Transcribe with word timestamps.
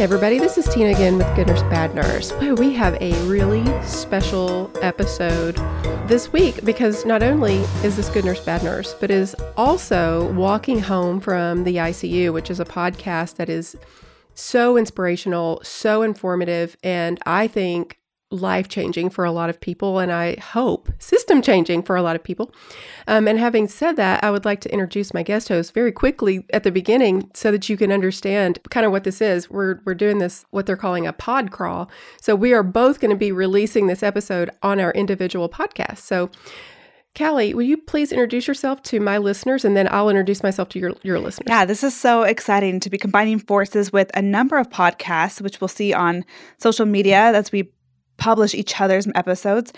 Everybody. 0.00 0.38
This 0.38 0.56
is 0.56 0.66
Tina 0.68 0.90
again 0.90 1.18
with 1.18 1.36
Good 1.36 1.46
Nurse 1.46 1.62
Bad 1.64 1.94
Nurse. 1.94 2.32
Well, 2.32 2.54
we 2.54 2.72
have 2.72 2.94
a 3.02 3.12
really 3.26 3.64
special 3.82 4.70
episode 4.80 5.56
this 6.08 6.32
week 6.32 6.64
because 6.64 7.04
not 7.04 7.22
only 7.22 7.56
is 7.84 7.96
this 7.96 8.08
Good 8.08 8.24
Nurse 8.24 8.40
Bad 8.44 8.62
Nurse, 8.62 8.94
but 8.94 9.10
is 9.10 9.36
also 9.56 10.32
Walking 10.32 10.80
Home 10.80 11.20
from 11.20 11.64
the 11.64 11.76
ICU, 11.76 12.32
which 12.32 12.50
is 12.50 12.58
a 12.58 12.64
podcast 12.64 13.36
that 13.36 13.48
is 13.48 13.76
so 14.34 14.76
inspirational, 14.76 15.60
so 15.62 16.02
informative, 16.02 16.76
and 16.82 17.18
I 17.26 17.46
think 17.46 17.98
life 18.32 18.68
changing 18.68 19.10
for 19.10 19.24
a 19.24 19.30
lot 19.30 19.50
of 19.50 19.60
people, 19.60 19.98
and 19.98 20.10
I 20.10 20.36
hope 20.40 20.90
system 20.98 21.42
changing 21.42 21.82
for 21.82 21.96
a 21.96 22.02
lot 22.02 22.16
of 22.16 22.24
people. 22.24 22.52
Um, 23.06 23.28
and 23.28 23.38
having 23.38 23.68
said 23.68 23.96
that, 23.96 24.24
I 24.24 24.30
would 24.30 24.44
like 24.44 24.60
to 24.62 24.72
introduce 24.72 25.14
my 25.14 25.22
guest 25.22 25.48
host 25.48 25.74
very 25.74 25.92
quickly 25.92 26.44
at 26.52 26.64
the 26.64 26.72
beginning 26.72 27.30
so 27.34 27.50
that 27.52 27.68
you 27.68 27.76
can 27.76 27.92
understand 27.92 28.58
kind 28.70 28.86
of 28.86 28.92
what 28.92 29.04
this 29.04 29.20
is. 29.20 29.50
We're, 29.50 29.80
we're 29.84 29.94
doing 29.94 30.18
this, 30.18 30.44
what 30.50 30.66
they're 30.66 30.76
calling 30.76 31.06
a 31.06 31.12
pod 31.12 31.50
crawl. 31.50 31.90
So 32.20 32.34
we 32.34 32.52
are 32.52 32.62
both 32.62 33.00
going 33.00 33.10
to 33.10 33.16
be 33.16 33.32
releasing 33.32 33.86
this 33.86 34.02
episode 34.02 34.50
on 34.62 34.80
our 34.80 34.92
individual 34.92 35.48
podcast. 35.48 35.98
So 35.98 36.30
Kali, 37.14 37.52
will 37.52 37.62
you 37.62 37.76
please 37.76 38.10
introduce 38.10 38.48
yourself 38.48 38.82
to 38.84 38.98
my 38.98 39.18
listeners 39.18 39.66
and 39.66 39.76
then 39.76 39.86
I'll 39.90 40.08
introduce 40.08 40.42
myself 40.42 40.70
to 40.70 40.78
your, 40.78 40.94
your 41.02 41.20
listeners? 41.20 41.46
Yeah, 41.46 41.66
this 41.66 41.84
is 41.84 41.94
so 41.94 42.22
exciting 42.22 42.80
to 42.80 42.88
be 42.88 42.96
combining 42.96 43.38
forces 43.38 43.92
with 43.92 44.10
a 44.14 44.22
number 44.22 44.56
of 44.56 44.70
podcasts, 44.70 45.40
which 45.42 45.60
we'll 45.60 45.68
see 45.68 45.92
on 45.92 46.24
social 46.56 46.86
media 46.86 47.18
as 47.18 47.52
we 47.52 47.70
publish 48.16 48.54
each 48.54 48.80
other's 48.80 49.06
episodes, 49.14 49.72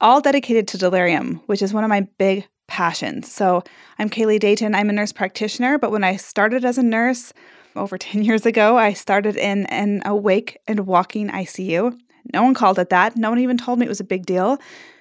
all 0.00 0.20
dedicated 0.20 0.68
to 0.68 0.78
delirium, 0.78 1.40
which 1.46 1.62
is 1.62 1.72
one 1.72 1.84
of 1.84 1.88
my 1.88 2.02
big 2.18 2.46
passions. 2.66 3.30
So 3.30 3.62
I'm 3.98 4.08
Kali 4.08 4.38
Dayton. 4.38 4.74
I'm 4.74 4.90
a 4.90 4.92
nurse 4.92 5.12
practitioner, 5.12 5.78
but 5.78 5.90
when 5.90 6.04
I 6.04 6.16
started 6.16 6.64
as 6.64 6.78
a 6.78 6.82
nurse 6.82 7.32
over 7.74 7.98
10 7.98 8.22
years 8.22 8.46
ago, 8.46 8.76
I 8.76 8.92
started 8.92 9.36
in 9.36 9.66
an 9.66 10.02
awake 10.04 10.58
and 10.66 10.86
walking 10.86 11.28
ICU. 11.28 11.98
No 12.32 12.42
one 12.42 12.54
called 12.54 12.78
it 12.78 12.90
that. 12.90 13.16
No 13.16 13.30
one 13.30 13.38
even 13.38 13.56
told 13.56 13.78
me 13.78 13.86
it 13.86 13.90
was 13.90 14.00
a 14.00 14.04
big 14.04 14.26
deal 14.26 14.58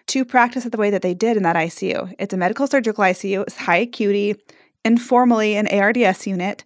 to 0.07 0.23
practice 0.23 0.65
it 0.65 0.71
the 0.71 0.77
way 0.77 0.91
that 0.91 1.01
they 1.01 1.15
did 1.15 1.35
in 1.35 1.43
that 1.43 1.55
ICU. 1.55 2.13
It's 2.19 2.33
a 2.33 2.37
medical 2.37 2.67
surgical 2.67 3.03
ICU, 3.03 3.41
it's 3.41 3.57
high 3.57 3.77
acuity, 3.77 4.35
informally 4.83 5.55
an 5.55 5.67
ARDS 5.67 6.27
unit 6.27 6.63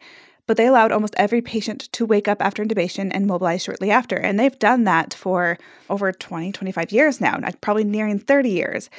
but 0.49 0.57
they 0.57 0.65
allowed 0.65 0.91
almost 0.91 1.13
every 1.15 1.43
patient 1.43 1.81
to 1.91 2.07
wake 2.07 2.27
up 2.27 2.41
after 2.41 2.65
intubation 2.65 3.11
and 3.13 3.27
mobilize 3.27 3.63
shortly 3.63 3.91
after. 3.91 4.15
And 4.15 4.39
they've 4.39 4.57
done 4.57 4.83
that 4.85 5.13
for 5.13 5.59
over 5.91 6.11
20, 6.11 6.51
25 6.51 6.91
years 6.91 7.21
now, 7.21 7.39
probably 7.61 7.83
nearing 7.83 8.17
30 8.17 8.49
years. 8.49 8.89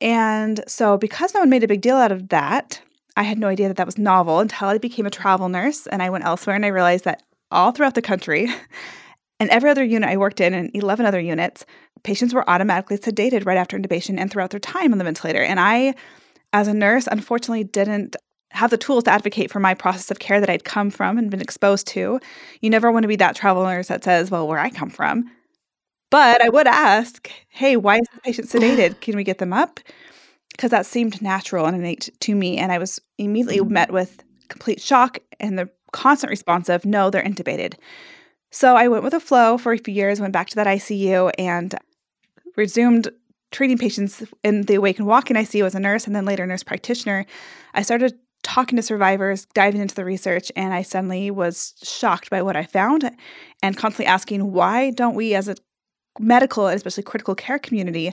And 0.00 0.64
so, 0.66 0.96
because 0.96 1.34
no 1.34 1.40
one 1.40 1.50
made 1.50 1.62
a 1.62 1.68
big 1.68 1.82
deal 1.82 1.96
out 1.96 2.10
of 2.10 2.30
that, 2.30 2.80
I 3.18 3.22
had 3.24 3.38
no 3.38 3.48
idea 3.48 3.68
that 3.68 3.76
that 3.76 3.84
was 3.84 3.98
novel 3.98 4.40
until 4.40 4.68
I 4.68 4.78
became 4.78 5.04
a 5.04 5.10
travel 5.10 5.50
nurse 5.50 5.86
and 5.88 6.02
I 6.02 6.08
went 6.08 6.24
elsewhere 6.24 6.56
and 6.56 6.64
I 6.64 6.68
realized 6.68 7.04
that 7.04 7.22
all 7.50 7.70
throughout 7.70 7.94
the 7.94 8.00
country, 8.00 8.48
and 9.40 9.50
every 9.50 9.68
other 9.68 9.84
unit 9.84 10.08
I 10.08 10.16
worked 10.16 10.40
in, 10.40 10.54
and 10.54 10.70
11 10.72 11.04
other 11.04 11.20
units, 11.20 11.66
patients 12.02 12.32
were 12.32 12.48
automatically 12.48 12.96
sedated 12.96 13.44
right 13.44 13.58
after 13.58 13.78
intubation 13.78 14.18
and 14.18 14.30
throughout 14.30 14.52
their 14.52 14.58
time 14.58 14.92
on 14.92 14.96
the 14.98 15.04
ventilator. 15.04 15.42
And 15.42 15.60
I, 15.60 15.94
as 16.54 16.66
a 16.66 16.72
nurse, 16.72 17.06
unfortunately 17.06 17.64
didn't 17.64 18.16
have 18.50 18.70
the 18.70 18.78
tools 18.78 19.04
to 19.04 19.10
advocate 19.10 19.50
for 19.50 19.60
my 19.60 19.74
process 19.74 20.10
of 20.10 20.18
care 20.18 20.40
that 20.40 20.50
I'd 20.50 20.64
come 20.64 20.90
from 20.90 21.18
and 21.18 21.30
been 21.30 21.40
exposed 21.40 21.86
to. 21.88 22.18
You 22.60 22.70
never 22.70 22.90
want 22.90 23.04
to 23.04 23.08
be 23.08 23.16
that 23.16 23.36
travel 23.36 23.64
nurse 23.64 23.88
that 23.88 24.04
says, 24.04 24.30
well, 24.30 24.48
where 24.48 24.58
I 24.58 24.70
come 24.70 24.90
from. 24.90 25.30
But 26.10 26.42
I 26.42 26.48
would 26.48 26.66
ask, 26.66 27.30
hey, 27.48 27.76
why 27.76 27.96
is 27.96 28.06
the 28.14 28.20
patient 28.20 28.48
sedated? 28.48 29.00
Can 29.00 29.16
we 29.16 29.24
get 29.24 29.38
them 29.38 29.52
up? 29.52 29.80
Because 30.50 30.70
that 30.70 30.86
seemed 30.86 31.20
natural 31.20 31.66
and 31.66 31.76
innate 31.76 32.08
to 32.20 32.34
me. 32.34 32.56
And 32.56 32.72
I 32.72 32.78
was 32.78 33.00
immediately 33.18 33.58
mm-hmm. 33.58 33.74
met 33.74 33.92
with 33.92 34.24
complete 34.48 34.80
shock 34.80 35.18
and 35.38 35.58
the 35.58 35.68
constant 35.92 36.30
response 36.30 36.68
of, 36.68 36.86
no, 36.86 37.10
they're 37.10 37.22
intubated. 37.22 37.74
So 38.50 38.76
I 38.76 38.88
went 38.88 39.04
with 39.04 39.12
a 39.12 39.20
flow 39.20 39.58
for 39.58 39.72
a 39.72 39.78
few 39.78 39.92
years, 39.92 40.20
went 40.20 40.32
back 40.32 40.48
to 40.48 40.56
that 40.56 40.66
ICU 40.66 41.30
and 41.38 41.74
resumed 42.56 43.10
treating 43.50 43.78
patients 43.78 44.22
in 44.42 44.62
the 44.62 44.74
awake 44.74 44.98
and 44.98 45.06
walking 45.06 45.36
ICU 45.36 45.64
as 45.64 45.74
a 45.74 45.80
nurse 45.80 46.06
and 46.06 46.16
then 46.16 46.24
later 46.24 46.46
nurse 46.46 46.62
practitioner. 46.62 47.26
I 47.74 47.82
started 47.82 48.18
talking 48.48 48.76
to 48.76 48.82
survivors, 48.82 49.44
diving 49.52 49.82
into 49.82 49.94
the 49.94 50.06
research, 50.06 50.50
and 50.56 50.72
I 50.72 50.80
suddenly 50.80 51.30
was 51.30 51.74
shocked 51.82 52.30
by 52.30 52.40
what 52.40 52.56
I 52.56 52.64
found 52.64 53.10
and 53.62 53.76
constantly 53.76 54.06
asking 54.06 54.52
why 54.52 54.90
don't 54.90 55.14
we, 55.14 55.34
as 55.34 55.48
a 55.48 55.56
medical 56.18 56.66
and 56.66 56.74
especially 56.74 57.02
critical 57.02 57.34
care 57.34 57.58
community, 57.58 58.10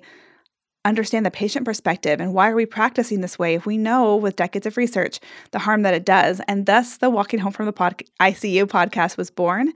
understand 0.84 1.25
the 1.25 1.31
patient 1.31 1.63
perspective? 1.63 2.19
And 2.19 2.34
why 2.34 2.50
are 2.50 2.56
we 2.56 2.66
practicing 2.66 3.22
this 3.22 3.40
way 3.40 3.56
if 3.56 3.66
we 3.66 3.78
know 3.78 4.18
with 4.18 4.35
decades 4.35 4.66
of 4.66 4.75
research 4.75 5.22
the 5.51 5.59
harm 5.59 5.84
that 5.84 5.94
it 5.94 6.03
does? 6.03 6.41
And 6.50 6.66
thus 6.66 6.97
the 6.97 7.09
walking 7.09 7.40
home 7.40 7.53
from 7.53 7.66
the 7.66 7.73
pod- 7.73 8.03
icu 8.19 8.66
podcast 8.66 9.16
was 9.16 9.31
born. 9.31 9.72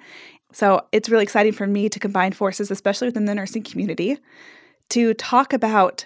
So 0.52 0.86
it's 0.92 1.08
really 1.08 1.24
exciting 1.24 1.54
for 1.54 1.68
me 1.68 1.88
to 1.88 2.00
combine 2.00 2.34
forces 2.34 2.70
especially 2.70 3.08
within 3.08 3.26
the 3.26 3.36
nursing 3.36 3.64
community 3.64 4.18
to 4.90 5.14
talk 5.14 5.54
about 5.54 6.06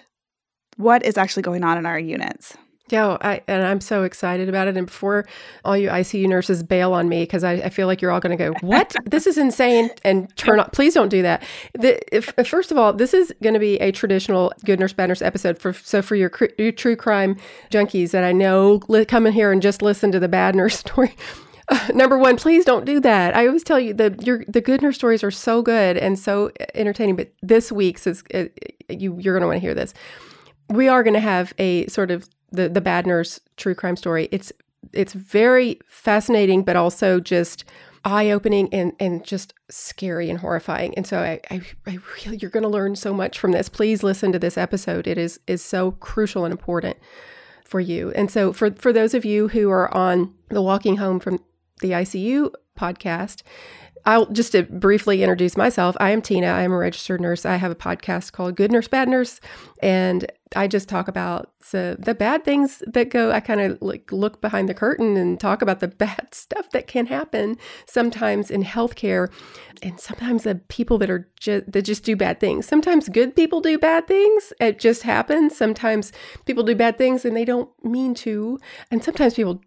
what 0.76 1.04
is 1.04 1.18
actually 1.18 1.42
going 1.42 1.64
on 1.64 1.76
in 1.76 1.86
our 1.86 1.98
units 1.98 2.56
yeah, 2.90 3.16
I, 3.22 3.40
and 3.48 3.64
I'm 3.64 3.80
so 3.80 4.02
excited 4.02 4.48
about 4.48 4.68
it. 4.68 4.76
And 4.76 4.86
before 4.86 5.24
all 5.64 5.76
you 5.76 5.88
ICU 5.88 6.28
nurses 6.28 6.62
bail 6.62 6.92
on 6.92 7.08
me, 7.08 7.22
because 7.22 7.42
I, 7.42 7.52
I, 7.52 7.68
feel 7.70 7.86
like 7.86 8.02
you're 8.02 8.10
all 8.10 8.20
going 8.20 8.36
to 8.36 8.50
go, 8.50 8.52
"What? 8.60 8.94
this 9.06 9.26
is 9.26 9.38
insane!" 9.38 9.88
and 10.04 10.34
turn 10.36 10.60
off. 10.60 10.72
Please 10.72 10.92
don't 10.92 11.08
do 11.08 11.22
that. 11.22 11.42
The, 11.72 11.98
if, 12.14 12.34
first 12.46 12.70
of 12.70 12.76
all, 12.76 12.92
this 12.92 13.14
is 13.14 13.32
going 13.42 13.54
to 13.54 13.60
be 13.60 13.76
a 13.76 13.90
traditional 13.90 14.52
Good 14.66 14.80
Nurse 14.80 14.92
Bad 14.92 15.08
Nurse 15.08 15.22
episode 15.22 15.58
for 15.58 15.72
so 15.72 16.02
for 16.02 16.14
your, 16.14 16.30
your 16.58 16.72
true 16.72 16.94
crime 16.94 17.38
junkies 17.70 18.10
that 18.10 18.22
I 18.22 18.32
know 18.32 18.80
li- 18.88 19.06
come 19.06 19.26
in 19.26 19.32
here 19.32 19.50
and 19.50 19.62
just 19.62 19.80
listen 19.80 20.12
to 20.12 20.20
the 20.20 20.28
bad 20.28 20.54
nurse 20.56 20.78
story. 20.78 21.16
Uh, 21.68 21.88
number 21.94 22.18
one, 22.18 22.36
please 22.36 22.66
don't 22.66 22.84
do 22.84 23.00
that. 23.00 23.34
I 23.34 23.46
always 23.46 23.64
tell 23.64 23.80
you 23.80 23.94
the 23.94 24.14
your 24.22 24.44
the 24.46 24.60
good 24.60 24.82
nurse 24.82 24.96
stories 24.96 25.24
are 25.24 25.30
so 25.30 25.62
good 25.62 25.96
and 25.96 26.18
so 26.18 26.50
entertaining, 26.74 27.16
but 27.16 27.32
this 27.42 27.72
week's 27.72 28.06
is 28.06 28.22
you 28.90 29.18
you're 29.18 29.34
going 29.34 29.40
to 29.40 29.46
want 29.46 29.56
to 29.56 29.60
hear 29.60 29.74
this. 29.74 29.94
We 30.68 30.88
are 30.88 31.02
going 31.02 31.14
to 31.14 31.20
have 31.20 31.54
a 31.58 31.86
sort 31.86 32.10
of 32.10 32.28
the 32.54 32.68
the 32.68 32.80
bad 32.80 33.06
nurse 33.06 33.40
true 33.56 33.74
crime 33.74 33.96
story. 33.96 34.28
It's 34.32 34.52
it's 34.92 35.12
very 35.12 35.78
fascinating, 35.86 36.62
but 36.62 36.76
also 36.76 37.20
just 37.20 37.64
eye 38.04 38.30
opening 38.30 38.72
and 38.72 38.92
and 39.00 39.24
just 39.24 39.54
scary 39.70 40.30
and 40.30 40.40
horrifying. 40.40 40.94
And 40.94 41.06
so 41.06 41.18
I 41.18 41.40
I, 41.50 41.62
I 41.86 41.98
really 42.16 42.38
you're 42.38 42.50
going 42.50 42.62
to 42.62 42.68
learn 42.68 42.96
so 42.96 43.12
much 43.14 43.38
from 43.38 43.52
this. 43.52 43.68
Please 43.68 44.02
listen 44.02 44.32
to 44.32 44.38
this 44.38 44.58
episode. 44.58 45.06
It 45.06 45.18
is 45.18 45.40
is 45.46 45.62
so 45.62 45.92
crucial 45.92 46.44
and 46.44 46.52
important 46.52 46.96
for 47.64 47.80
you. 47.80 48.12
And 48.12 48.30
so 48.30 48.52
for 48.52 48.70
for 48.72 48.92
those 48.92 49.14
of 49.14 49.24
you 49.24 49.48
who 49.48 49.70
are 49.70 49.94
on 49.94 50.34
the 50.48 50.62
walking 50.62 50.98
home 50.98 51.18
from 51.18 51.40
the 51.80 51.90
ICU 51.90 52.52
podcast, 52.78 53.42
I'll 54.06 54.26
just 54.26 54.52
to 54.52 54.64
briefly 54.64 55.22
introduce 55.22 55.56
myself. 55.56 55.96
I 55.98 56.10
am 56.10 56.20
Tina. 56.20 56.48
I 56.48 56.62
am 56.62 56.72
a 56.72 56.76
registered 56.76 57.20
nurse. 57.20 57.46
I 57.46 57.56
have 57.56 57.72
a 57.72 57.76
podcast 57.76 58.32
called 58.32 58.54
Good 58.54 58.70
Nurse 58.70 58.88
Bad 58.88 59.08
Nurse, 59.08 59.40
and 59.82 60.30
I 60.54 60.68
just 60.68 60.88
talk 60.88 61.08
about 61.08 61.52
the, 61.70 61.96
the 61.98 62.14
bad 62.14 62.44
things 62.44 62.82
that 62.86 63.08
go. 63.08 63.32
I 63.32 63.40
kind 63.40 63.60
of 63.60 63.78
like 63.80 64.12
look 64.12 64.42
behind 64.42 64.68
the 64.68 64.74
curtain 64.74 65.16
and 65.16 65.40
talk 65.40 65.62
about 65.62 65.80
the 65.80 65.88
bad 66.04 66.28
stuff 66.32 66.70
that 66.70 66.86
can 66.86 67.06
happen 67.06 67.56
sometimes 67.86 68.50
in 68.50 68.62
healthcare, 68.62 69.32
and 69.82 69.98
sometimes 69.98 70.42
the 70.44 70.56
people 70.68 70.98
that 70.98 71.08
are 71.08 71.30
just 71.40 71.72
that 71.72 71.82
just 71.82 72.04
do 72.04 72.14
bad 72.14 72.40
things. 72.40 72.66
Sometimes 72.66 73.08
good 73.08 73.34
people 73.34 73.62
do 73.62 73.78
bad 73.78 74.06
things. 74.06 74.52
It 74.60 74.78
just 74.78 75.02
happens. 75.02 75.56
Sometimes 75.56 76.12
people 76.44 76.62
do 76.62 76.74
bad 76.74 76.98
things 76.98 77.24
and 77.24 77.34
they 77.34 77.46
don't 77.46 77.70
mean 77.82 78.14
to, 78.16 78.58
and 78.90 79.02
sometimes 79.02 79.34
people 79.34 79.62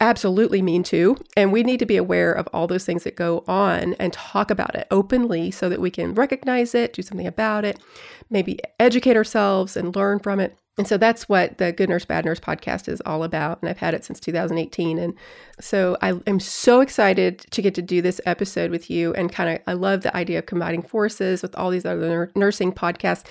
absolutely 0.00 0.62
mean 0.62 0.82
to. 0.84 1.16
And 1.36 1.52
we 1.52 1.62
need 1.62 1.78
to 1.78 1.86
be 1.86 1.96
aware 1.96 2.32
of 2.32 2.48
all 2.52 2.66
those 2.66 2.84
things 2.84 3.04
that 3.04 3.16
go 3.16 3.44
on 3.48 3.94
and 3.94 4.12
talk 4.12 4.50
about 4.50 4.74
it 4.74 4.86
openly 4.90 5.50
so 5.50 5.68
that 5.68 5.80
we 5.80 5.90
can 5.90 6.14
recognize 6.14 6.74
it, 6.74 6.92
do 6.92 7.02
something 7.02 7.26
about 7.26 7.64
it, 7.64 7.80
maybe 8.30 8.58
educate 8.78 9.16
ourselves 9.16 9.76
and 9.76 9.96
learn 9.96 10.18
from 10.18 10.40
it. 10.40 10.56
And 10.78 10.88
so 10.88 10.96
that's 10.96 11.28
what 11.28 11.58
the 11.58 11.70
Good 11.70 11.90
Nurse, 11.90 12.06
Bad 12.06 12.24
Nurse 12.24 12.40
podcast 12.40 12.88
is 12.88 13.02
all 13.04 13.24
about. 13.24 13.60
And 13.60 13.68
I've 13.68 13.78
had 13.78 13.92
it 13.92 14.04
since 14.04 14.18
2018. 14.20 14.98
And 14.98 15.14
so 15.60 15.98
I 16.00 16.18
am 16.26 16.40
so 16.40 16.80
excited 16.80 17.40
to 17.50 17.60
get 17.60 17.74
to 17.74 17.82
do 17.82 18.00
this 18.00 18.22
episode 18.24 18.70
with 18.70 18.90
you. 18.90 19.12
And 19.12 19.30
kind 19.30 19.50
of, 19.50 19.58
I 19.66 19.74
love 19.74 20.00
the 20.00 20.16
idea 20.16 20.38
of 20.38 20.46
combining 20.46 20.82
forces 20.82 21.42
with 21.42 21.54
all 21.56 21.70
these 21.70 21.84
other 21.84 22.32
nursing 22.34 22.72
podcasts. 22.72 23.24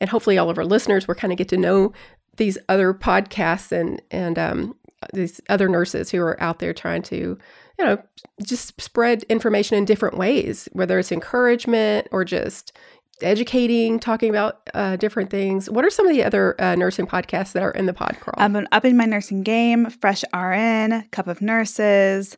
And 0.00 0.10
hopefully, 0.10 0.38
all 0.38 0.50
of 0.50 0.58
our 0.58 0.64
listeners 0.64 1.06
will 1.06 1.14
kind 1.14 1.32
of 1.32 1.38
get 1.38 1.48
to 1.48 1.56
know 1.56 1.92
these 2.36 2.58
other 2.68 2.92
podcasts 2.94 3.72
and, 3.72 4.02
and, 4.10 4.38
um, 4.38 4.74
these 5.12 5.40
other 5.48 5.68
nurses 5.68 6.10
who 6.10 6.20
are 6.20 6.40
out 6.42 6.58
there 6.58 6.72
trying 6.72 7.02
to, 7.02 7.16
you 7.78 7.84
know, 7.84 8.02
just 8.42 8.80
spread 8.80 9.22
information 9.24 9.78
in 9.78 9.84
different 9.84 10.16
ways, 10.16 10.68
whether 10.72 10.98
it's 10.98 11.12
encouragement 11.12 12.08
or 12.10 12.24
just, 12.24 12.72
educating, 13.22 13.98
talking 13.98 14.30
about 14.30 14.68
uh, 14.74 14.96
different 14.96 15.30
things. 15.30 15.68
What 15.68 15.84
are 15.84 15.90
some 15.90 16.06
of 16.06 16.12
the 16.12 16.22
other 16.24 16.60
uh, 16.60 16.74
nursing 16.74 17.06
podcasts 17.06 17.52
that 17.52 17.62
are 17.62 17.70
in 17.72 17.86
the 17.86 17.92
pod 17.92 18.16
crawl? 18.20 18.34
I've 18.38 18.52
been 18.52 18.68
upping 18.72 18.96
my 18.96 19.06
nursing 19.06 19.42
game, 19.42 19.90
Fresh 19.90 20.24
RN, 20.34 21.08
Cup 21.10 21.26
of 21.26 21.40
Nurses, 21.40 22.36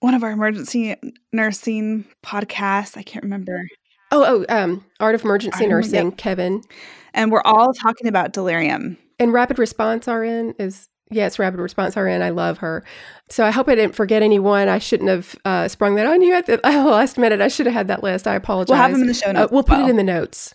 one 0.00 0.14
of 0.14 0.22
our 0.22 0.30
emergency 0.30 0.96
nursing 1.32 2.04
podcasts. 2.24 2.96
I 2.96 3.02
can't 3.02 3.22
remember. 3.22 3.66
Oh, 4.10 4.44
oh, 4.48 4.54
um, 4.54 4.84
Art 5.00 5.14
of 5.14 5.24
Emergency 5.24 5.64
Art 5.64 5.70
Nursing, 5.70 6.10
yep. 6.10 6.16
Kevin. 6.18 6.62
And 7.14 7.30
we're 7.30 7.42
all 7.42 7.72
talking 7.72 8.08
about 8.08 8.32
delirium. 8.32 8.98
And 9.18 9.32
Rapid 9.32 9.58
Response 9.58 10.06
RN 10.06 10.54
is 10.58 10.88
Yes, 11.12 11.38
Rapid 11.38 11.60
Response 11.60 11.96
RN. 11.96 12.22
I 12.22 12.30
love 12.30 12.58
her. 12.58 12.84
So 13.28 13.44
I 13.44 13.50
hope 13.50 13.68
I 13.68 13.74
didn't 13.74 13.94
forget 13.94 14.22
anyone. 14.22 14.68
I 14.68 14.78
shouldn't 14.78 15.08
have 15.08 15.36
uh, 15.44 15.68
sprung 15.68 15.94
that 15.96 16.06
on 16.06 16.22
you 16.22 16.34
at 16.34 16.46
the 16.46 16.56
last 16.64 17.18
minute. 17.18 17.40
I 17.40 17.48
should 17.48 17.66
have 17.66 17.74
had 17.74 17.88
that 17.88 18.02
list. 18.02 18.26
I 18.26 18.34
apologize. 18.34 18.70
We'll 18.70 18.78
have 18.78 18.92
them 18.92 19.02
in 19.02 19.08
the 19.08 19.14
show 19.14 19.30
uh, 19.30 19.32
notes. 19.32 19.52
Uh, 19.52 19.54
we'll 19.54 19.62
put 19.62 19.78
well. 19.78 19.86
it 19.86 19.90
in 19.90 19.96
the 19.96 20.02
notes. 20.02 20.54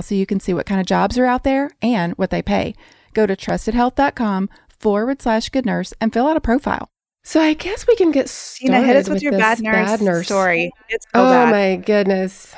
so 0.00 0.14
you 0.14 0.26
can 0.26 0.40
see 0.40 0.54
what 0.54 0.66
kind 0.66 0.80
of 0.80 0.86
jobs 0.86 1.18
are 1.18 1.26
out 1.26 1.44
there 1.44 1.70
and 1.82 2.12
what 2.14 2.30
they 2.30 2.42
pay. 2.42 2.74
Go 3.14 3.26
to 3.26 3.36
trustedhealth.com 3.36 4.50
forward 4.68 5.22
slash 5.22 5.48
good 5.48 5.66
nurse 5.66 5.92
and 6.00 6.12
fill 6.12 6.26
out 6.26 6.36
a 6.36 6.40
profile. 6.40 6.88
So 7.24 7.40
I 7.40 7.54
guess 7.54 7.86
we 7.86 7.96
can 7.96 8.10
get 8.10 8.28
started. 8.28 8.72
Tina, 8.72 8.86
hit 8.86 8.96
us 8.96 9.08
with, 9.08 9.16
with 9.16 9.22
your 9.22 9.32
bad 9.32 9.60
nurse, 9.60 9.74
bad 9.74 10.00
nurse, 10.00 10.26
story. 10.26 10.70
It's 10.88 11.04
so 11.14 11.20
oh 11.20 11.30
bad. 11.30 11.50
my 11.50 11.76
goodness, 11.76 12.54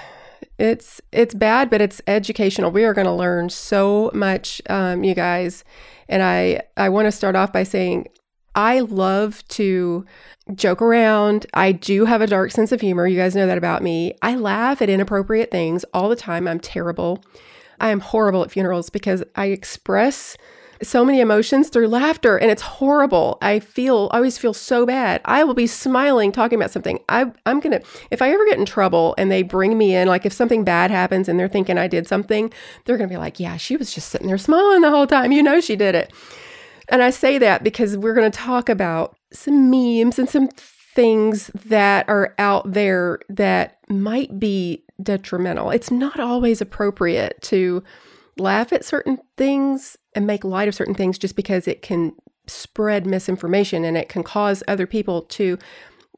it's 0.59 1.01
it's 1.11 1.35
bad, 1.35 1.71
but 1.71 1.81
it's 1.81 2.01
educational. 2.07 2.71
We 2.71 2.85
are 2.85 2.95
going 2.95 3.07
to 3.07 3.13
learn 3.13 3.51
so 3.51 4.11
much, 4.15 4.63
um, 4.69 5.03
you 5.03 5.15
guys. 5.15 5.65
And 6.09 6.23
I 6.23 6.61
I 6.77 6.89
want 6.89 7.07
to 7.07 7.13
start 7.13 7.35
off 7.35 7.53
by 7.53 7.65
saying 7.65 8.09
I 8.55 8.81
love 8.81 9.47
to 9.49 10.05
joke 10.55 10.83
around. 10.83 11.47
I 11.55 11.73
do 11.73 12.05
have 12.05 12.21
a 12.21 12.27
dark 12.27 12.51
sense 12.51 12.73
of 12.73 12.81
humor. 12.81 13.07
You 13.07 13.17
guys 13.17 13.37
know 13.37 13.47
that 13.47 13.59
about 13.59 13.83
me. 13.83 14.15
I 14.23 14.37
laugh 14.37 14.83
at 14.83 14.89
inappropriate 14.89 15.51
things 15.51 15.85
all 15.95 16.09
the 16.09 16.17
time. 16.17 16.49
I'm 16.49 16.61
terrible. 16.61 17.23
I 17.81 17.91
am 17.91 18.01
horrible 18.01 18.43
at 18.43 18.51
funerals 18.51 18.91
because 18.91 19.23
I 19.37 19.47
express 19.47 20.37
so 20.83 21.05
many 21.05 21.21
emotions 21.21 21.69
through 21.69 21.89
laughter 21.89 22.39
and 22.39 22.51
it's 22.51 22.63
horrible. 22.63 23.39
I 23.43 23.61
feel 23.61 24.09
I 24.13 24.17
always 24.17 24.39
feel 24.39 24.55
so 24.55 24.87
bad. 24.87 25.21
I 25.25 25.45
will 25.45 25.55
be 25.55 25.67
smiling 25.67 26.33
talking 26.33 26.59
about 26.59 26.71
something. 26.71 26.99
I 27.09 27.31
I'm 27.45 27.61
going 27.61 27.79
to 27.79 27.87
if 28.11 28.23
I 28.23 28.31
ever 28.31 28.45
get 28.47 28.59
in 28.59 28.65
trouble 28.65 29.15
and 29.19 29.31
they 29.31 29.43
bring 29.43 29.77
me 29.77 29.95
in 29.95 30.09
like 30.09 30.25
if 30.25 30.33
something 30.33 30.65
bad 30.65 30.91
happens 30.91 31.29
and 31.29 31.39
they're 31.39 31.49
thinking 31.49 31.79
I 31.79 31.87
did 31.87 32.07
something, 32.07 32.53
they're 32.85 32.97
going 32.97 33.09
to 33.09 33.15
be 33.15 33.19
like, 33.19 33.39
"Yeah, 33.39 33.57
she 33.57 33.77
was 33.77 33.95
just 33.95 34.09
sitting 34.09 34.27
there 34.27 34.39
smiling 34.39 34.81
the 34.81 34.91
whole 34.91 35.07
time. 35.07 35.33
You 35.33 35.43
know 35.43 35.61
she 35.61 35.77
did 35.77 35.95
it." 35.95 36.13
And 36.91 37.03
I 37.03 37.11
say 37.11 37.39
that 37.39 37.63
because 37.63 37.97
we're 37.97 38.15
going 38.15 38.31
to 38.31 38.39
talk 38.39 38.69
about 38.69 39.17
some 39.33 39.71
memes 39.71 40.19
and 40.19 40.29
some 40.29 40.49
things 40.49 41.51
that 41.67 42.09
are 42.09 42.35
out 42.39 42.73
there 42.73 43.21
that 43.29 43.79
might 43.89 44.39
be 44.41 44.85
detrimental. 45.03 45.71
It's 45.71 45.91
not 45.91 46.19
always 46.19 46.61
appropriate 46.61 47.41
to 47.43 47.83
laugh 48.39 48.73
at 48.73 48.85
certain 48.85 49.19
things 49.37 49.97
and 50.15 50.27
make 50.27 50.45
light 50.45 50.69
of 50.69 50.75
certain 50.75 50.95
things 50.95 51.17
just 51.17 51.37
because 51.37 51.69
it 51.69 51.83
can 51.83 52.13
spread 52.47 53.07
misinformation 53.07 53.85
and 53.85 53.97
it 53.97 54.09
can 54.09 54.23
cause 54.25 54.63
other 54.67 54.87
people 54.87 55.23
to 55.23 55.57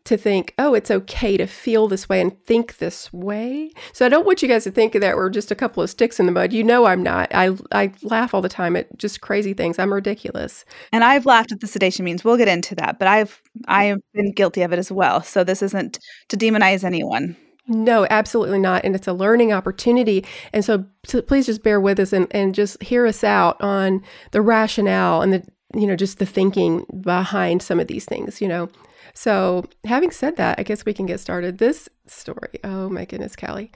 to 0.04 0.16
think, 0.16 0.54
oh, 0.58 0.74
it's 0.74 0.90
okay 0.90 1.36
to 1.36 1.46
feel 1.46 1.88
this 1.88 2.08
way 2.08 2.20
and 2.20 2.40
think 2.44 2.78
this 2.78 3.12
way. 3.12 3.70
So 3.92 4.04
I 4.04 4.08
don't 4.08 4.26
want 4.26 4.42
you 4.42 4.48
guys 4.48 4.64
to 4.64 4.70
think 4.70 4.94
that 4.94 5.16
we're 5.16 5.30
just 5.30 5.50
a 5.50 5.54
couple 5.54 5.82
of 5.82 5.90
sticks 5.90 6.18
in 6.18 6.26
the 6.26 6.32
mud. 6.32 6.52
You 6.52 6.64
know 6.64 6.86
I'm 6.86 7.02
not. 7.02 7.32
I 7.34 7.56
I 7.70 7.92
laugh 8.02 8.34
all 8.34 8.42
the 8.42 8.48
time 8.48 8.76
at 8.76 8.96
just 8.98 9.20
crazy 9.20 9.54
things. 9.54 9.78
I'm 9.78 9.92
ridiculous. 9.92 10.64
And 10.92 11.04
I've 11.04 11.26
laughed 11.26 11.52
at 11.52 11.60
the 11.60 11.66
sedation 11.66 12.04
means. 12.04 12.24
We'll 12.24 12.36
get 12.36 12.48
into 12.48 12.74
that, 12.76 12.98
but 12.98 13.08
I've 13.08 13.40
I 13.68 13.84
mm. 13.84 13.88
have 13.90 14.00
been 14.14 14.32
guilty 14.32 14.62
of 14.62 14.72
it 14.72 14.78
as 14.78 14.90
well. 14.90 15.22
So 15.22 15.44
this 15.44 15.62
isn't 15.62 15.98
to 16.28 16.36
demonize 16.36 16.84
anyone. 16.84 17.36
No, 17.68 18.06
absolutely 18.10 18.58
not. 18.58 18.84
And 18.84 18.96
it's 18.96 19.06
a 19.06 19.12
learning 19.12 19.52
opportunity. 19.52 20.24
And 20.52 20.64
so, 20.64 20.84
so 21.04 21.22
please 21.22 21.46
just 21.46 21.62
bear 21.62 21.80
with 21.80 22.00
us 22.00 22.12
and, 22.12 22.26
and 22.32 22.54
just 22.54 22.82
hear 22.82 23.06
us 23.06 23.22
out 23.22 23.60
on 23.62 24.02
the 24.32 24.42
rationale 24.42 25.22
and 25.22 25.32
the, 25.32 25.46
you 25.74 25.86
know, 25.86 25.94
just 25.94 26.18
the 26.18 26.26
thinking 26.26 26.84
behind 27.00 27.62
some 27.62 27.78
of 27.78 27.86
these 27.86 28.04
things, 28.04 28.40
you 28.40 28.48
know. 28.48 28.68
So, 29.14 29.64
having 29.84 30.10
said 30.10 30.36
that, 30.36 30.58
I 30.58 30.62
guess 30.62 30.84
we 30.84 30.94
can 30.94 31.06
get 31.06 31.20
started. 31.20 31.58
This 31.58 31.88
story, 32.06 32.58
oh 32.64 32.88
my 32.88 33.04
goodness, 33.04 33.36
Kali. 33.36 33.70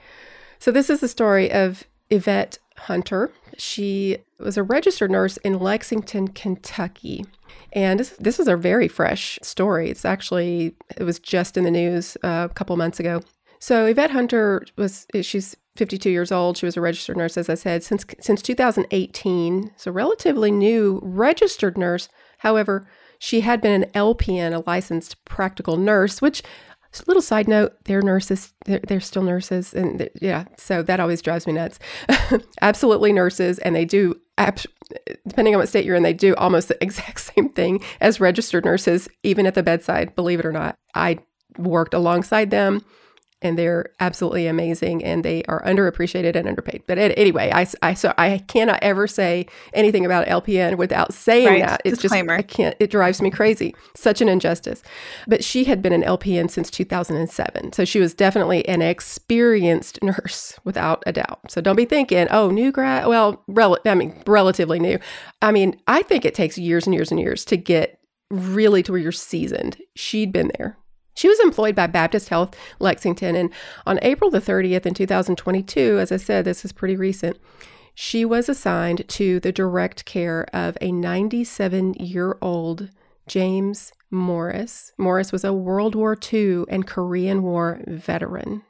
So, 0.59 0.71
this 0.71 0.89
is 0.89 0.99
the 0.99 1.07
story 1.07 1.51
of 1.51 1.83
Eyvette 2.11 2.57
Hunter. 2.77 3.31
She 3.57 4.17
was 4.39 4.57
a 4.57 4.63
registered 4.63 5.11
nurse 5.11 5.37
in 5.37 5.59
Lexington, 5.59 6.29
Kentucky. 6.29 7.25
And 7.73 7.99
this, 7.99 8.09
this 8.19 8.39
is 8.39 8.47
a 8.47 8.55
very 8.55 8.87
fresh 8.87 9.39
story. 9.41 9.89
It's 9.89 10.05
actually, 10.05 10.75
it 10.95 11.03
was 11.03 11.19
just 11.19 11.57
in 11.57 11.63
the 11.63 11.71
news 11.71 12.17
uh, 12.23 12.47
a 12.49 12.53
couple 12.53 12.75
months 12.77 12.99
ago. 12.99 13.21
So 13.59 13.85
Eyvette 13.85 14.11
Hunter 14.11 14.65
was 14.75 15.07
she's 15.21 15.55
52 15.75 16.09
years 16.09 16.31
old. 16.31 16.57
She 16.57 16.65
was 16.65 16.77
a 16.77 16.81
registered 16.81 17.17
nurse, 17.17 17.37
as 17.37 17.49
I 17.49 17.55
said, 17.55 17.83
since 17.83 18.05
since 18.19 18.41
2018. 18.41 19.71
So 19.75 19.91
relatively 19.91 20.51
new 20.51 20.99
registered 21.03 21.77
nurse. 21.77 22.09
However, 22.39 22.87
she 23.19 23.41
had 23.41 23.61
been 23.61 23.83
an 23.83 23.89
LPN, 23.91 24.53
a 24.53 24.63
licensed 24.65 25.23
practical 25.25 25.77
nurse, 25.77 26.21
which 26.21 26.43
little 27.05 27.21
side 27.21 27.47
note, 27.47 27.73
they're 27.85 28.01
nurses. 28.01 28.53
They're, 28.65 28.79
they're 28.79 28.99
still 28.99 29.23
nurses, 29.23 29.73
and 29.73 30.09
yeah, 30.21 30.45
so 30.57 30.81
that 30.83 30.99
always 30.99 31.21
drives 31.21 31.45
me 31.45 31.53
nuts. 31.53 31.79
Absolutely 32.61 33.13
nurses, 33.13 33.59
and 33.59 33.75
they 33.75 33.85
do. 33.85 34.19
Depending 35.27 35.55
on 35.55 35.59
what 35.59 35.69
state 35.69 35.83
you're 35.83 35.95
in, 35.95 36.03
they 36.03 36.13
do 36.13 36.35
almost 36.35 36.67
the 36.67 36.81
exact 36.83 37.19
same 37.19 37.49
thing 37.49 37.83
as 38.01 38.19
registered 38.19 38.65
nurses, 38.65 39.07
even 39.23 39.45
at 39.45 39.55
the 39.55 39.63
bedside. 39.63 40.15
Believe 40.15 40.39
it 40.39 40.45
or 40.45 40.51
not, 40.51 40.75
I 40.95 41.19
worked 41.57 41.93
alongside 41.93 42.51
them 42.51 42.83
and 43.41 43.57
they're 43.57 43.91
absolutely 43.99 44.47
amazing 44.47 45.03
and 45.03 45.23
they 45.23 45.43
are 45.43 45.61
underappreciated 45.63 46.35
and 46.35 46.47
underpaid. 46.47 46.83
But 46.87 46.97
anyway, 46.97 47.51
I, 47.53 47.67
I 47.81 47.93
so 47.93 48.13
I 48.17 48.39
cannot 48.47 48.79
ever 48.81 49.07
say 49.07 49.45
anything 49.73 50.05
about 50.05 50.27
LPN 50.27 50.77
without 50.77 51.13
saying 51.13 51.47
right. 51.47 51.61
that. 51.61 51.81
It's 51.85 52.01
Disclaimer. 52.01 52.37
just 52.37 52.39
I 52.39 52.47
can't. 52.47 52.75
It 52.79 52.89
drives 52.89 53.21
me 53.21 53.29
crazy. 53.29 53.75
Such 53.95 54.21
an 54.21 54.29
injustice. 54.29 54.81
But 55.27 55.43
she 55.43 55.65
had 55.65 55.81
been 55.81 55.93
an 55.93 56.03
LPN 56.03 56.49
since 56.49 56.71
2007, 56.71 57.73
so 57.73 57.85
she 57.85 57.99
was 57.99 58.13
definitely 58.13 58.67
an 58.67 58.81
experienced 58.81 60.01
nurse 60.01 60.59
without 60.63 61.03
a 61.05 61.13
doubt. 61.13 61.51
So 61.51 61.61
don't 61.61 61.75
be 61.75 61.85
thinking, 61.85 62.27
oh, 62.31 62.49
new 62.49 62.71
grad. 62.71 63.07
Well, 63.07 63.43
rel- 63.47 63.77
I 63.85 63.95
mean, 63.95 64.21
relatively 64.25 64.79
new. 64.79 64.97
I 65.41 65.51
mean, 65.51 65.79
I 65.87 66.01
think 66.01 66.25
it 66.25 66.33
takes 66.33 66.57
years 66.57 66.87
and 66.87 66.93
years 66.93 67.11
and 67.11 67.19
years 67.19 67.45
to 67.45 67.57
get 67.57 67.99
really 68.29 68.83
to 68.83 68.91
where 68.91 69.01
you're 69.01 69.11
seasoned. 69.11 69.77
She'd 69.95 70.33
been 70.33 70.51
there. 70.57 70.77
She 71.17 71.27
was 71.27 71.39
employed 71.39 71.73
by 71.73 71.87
Baptist 71.87 72.29
Health 72.29 72.55
Lexington, 72.79 73.35
and 73.35 73.49
on 73.87 73.97
April 74.03 74.29
the 74.29 74.39
30th 74.39 74.85
in 74.85 74.93
2022, 74.93 75.97
as 75.97 76.11
I 76.11 76.17
said, 76.17 76.45
this 76.45 76.63
is 76.63 76.71
pretty 76.71 76.95
recent, 76.95 77.39
she 77.95 78.23
was 78.23 78.47
assigned 78.47 79.09
to 79.09 79.39
the 79.39 79.51
direct 79.51 80.05
care 80.05 80.45
of 80.53 80.77
a 80.79 80.91
97 80.91 81.95
year 81.95 82.37
old 82.39 82.91
James 83.25 83.93
Morris. 84.11 84.93
Morris 84.99 85.31
was 85.31 85.43
a 85.43 85.51
World 85.51 85.95
War 85.95 86.15
II 86.31 86.65
and 86.69 86.85
Korean 86.85 87.41
War 87.41 87.81
veteran. 87.87 88.61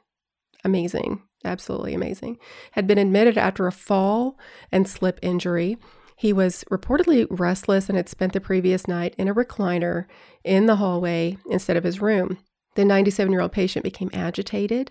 Amazing, 0.64 1.20
absolutely 1.44 1.92
amazing. 1.92 2.38
Had 2.72 2.86
been 2.86 2.96
admitted 2.96 3.36
after 3.36 3.66
a 3.66 3.72
fall 3.72 4.38
and 4.72 4.88
slip 4.88 5.18
injury. 5.20 5.76
He 6.18 6.32
was 6.32 6.64
reportedly 6.70 7.26
restless 7.30 7.88
and 7.88 7.96
had 7.96 8.08
spent 8.08 8.32
the 8.32 8.40
previous 8.40 8.88
night 8.88 9.14
in 9.18 9.28
a 9.28 9.34
recliner 9.34 10.06
in 10.44 10.66
the 10.66 10.76
hallway 10.76 11.38
instead 11.50 11.76
of 11.76 11.84
his 11.84 12.00
room. 12.00 12.38
The 12.74 12.84
97 12.84 13.30
year 13.32 13.40
old 13.40 13.52
patient 13.52 13.84
became 13.84 14.10
agitated 14.12 14.90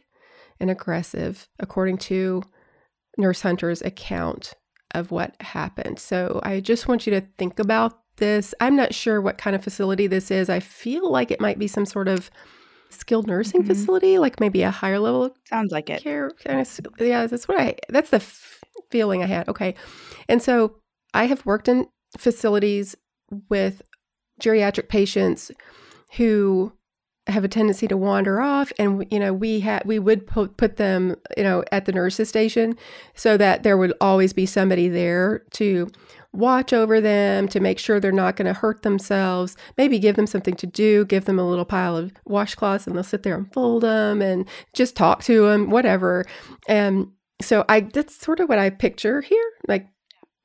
and 0.60 0.70
aggressive, 0.72 1.48
according 1.60 1.98
to 2.00 2.44
Nurse 3.18 3.42
Hunter's 3.42 3.82
account 3.82 4.54
of 4.96 5.12
what 5.12 5.36
happened. 5.42 6.00
So 6.00 6.40
I 6.44 6.60
just 6.62 6.88
want 6.88 7.06
you 7.06 7.12
to 7.12 7.22
think 7.38 7.60
about 7.60 8.00
this. 8.18 8.54
I'm 8.62 8.76
not 8.76 8.94
sure 8.96 9.22
what 9.22 9.38
kind 9.38 9.56
of 9.56 9.64
facility 9.64 10.08
this 10.08 10.32
is. 10.32 10.50
I 10.50 10.60
feel 10.62 11.12
like 11.12 11.30
it 11.30 11.42
might 11.42 11.60
be 11.60 11.68
some 11.68 11.86
sort 11.86 12.08
of 12.08 12.32
skilled 12.90 13.28
nursing 13.28 13.64
Mhm. 13.64 13.68
facility, 13.68 14.18
like 14.18 14.40
maybe 14.40 14.64
a 14.64 14.72
higher 14.72 14.98
level 15.00 15.36
Sounds 15.50 15.72
like 15.74 15.90
it. 15.90 16.02
care 16.02 16.32
kind 16.44 16.62
of 16.62 16.80
yeah 17.00 17.28
that's 17.28 17.48
what 17.50 17.60
i 17.60 17.76
that's 17.90 18.12
the 18.12 18.16
f- 18.18 18.64
feeling 18.90 19.22
i 19.24 19.26
had 19.26 19.48
okay 19.50 19.76
and 20.30 20.42
so 20.42 20.74
i 21.14 21.26
have 21.26 21.46
worked 21.46 21.68
in 21.68 21.88
facilities 22.18 22.96
with 23.50 23.82
geriatric 24.42 24.88
patients 24.88 25.52
who 26.14 26.72
have 27.28 27.44
a 27.44 27.48
tendency 27.48 27.88
to 27.88 27.98
wander 27.98 28.40
off 28.40 28.72
and 28.80 29.06
you 29.12 29.20
know 29.20 29.34
we 29.34 29.60
had 29.60 29.84
we 29.86 30.00
would 30.00 30.26
put, 30.26 30.56
put 30.58 30.78
them 30.78 31.16
you 31.36 31.44
know 31.44 31.64
at 31.72 31.86
the 31.86 31.92
nurses 31.92 32.30
station 32.30 32.76
so 33.16 33.36
that 33.38 33.64
there 33.64 33.78
would 33.78 33.94
always 34.00 34.32
be 34.34 34.46
somebody 34.46 34.88
there 34.88 35.44
to 35.52 35.90
watch 36.34 36.72
over 36.72 37.02
them 37.02 37.48
to 37.48 37.60
make 37.60 37.80
sure 37.80 38.00
they're 38.00 38.12
not 38.12 38.36
going 38.36 38.46
to 38.46 38.54
hurt 38.54 38.84
themselves 38.84 39.58
maybe 39.78 40.00
give 40.00 40.16
them 40.16 40.28
something 40.28 40.56
to 40.56 40.68
do 40.68 41.04
give 41.06 41.26
them 41.26 41.40
a 41.40 41.48
little 41.48 41.66
pile 41.66 41.98
of 41.98 42.14
washcloths 42.28 42.88
and 42.88 42.96
they'll 42.96 43.04
sit 43.04 43.24
there 43.24 43.36
and 43.36 43.52
fold 43.54 43.84
them 43.84 44.22
and 44.22 44.48
just 44.74 44.96
talk 44.96 45.24
to 45.24 45.48
them 45.48 45.70
whatever. 45.70 46.26
And 46.68 47.12
so 47.42 47.66
i 47.70 47.82
that's 47.82 48.16
sort 48.16 48.40
of 48.40 48.50
what 48.50 48.58
i 48.58 48.70
picture 48.70 49.22
here 49.22 49.52
like 49.68 49.88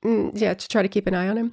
Mm, 0.04 0.32
yeah 0.34 0.54
to 0.54 0.68
try 0.68 0.82
to 0.82 0.88
keep 0.88 1.06
an 1.06 1.14
eye 1.14 1.28
on 1.28 1.36
him. 1.36 1.52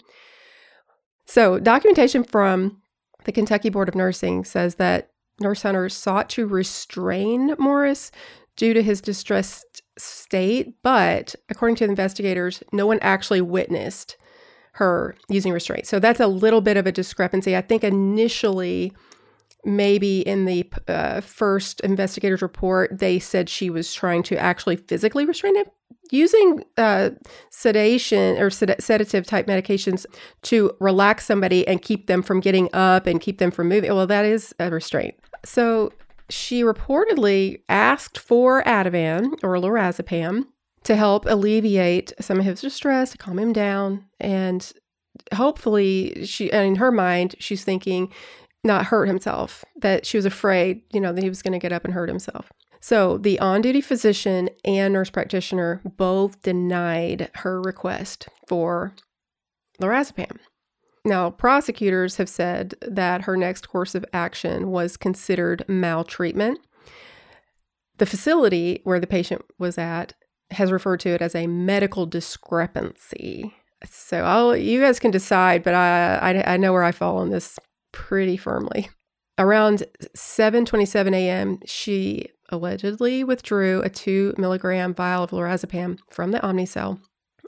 So 1.25 1.59
documentation 1.59 2.23
from 2.23 2.81
the 3.25 3.31
kentucky 3.31 3.69
board 3.69 3.89
of 3.89 3.95
nursing 3.95 4.43
says 4.43 4.75
that 4.75 5.11
nurse 5.39 5.61
hunter 5.61 5.89
sought 5.89 6.29
to 6.29 6.47
restrain 6.47 7.53
morris 7.59 8.11
due 8.55 8.73
to 8.73 8.81
his 8.81 9.01
distressed 9.01 9.81
state 9.97 10.73
but 10.81 11.35
according 11.49 11.75
to 11.75 11.83
investigators 11.83 12.63
no 12.71 12.87
one 12.87 12.97
actually 13.01 13.41
witnessed 13.41 14.15
her 14.79 15.15
using 15.27 15.51
restraint. 15.51 15.85
So 15.85 15.99
that's 15.99 16.21
a 16.21 16.27
little 16.27 16.61
bit 16.61 16.77
of 16.77 16.87
a 16.87 16.91
discrepancy. 16.91 17.55
I 17.55 17.61
think 17.61 17.83
initially 17.83 18.93
maybe 19.65 20.21
in 20.21 20.45
the 20.45 20.69
uh, 20.87 21.21
first 21.21 21.81
investigators 21.81 22.41
report 22.41 22.97
they 22.97 23.19
said 23.19 23.49
she 23.49 23.69
was 23.69 23.93
trying 23.93 24.23
to 24.23 24.37
actually 24.37 24.77
physically 24.77 25.25
restrain 25.25 25.55
him 25.55 25.65
using 26.11 26.63
uh, 26.77 27.09
sedation 27.51 28.37
or 28.37 28.49
sed- 28.49 28.81
sedative 28.81 29.25
type 29.25 29.47
medications 29.47 30.05
to 30.41 30.71
relax 30.79 31.25
somebody 31.25 31.67
and 31.67 31.81
keep 31.81 32.07
them 32.07 32.21
from 32.21 32.39
getting 32.39 32.69
up 32.73 33.05
and 33.05 33.21
keep 33.21 33.37
them 33.37 33.51
from 33.51 33.69
moving. 33.69 33.93
Well 33.93 34.07
that 34.07 34.25
is 34.25 34.53
a 34.59 34.69
restraint. 34.71 35.15
So 35.45 35.91
she 36.29 36.63
reportedly 36.63 37.61
asked 37.69 38.17
for 38.17 38.63
ativan 38.63 39.33
or 39.43 39.55
lorazepam 39.55 40.45
to 40.83 40.95
help 40.95 41.25
alleviate 41.25 42.13
some 42.19 42.39
of 42.39 42.45
his 42.45 42.61
distress 42.61 43.11
to 43.11 43.17
calm 43.17 43.37
him 43.39 43.53
down 43.53 44.05
and 44.19 44.71
hopefully 45.33 46.25
she 46.25 46.49
in 46.51 46.75
her 46.75 46.91
mind 46.91 47.35
she's 47.39 47.63
thinking 47.63 48.11
not 48.63 48.85
hurt 48.85 49.07
himself, 49.07 49.63
that 49.77 50.05
she 50.05 50.17
was 50.17 50.25
afraid, 50.25 50.81
you 50.91 50.99
know, 50.99 51.13
that 51.13 51.23
he 51.23 51.29
was 51.29 51.41
going 51.41 51.53
to 51.53 51.59
get 51.59 51.71
up 51.71 51.85
and 51.85 51.93
hurt 51.93 52.09
himself. 52.09 52.51
So 52.81 53.17
the 53.17 53.39
on 53.39 53.61
duty 53.61 53.81
physician 53.81 54.49
and 54.63 54.93
nurse 54.93 55.09
practitioner 55.09 55.81
both 55.97 56.41
denied 56.41 57.29
her 57.35 57.61
request 57.61 58.29
for 58.47 58.93
lorazepam. 59.81 60.37
Now, 61.05 61.29
prosecutors 61.29 62.17
have 62.17 62.29
said 62.29 62.75
that 62.81 63.21
her 63.21 63.37
next 63.37 63.69
course 63.69 63.95
of 63.95 64.05
action 64.13 64.69
was 64.69 64.97
considered 64.97 65.63
maltreatment. 65.67 66.59
The 67.97 68.05
facility 68.05 68.81
where 68.83 68.99
the 68.99 69.07
patient 69.07 69.43
was 69.57 69.77
at 69.77 70.13
has 70.51 70.71
referred 70.71 70.99
to 71.01 71.09
it 71.09 71.21
as 71.21 71.35
a 71.35 71.47
medical 71.47 72.05
discrepancy. 72.05 73.53
So 73.85 74.23
I'll, 74.23 74.57
you 74.57 74.81
guys 74.81 74.99
can 74.99 75.11
decide, 75.11 75.63
but 75.63 75.73
I, 75.73 76.15
I, 76.15 76.53
I 76.53 76.57
know 76.57 76.73
where 76.73 76.83
I 76.83 76.91
fall 76.91 77.17
on 77.17 77.29
this 77.29 77.57
pretty 77.91 78.37
firmly. 78.37 78.89
Around 79.37 79.83
7:27 80.15 81.15
a.m., 81.15 81.59
she 81.65 82.27
allegedly 82.49 83.23
withdrew 83.23 83.81
a 83.81 83.89
two 83.89 84.33
milligram 84.37 84.93
vial 84.93 85.23
of 85.23 85.31
lorazepam 85.31 85.99
from 86.09 86.31
the 86.31 86.39
Omnicell. 86.39 86.99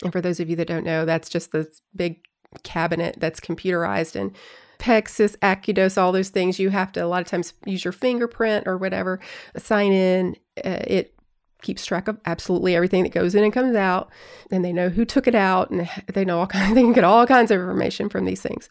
And 0.04 0.12
for 0.12 0.22
those 0.22 0.40
of 0.40 0.50
you 0.50 0.56
that 0.56 0.68
don't 0.68 0.86
know, 0.86 1.06
that's 1.06 1.30
just 1.30 1.52
this 1.52 1.82
big 1.96 2.22
cabinet 2.64 3.16
that's 3.20 3.40
computerized 3.40 4.20
and 4.20 4.36
Pyxis, 4.80 5.38
Acudose, 5.38 5.98
all 5.98 6.12
those 6.12 6.30
things. 6.30 6.60
You 6.60 6.72
have 6.72 6.92
to 6.94 7.02
a 7.02 7.08
lot 7.08 7.22
of 7.22 7.28
times 7.28 7.54
use 7.66 7.86
your 7.86 7.92
fingerprint 7.92 8.68
or 8.68 8.78
whatever, 8.78 9.20
sign 9.56 9.92
in. 9.92 10.36
Uh, 10.66 10.82
it 10.88 11.14
keeps 11.62 11.86
track 11.86 12.08
of 12.08 12.20
absolutely 12.26 12.76
everything 12.76 13.04
that 13.04 13.14
goes 13.14 13.36
in 13.36 13.44
and 13.44 13.54
comes 13.54 13.76
out, 13.76 14.10
and 14.52 14.66
they 14.66 14.74
know 14.74 14.90
who 14.90 15.06
took 15.06 15.28
it 15.28 15.36
out, 15.36 15.70
and 15.70 15.88
they 16.08 16.26
know 16.26 16.40
all 16.40 16.48
kinds. 16.48 16.74
They 16.76 16.82
can 16.82 16.94
get 16.94 17.04
all 17.04 17.28
kinds 17.28 17.52
of 17.52 17.60
information 17.60 18.10
from 18.10 18.26
these 18.26 18.42
things. 18.42 18.68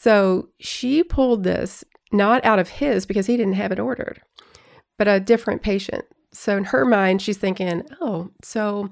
So 0.00 0.48
she 0.58 1.04
pulled 1.04 1.44
this 1.44 1.84
not 2.10 2.42
out 2.42 2.58
of 2.58 2.70
his 2.70 3.04
because 3.04 3.26
he 3.26 3.36
didn't 3.36 3.52
have 3.52 3.70
it 3.70 3.78
ordered, 3.78 4.22
but 4.96 5.06
a 5.06 5.20
different 5.20 5.60
patient. 5.60 6.06
So 6.32 6.56
in 6.56 6.64
her 6.64 6.86
mind, 6.86 7.20
she's 7.20 7.36
thinking, 7.36 7.82
oh, 8.00 8.30
so 8.42 8.88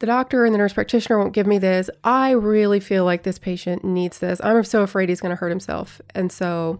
the 0.00 0.06
doctor 0.06 0.44
and 0.44 0.52
the 0.52 0.58
nurse 0.58 0.74
practitioner 0.74 1.18
won't 1.18 1.32
give 1.32 1.46
me 1.46 1.56
this. 1.56 1.88
I 2.04 2.32
really 2.32 2.78
feel 2.78 3.06
like 3.06 3.22
this 3.22 3.38
patient 3.38 3.86
needs 3.86 4.18
this. 4.18 4.38
I'm 4.44 4.62
so 4.64 4.82
afraid 4.82 5.08
he's 5.08 5.22
going 5.22 5.30
to 5.30 5.40
hurt 5.40 5.48
himself. 5.48 6.02
And 6.14 6.30
so 6.30 6.78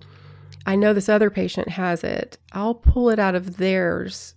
I 0.67 0.77
know 0.77 0.93
this 0.93 1.09
other 1.09 1.31
patient 1.31 1.71
has 1.71 2.05
it. 2.05 2.37
I'll 2.53 2.75
pull 2.75 3.09
it 3.09 3.19
out 3.19 3.35
of 3.35 3.57
theirs, 3.57 4.35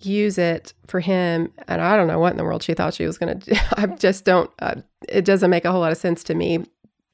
use 0.00 0.38
it 0.38 0.74
for 0.86 1.00
him. 1.00 1.52
And 1.66 1.82
I 1.82 1.96
don't 1.96 2.06
know 2.06 2.20
what 2.20 2.30
in 2.30 2.36
the 2.36 2.44
world 2.44 2.62
she 2.62 2.74
thought 2.74 2.94
she 2.94 3.04
was 3.04 3.18
going 3.18 3.40
to 3.40 3.50
do. 3.50 3.60
I 3.76 3.86
just 3.86 4.24
don't, 4.24 4.48
uh, 4.60 4.76
it 5.08 5.24
doesn't 5.24 5.50
make 5.50 5.64
a 5.64 5.72
whole 5.72 5.80
lot 5.80 5.90
of 5.90 5.98
sense 5.98 6.22
to 6.22 6.34
me 6.36 6.64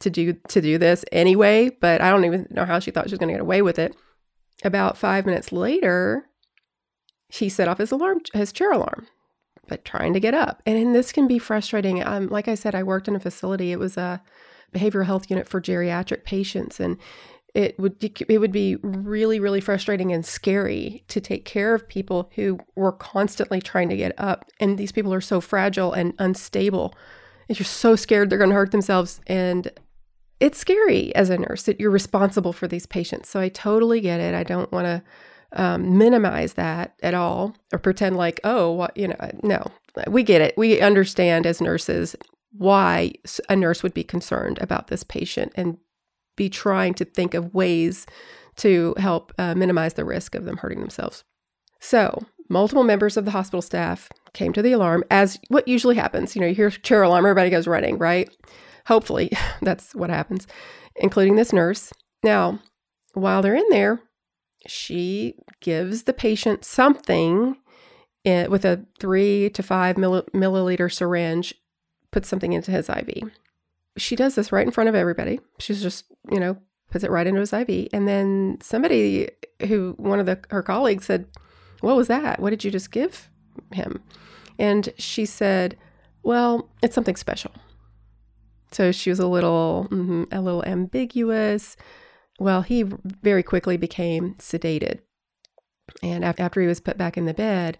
to 0.03 0.11
do 0.11 0.35
to 0.49 0.61
do 0.61 0.79
this 0.79 1.05
anyway, 1.13 1.71
but 1.81 2.01
I 2.01 2.11
don't 2.11 2.25
even 2.25 2.47
know 2.51 2.65
how 2.65 2.79
she 2.79 2.91
thought 2.91 3.09
she 3.09 3.15
was 3.15 3.19
going 3.19 3.29
to 3.29 3.35
get 3.35 3.41
away 3.41 3.63
with 3.63 3.79
it. 3.79 3.97
About 4.65 4.97
5 4.97 5.27
minutes 5.27 5.51
later, 5.51 6.27
she 7.31 7.49
set 7.49 7.69
off 7.69 7.79
his 7.79 7.91
alarm 7.91 8.21
his 8.35 8.53
chair 8.53 8.73
alarm, 8.73 9.07
but 9.69 9.85
trying 9.85 10.13
to 10.13 10.21
get 10.21 10.35
up. 10.35 10.63
And, 10.67 10.79
and 10.79 10.95
this 10.95 11.13
can 11.13 11.27
be 11.27 11.39
frustrating. 11.39 12.05
Um, 12.05 12.29
like 12.29 12.49
I 12.49 12.55
said, 12.55 12.75
I 12.75 12.83
worked 12.83 13.09
in 13.09 13.17
a 13.17 13.21
facility. 13.21 13.73
It 13.73 13.79
was 13.79 13.97
a 13.97 14.23
behavioral 14.73 15.07
health 15.07 15.31
unit 15.31 15.49
for 15.49 15.61
geriatric 15.61 16.25
patients 16.25 16.81
and 16.81 16.97
it 17.55 17.79
would 17.79 18.03
it 18.03 18.39
would 18.39 18.53
be 18.53 18.77
really 18.77 19.39
really 19.39 19.61
frustrating 19.61 20.13
and 20.13 20.25
scary 20.25 21.05
to 21.09 21.21
take 21.21 21.45
care 21.45 21.75
of 21.75 21.89
people 21.89 22.31
who 22.35 22.59
were 22.75 22.93
constantly 22.93 23.61
trying 23.61 23.89
to 23.91 23.97
get 23.97 24.15
up 24.19 24.47
and 24.59 24.79
these 24.79 24.93
people 24.93 25.13
are 25.13 25.21
so 25.21 25.41
fragile 25.41 25.93
and 25.93 26.15
unstable 26.19 26.95
and 27.49 27.59
you're 27.59 27.67
so 27.67 27.95
scared 27.95 28.31
they're 28.31 28.39
going 28.39 28.51
to 28.51 28.57
hurt 28.57 28.71
themselves 28.71 29.21
and 29.27 29.71
it's 30.43 30.59
scary 30.59 31.15
as 31.15 31.31
a 31.31 31.39
nurse 31.39 31.63
that 31.63 31.79
you're 31.79 31.89
responsible 31.89 32.53
for 32.53 32.67
these 32.67 32.85
patients. 32.85 33.29
So 33.29 33.39
I 33.39 33.49
totally 33.49 34.01
get 34.01 34.19
it. 34.19 34.35
I 34.35 34.43
don't 34.43 34.73
want 34.73 34.87
to 34.87 35.03
um, 35.53 35.97
minimize 35.97 36.55
that 36.55 36.95
at 37.01 37.15
all 37.15 37.55
or 37.73 37.79
pretend 37.79 38.17
like, 38.17 38.41
oh, 38.43 38.73
what, 38.73 38.97
you 38.97 39.07
know, 39.07 39.17
no, 39.45 39.65
we 40.09 40.25
get 40.25 40.41
it. 40.41 40.59
We 40.59 40.81
understand 40.81 41.47
as 41.47 41.61
nurses 41.61 42.17
why 42.51 43.13
a 43.49 43.55
nurse 43.55 43.85
would 43.85 43.95
be 43.95 44.03
concerned 44.03 44.59
about 44.61 44.89
this 44.89 45.05
patient 45.05 45.53
and 45.55 45.79
be 46.35 46.51
trying 46.51 46.95
to 46.95 47.05
think 47.05 47.35
of 47.35 47.55
ways 47.55 48.05
to 48.57 48.97
help 48.99 49.33
uh, 49.39 49.55
minimize 49.55 49.95
the 49.95 50.05
risk 50.05 50.35
of 50.35 50.45
them 50.45 50.57
hurting 50.57 50.81
themselves. 50.81 51.23
So, 51.79 52.21
multiple 52.49 52.85
members 52.85 53.17
of 53.17 53.27
the 53.27 53.31
hospital 53.31 53.63
staff 53.63 54.09
came 54.33 54.53
to 54.55 54.63
the 54.63 54.73
alarm, 54.73 55.05
as 55.09 55.39
what 55.49 55.69
usually 55.69 55.95
happens. 55.95 56.35
You 56.35 56.41
know, 56.41 56.49
you 56.49 56.55
hear 56.55 56.71
chair 56.71 57.03
alarm, 57.03 57.25
everybody 57.25 57.49
goes 57.49 57.69
running, 57.69 57.97
right? 57.97 58.29
Hopefully, 58.87 59.31
that's 59.63 59.95
what 59.95 60.11
happens, 60.11 60.47
including 60.97 61.37
this 61.37 61.53
nurse. 61.53 61.93
Now, 62.23 62.61
while 63.15 63.43
they're 63.43 63.55
in 63.55 63.69
there, 63.71 64.01
she 64.67 65.35
gives 65.61 66.05
the 66.05 66.13
patient 66.13 66.65
something 66.65 67.57
in, 68.25 68.51
with 68.51 68.65
a 68.65 68.85
three 69.01 69.51
to 69.51 69.63
five 69.63 69.99
mill, 69.99 70.23
milliliter 70.35 70.93
syringe, 70.93 71.55
puts 72.11 72.29
something 72.29 72.53
into 72.53 72.71
his 72.71 72.89
IV. 72.89 73.31
She 73.97 74.17
does 74.17 74.35
this 74.35 74.53
right 74.53 74.67
in 74.67 74.73
front 74.73 74.89
of 74.89 74.95
everybody. 74.95 75.41
She's 75.59 75.83
just, 75.83 76.05
you 76.31 76.41
know, 76.41 76.57
puts 76.91 77.05
it 77.05 77.11
right 77.11 77.27
into 77.27 77.41
his 77.41 77.53
IV. 77.53 77.89
And 77.93 78.07
then 78.07 78.59
somebody 78.63 79.29
who, 79.67 79.95
one 79.97 80.21
of 80.21 80.27
the, 80.27 80.39
her 80.51 80.63
colleagues 80.63 81.07
said, 81.07 81.27
What 81.81 81.97
was 81.97 82.09
that? 82.09 82.41
What 82.41 82.51
did 82.51 82.65
you 82.65 82.71
just 82.71 82.91
give 82.91 83.29
him? 83.73 84.03
And 84.59 84.91
she 84.99 85.27
said, 85.27 85.77
Well, 86.23 86.71
it's 86.83 86.95
something 86.95 87.17
special. 87.17 87.53
So 88.73 88.93
she 88.93 89.11
was 89.11 89.21
a 89.21 89.27
little, 89.27 89.87
mm-hmm, 89.91 90.25
a 90.33 90.41
little 90.41 90.65
ambiguous. 90.65 91.77
Well, 92.39 92.63
he 92.63 92.85
very 93.05 93.43
quickly 93.43 93.77
became 93.77 94.35
sedated. 94.35 95.01
And 96.03 96.25
after 96.25 96.61
he 96.61 96.67
was 96.67 96.81
put 96.81 96.97
back 96.97 97.17
in 97.17 97.27
the 97.27 97.35
bed, 97.35 97.79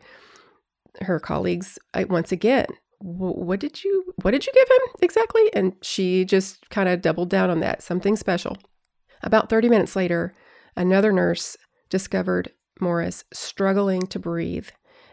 her 1.01 1.19
colleagues 1.19 1.79
once 2.09 2.33
again, 2.33 2.67
what 2.99 3.59
did 3.59 3.83
you 3.83 4.15
what 4.23 4.31
did 4.31 4.47
you 4.47 4.53
give 4.53 4.69
him 4.69 4.95
exactly? 5.01 5.53
And 5.55 5.75
she 5.83 6.25
just 6.25 6.69
kind 6.71 6.89
of 6.89 7.03
doubled 7.03 7.31
down 7.31 7.51
on 7.51 7.61
that, 7.61 7.83
something 7.83 8.17
special. 8.17 8.57
About 9.23 9.49
30 9.49 9.69
minutes 9.69 9.97
later, 9.97 10.35
another 10.77 11.13
nurse 11.13 11.57
discovered 11.89 12.53
Morris 12.81 13.25
struggling 13.33 14.07
to 14.09 14.19
breathe 14.19 14.69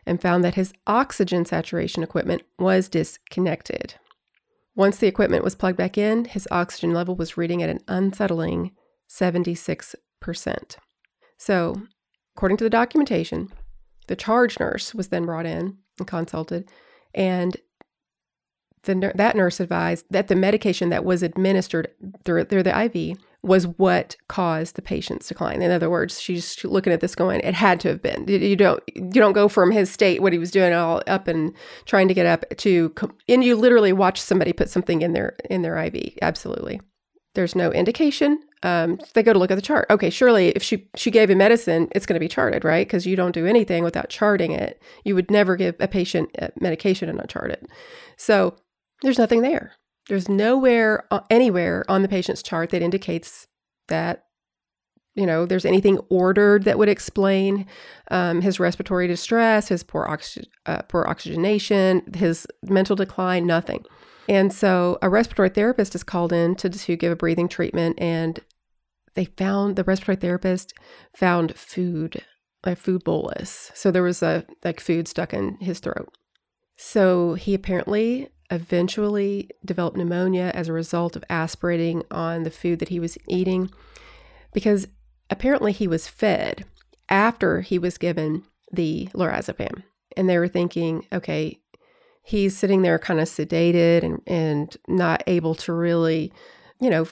and 0.06 0.22
found 0.22 0.44
that 0.44 0.56
his 0.56 0.74
oxygen 0.88 1.46
saturation 1.46 2.04
equipment 2.04 2.44
was 2.58 2.90
disconnected. 2.90 3.96
Once 4.80 4.96
the 4.96 5.08
equipment 5.08 5.44
was 5.44 5.56
plugged 5.56 5.76
back 5.76 5.98
in, 5.98 6.24
his 6.24 6.48
oxygen 6.52 6.94
level 6.94 7.14
was 7.14 7.36
reading 7.36 7.62
at 7.62 7.70
an 7.70 7.82
unsettling 7.90 8.72
76%. 9.10 9.98
So, 11.38 11.82
according 12.34 12.56
to 12.60 12.64
the 12.64 12.70
documentation, 12.70 13.52
the 14.08 14.16
charge 14.16 14.58
nurse 14.58 14.96
was 14.96 15.10
then 15.10 15.26
brought 15.26 15.46
in 15.46 15.80
and 15.98 16.08
consulted, 16.08 16.72
and 17.14 17.58
the, 18.84 19.12
that 19.16 19.36
nurse 19.36 19.60
advised 19.60 20.06
that 20.12 20.30
the 20.30 20.36
medication 20.38 20.88
that 20.92 21.04
was 21.04 21.24
administered 21.24 21.90
through, 22.24 22.46
through 22.46 22.64
the 22.64 22.82
IV 22.84 23.18
was 23.42 23.68
what 23.68 24.18
caused 24.28 24.76
the 24.76 24.82
patient's 24.82 25.28
decline. 25.28 25.62
In 25.62 25.72
other 25.72 25.90
words, 25.90 26.20
she's 26.20 26.64
looking 26.66 26.92
at 26.92 27.00
this 27.00 27.16
going, 27.16 27.40
it 27.40 27.54
had 27.54 27.80
to 27.82 27.88
have 27.88 28.02
been. 28.02 28.28
You 28.28 28.56
don't 28.56 28.84
you 28.94 29.22
don't 29.22 29.34
go 29.34 29.48
from 29.48 29.72
his 29.72 29.90
state, 29.90 30.22
what 30.22 30.34
he 30.34 30.40
was 30.40 30.52
doing, 30.52 30.74
all 30.74 31.02
up 31.08 31.28
and 31.28 31.54
trying 31.86 32.10
to 32.10 32.14
get 32.14 32.26
up 32.26 32.46
to, 32.58 32.94
and 33.28 33.44
you 33.44 33.56
literally 33.56 33.94
watch 33.94 34.20
somebody 34.20 34.52
put 34.52 34.70
something 34.70 35.02
in 35.02 35.14
their 35.14 35.38
in 35.50 35.62
their 35.62 35.78
IV. 35.78 36.18
Absolutely, 36.22 36.82
there's 37.34 37.56
no 37.56 37.72
indication. 37.72 38.40
Um, 38.62 39.00
they 39.14 39.24
go 39.24 39.32
to 39.32 39.40
look 39.40 39.52
at 39.52 39.56
the 39.56 39.62
chart. 39.62 39.88
Okay, 39.90 40.10
surely 40.10 40.50
if 40.50 40.62
she 40.62 40.90
she 40.96 41.10
gave 41.10 41.30
him 41.30 41.38
medicine, 41.38 41.88
it's 41.96 42.06
going 42.06 42.16
to 42.16 42.20
be 42.20 42.28
charted, 42.28 42.66
right? 42.66 42.86
Because 42.86 43.08
you 43.08 43.16
don't 43.16 43.32
do 43.32 43.46
anything 43.46 43.86
without 43.86 44.10
charting 44.10 44.52
it. 44.52 44.82
You 45.06 45.16
would 45.16 45.32
never 45.32 45.56
give 45.56 45.76
a 45.80 45.88
patient 45.88 46.36
medication 46.60 47.08
and 47.08 47.18
not 47.18 47.30
chart 47.30 47.52
it. 47.52 47.66
So 48.18 48.58
there's 49.02 49.18
nothing 49.18 49.44
there. 49.44 49.79
There's 50.10 50.28
nowhere, 50.28 51.06
uh, 51.12 51.22
anywhere 51.30 51.86
on 51.88 52.02
the 52.02 52.10
patient's 52.10 52.44
chart 52.44 52.72
that 52.72 52.82
indicates 52.82 53.48
that, 53.88 54.26
you 55.16 55.26
know, 55.26 55.46
there's 55.46 55.66
anything 55.66 56.00
ordered 56.10 56.64
that 56.64 56.80
would 56.80 56.90
explain 56.90 57.68
um, 58.10 58.42
his 58.42 58.60
respiratory 58.60 59.08
distress, 59.08 59.68
his 59.68 59.84
poor, 59.84 60.06
oxy- 60.08 60.50
uh, 60.66 60.82
poor 60.90 61.06
oxygenation, 61.08 62.02
his 62.16 62.48
mental 62.64 62.96
decline, 62.96 63.46
nothing. 63.46 63.86
And 64.28 64.52
so 64.52 64.98
a 65.02 65.10
respiratory 65.10 65.50
therapist 65.50 65.94
is 65.94 66.04
called 66.04 66.34
in 66.34 66.56
to, 66.56 66.70
to 66.70 66.96
give 66.96 67.12
a 67.12 67.16
breathing 67.16 67.48
treatment, 67.48 68.00
and 68.00 68.40
they 69.14 69.26
found 69.26 69.76
the 69.76 69.84
respiratory 69.84 70.16
therapist 70.16 70.74
found 71.16 71.56
food, 71.56 72.24
a 72.64 72.76
food 72.76 73.04
bolus. 73.04 73.72
So 73.76 73.92
there 73.92 74.04
was 74.04 74.24
a 74.24 74.46
like 74.64 74.80
food 74.80 75.08
stuck 75.08 75.34
in 75.34 75.58
his 75.62 75.80
throat. 75.80 76.10
So 76.78 77.34
he 77.36 77.54
apparently 77.54 78.30
eventually 78.52 79.50
developed 79.64 79.98
pneumonia 79.98 80.52
as 80.54 80.68
a 80.68 80.74
result 80.74 81.16
of 81.16 81.24
aspirating 81.30 82.04
on 82.10 82.44
the 82.44 82.52
food 82.52 82.80
that 82.80 82.90
he 82.90 83.00
was 83.00 83.18
eating 83.28 83.70
because 84.54 84.88
apparently 85.30 85.72
he 85.72 85.88
was 85.88 86.08
fed 86.08 86.66
after 87.08 87.62
he 87.62 87.78
was 87.78 87.98
given 87.98 88.44
the 88.72 89.10
lorazepam. 89.14 89.84
And 90.18 90.30
they 90.30 90.38
were 90.38 90.48
thinking, 90.48 91.06
okay, 91.14 91.60
he's 92.24 92.58
sitting 92.58 92.82
there 92.82 93.00
kind 93.00 93.20
of 93.20 93.28
sedated 93.28 94.04
and, 94.04 94.22
and 94.28 94.78
not 94.88 95.24
able 95.28 95.56
to 95.56 95.74
really, 95.74 96.34
you 96.80 96.90
know, 96.90 97.08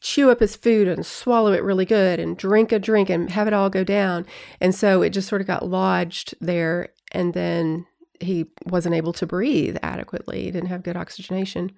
chew 0.00 0.30
up 0.30 0.40
his 0.40 0.56
food 0.56 0.88
and 0.88 1.04
swallow 1.04 1.52
it 1.52 1.62
really 1.62 1.84
good 1.84 2.18
and 2.18 2.36
drink 2.36 2.72
a 2.72 2.78
drink 2.78 3.10
and 3.10 3.30
have 3.30 3.46
it 3.46 3.52
all 3.52 3.70
go 3.70 3.84
down. 3.84 4.26
And 4.60 4.74
so 4.74 5.02
it 5.02 5.10
just 5.10 5.28
sort 5.28 5.40
of 5.40 5.46
got 5.46 5.66
lodged 5.66 6.34
there. 6.40 6.88
And 7.12 7.34
then 7.34 7.86
he 8.20 8.46
wasn't 8.66 8.94
able 8.94 9.12
to 9.14 9.26
breathe 9.26 9.76
adequately. 9.82 10.44
He 10.44 10.50
didn't 10.50 10.68
have 10.68 10.82
good 10.82 10.96
oxygenation. 10.96 11.72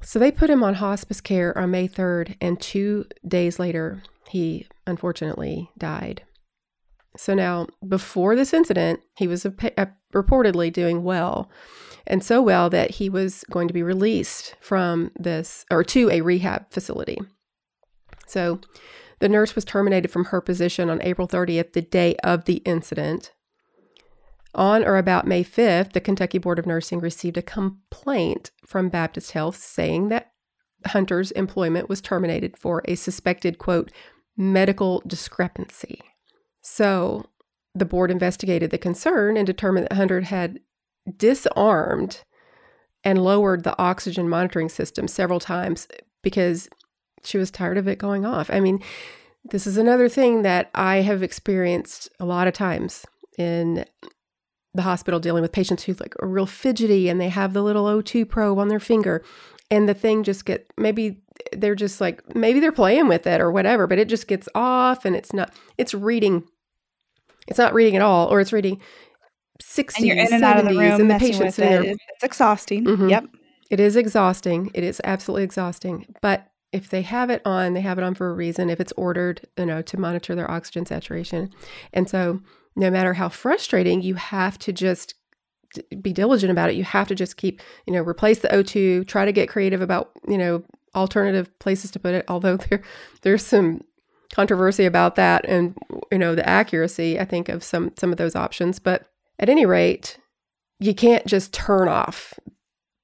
So 0.00 0.18
they 0.18 0.30
put 0.30 0.50
him 0.50 0.62
on 0.62 0.74
hospice 0.74 1.20
care 1.20 1.56
on 1.58 1.72
May 1.72 1.88
3rd, 1.88 2.36
and 2.40 2.60
two 2.60 3.06
days 3.26 3.58
later, 3.58 4.02
he 4.28 4.66
unfortunately 4.86 5.70
died. 5.76 6.22
So 7.16 7.34
now, 7.34 7.66
before 7.86 8.36
this 8.36 8.54
incident, 8.54 9.00
he 9.16 9.26
was 9.26 9.44
a, 9.44 9.52
a, 9.76 9.80
uh, 9.80 9.86
reportedly 10.14 10.72
doing 10.72 11.02
well, 11.02 11.50
and 12.06 12.22
so 12.22 12.40
well 12.40 12.70
that 12.70 12.92
he 12.92 13.10
was 13.10 13.44
going 13.50 13.66
to 13.66 13.74
be 13.74 13.82
released 13.82 14.54
from 14.60 15.10
this 15.18 15.66
or 15.70 15.82
to 15.84 16.10
a 16.10 16.20
rehab 16.20 16.70
facility. 16.70 17.18
So 18.26 18.60
the 19.18 19.28
nurse 19.28 19.54
was 19.54 19.64
terminated 19.64 20.10
from 20.10 20.26
her 20.26 20.40
position 20.40 20.88
on 20.88 21.02
April 21.02 21.26
30th, 21.26 21.72
the 21.72 21.82
day 21.82 22.14
of 22.22 22.44
the 22.44 22.56
incident. 22.58 23.32
On 24.58 24.84
or 24.84 24.96
about 24.96 25.24
May 25.24 25.44
5th, 25.44 25.92
the 25.92 26.00
Kentucky 26.00 26.38
Board 26.38 26.58
of 26.58 26.66
Nursing 26.66 26.98
received 26.98 27.38
a 27.38 27.42
complaint 27.42 28.50
from 28.66 28.88
Baptist 28.88 29.30
Health 29.30 29.56
saying 29.56 30.08
that 30.08 30.32
Hunter's 30.86 31.30
employment 31.30 31.88
was 31.88 32.00
terminated 32.00 32.58
for 32.58 32.82
a 32.86 32.96
suspected, 32.96 33.58
quote, 33.58 33.92
medical 34.36 35.00
discrepancy. 35.06 36.00
So 36.60 37.26
the 37.72 37.84
board 37.84 38.10
investigated 38.10 38.70
the 38.72 38.78
concern 38.78 39.36
and 39.36 39.46
determined 39.46 39.86
that 39.86 39.96
Hunter 39.96 40.22
had 40.22 40.58
disarmed 41.16 42.24
and 43.04 43.22
lowered 43.22 43.62
the 43.62 43.78
oxygen 43.80 44.28
monitoring 44.28 44.68
system 44.68 45.06
several 45.06 45.38
times 45.38 45.86
because 46.22 46.68
she 47.22 47.38
was 47.38 47.52
tired 47.52 47.78
of 47.78 47.86
it 47.86 47.98
going 47.98 48.26
off. 48.26 48.50
I 48.50 48.58
mean, 48.58 48.82
this 49.44 49.68
is 49.68 49.76
another 49.76 50.08
thing 50.08 50.42
that 50.42 50.68
I 50.74 50.96
have 50.96 51.22
experienced 51.22 52.08
a 52.18 52.24
lot 52.24 52.48
of 52.48 52.54
times 52.54 53.06
in 53.38 53.84
the 54.78 54.82
hospital 54.82 55.18
dealing 55.18 55.42
with 55.42 55.50
patients 55.50 55.82
who 55.82 55.92
like 55.94 56.14
are 56.22 56.28
real 56.28 56.46
fidgety 56.46 57.08
and 57.08 57.20
they 57.20 57.28
have 57.28 57.52
the 57.52 57.62
little 57.62 57.86
O2 57.86 58.28
probe 58.28 58.60
on 58.60 58.68
their 58.68 58.78
finger 58.78 59.24
and 59.72 59.88
the 59.88 59.92
thing 59.92 60.22
just 60.22 60.44
get 60.44 60.70
maybe 60.76 61.20
they're 61.52 61.74
just 61.74 62.00
like 62.00 62.22
maybe 62.36 62.60
they're 62.60 62.70
playing 62.70 63.08
with 63.08 63.26
it 63.26 63.40
or 63.40 63.50
whatever, 63.50 63.88
but 63.88 63.98
it 63.98 64.08
just 64.08 64.28
gets 64.28 64.48
off 64.54 65.04
and 65.04 65.16
it's 65.16 65.32
not 65.32 65.52
it's 65.78 65.94
reading 65.94 66.44
it's 67.48 67.58
not 67.58 67.74
reading 67.74 67.96
at 67.96 68.02
all 68.02 68.28
or 68.28 68.40
it's 68.40 68.52
reading 68.52 68.80
60s, 69.60 69.96
and 69.96 70.06
you're 70.06 70.16
in 70.16 70.32
and 70.32 70.44
70s, 70.44 70.46
out 70.46 70.58
of 70.58 70.64
the 70.66 70.78
room 70.78 71.00
and 71.00 71.10
the 71.10 71.18
patient's 71.18 71.56
there. 71.56 71.82
It's 71.82 72.22
exhausting. 72.22 72.84
Mm-hmm. 72.84 73.08
Yep. 73.08 73.24
It 73.70 73.80
is 73.80 73.96
exhausting. 73.96 74.70
It 74.74 74.84
is 74.84 75.00
absolutely 75.02 75.42
exhausting. 75.42 76.06
But 76.22 76.46
if 76.72 76.90
they 76.90 77.02
have 77.02 77.30
it 77.30 77.42
on, 77.44 77.74
they 77.74 77.80
have 77.80 77.98
it 77.98 78.04
on 78.04 78.14
for 78.14 78.30
a 78.30 78.32
reason. 78.32 78.70
If 78.70 78.78
it's 78.78 78.92
ordered, 78.92 79.40
you 79.56 79.66
know, 79.66 79.82
to 79.82 79.96
monitor 79.98 80.36
their 80.36 80.48
oxygen 80.48 80.86
saturation. 80.86 81.50
And 81.92 82.08
so 82.08 82.40
no 82.78 82.90
matter 82.90 83.14
how 83.14 83.28
frustrating, 83.28 84.02
you 84.02 84.14
have 84.14 84.58
to 84.60 84.72
just 84.72 85.14
be 86.00 86.12
diligent 86.12 86.50
about 86.50 86.70
it. 86.70 86.76
You 86.76 86.84
have 86.84 87.08
to 87.08 87.14
just 87.14 87.36
keep, 87.36 87.60
you 87.86 87.92
know, 87.92 88.02
replace 88.02 88.38
the 88.38 88.48
O2, 88.48 89.06
try 89.06 89.24
to 89.24 89.32
get 89.32 89.48
creative 89.48 89.82
about, 89.82 90.12
you 90.26 90.38
know, 90.38 90.62
alternative 90.94 91.56
places 91.58 91.90
to 91.90 91.98
put 91.98 92.14
it. 92.14 92.24
Although 92.28 92.56
there 92.70 92.82
there's 93.22 93.44
some 93.44 93.82
controversy 94.32 94.84
about 94.84 95.16
that 95.16 95.44
and 95.46 95.76
you 96.12 96.18
know, 96.18 96.34
the 96.34 96.48
accuracy, 96.48 97.18
I 97.18 97.24
think, 97.24 97.48
of 97.48 97.64
some 97.64 97.92
some 97.98 98.12
of 98.12 98.16
those 98.16 98.36
options. 98.36 98.78
But 98.78 99.06
at 99.38 99.48
any 99.48 99.66
rate, 99.66 100.18
you 100.78 100.94
can't 100.94 101.26
just 101.26 101.52
turn 101.52 101.88
off 101.88 102.34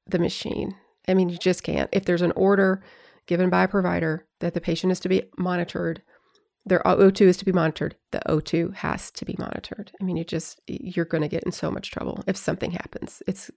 the 0.07 0.19
machine. 0.19 0.75
I 1.09 1.15
mean, 1.15 1.29
you 1.29 1.37
just 1.37 1.63
can't. 1.63 1.91
If 1.93 2.05
there's 2.05 2.23
an 2.23 2.33
order 2.33 2.83
given 3.27 3.51
by 3.51 3.65
a 3.65 3.69
provider 3.69 4.27
that 4.41 4.55
the 4.55 4.61
patient 4.61 4.93
is 4.93 5.01
to 5.01 5.09
be 5.09 5.23
monitored 5.37 6.03
their 6.66 6.81
O2 6.81 7.22
is 7.22 7.37
to 7.38 7.44
be 7.44 7.53
monitored. 7.53 7.96
The 8.11 8.22
O2 8.27 8.74
has 8.74 9.11
to 9.12 9.24
be 9.24 9.37
monitored. 9.38 9.92
I 10.00 10.05
mean, 10.05 10.16
you 10.16 10.24
just 10.24 10.61
you're 10.66 11.05
going 11.05 11.22
to 11.22 11.29
get 11.29 11.44
in 11.44 11.53
so 11.53 11.70
much 11.70 11.90
trouble 11.90 12.22
if 12.27 12.37
something 12.37 12.70
happens. 12.72 13.22
It's 13.27 13.50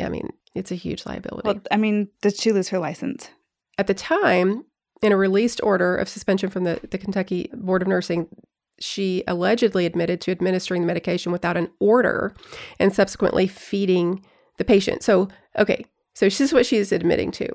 I 0.00 0.08
mean, 0.08 0.30
it's 0.54 0.72
a 0.72 0.76
huge 0.76 1.06
liability. 1.06 1.46
Well, 1.46 1.60
I 1.70 1.76
mean, 1.76 2.08
did 2.20 2.36
she 2.36 2.52
lose 2.52 2.68
her 2.68 2.78
license? 2.78 3.30
At 3.78 3.86
the 3.86 3.94
time, 3.94 4.64
in 5.02 5.12
a 5.12 5.16
released 5.16 5.60
order 5.62 5.96
of 5.96 6.08
suspension 6.08 6.50
from 6.50 6.64
the, 6.64 6.80
the 6.90 6.98
Kentucky 6.98 7.50
Board 7.54 7.82
of 7.82 7.88
Nursing, 7.88 8.28
she 8.78 9.24
allegedly 9.26 9.86
admitted 9.86 10.20
to 10.22 10.30
administering 10.30 10.82
the 10.82 10.86
medication 10.86 11.32
without 11.32 11.56
an 11.56 11.68
order 11.78 12.34
and 12.78 12.94
subsequently 12.94 13.46
feeding 13.46 14.24
the 14.58 14.64
patient. 14.64 15.02
So, 15.02 15.28
okay, 15.58 15.84
so 16.14 16.26
this 16.26 16.40
is 16.40 16.52
what 16.52 16.66
she's 16.66 16.92
admitting 16.92 17.30
to 17.32 17.48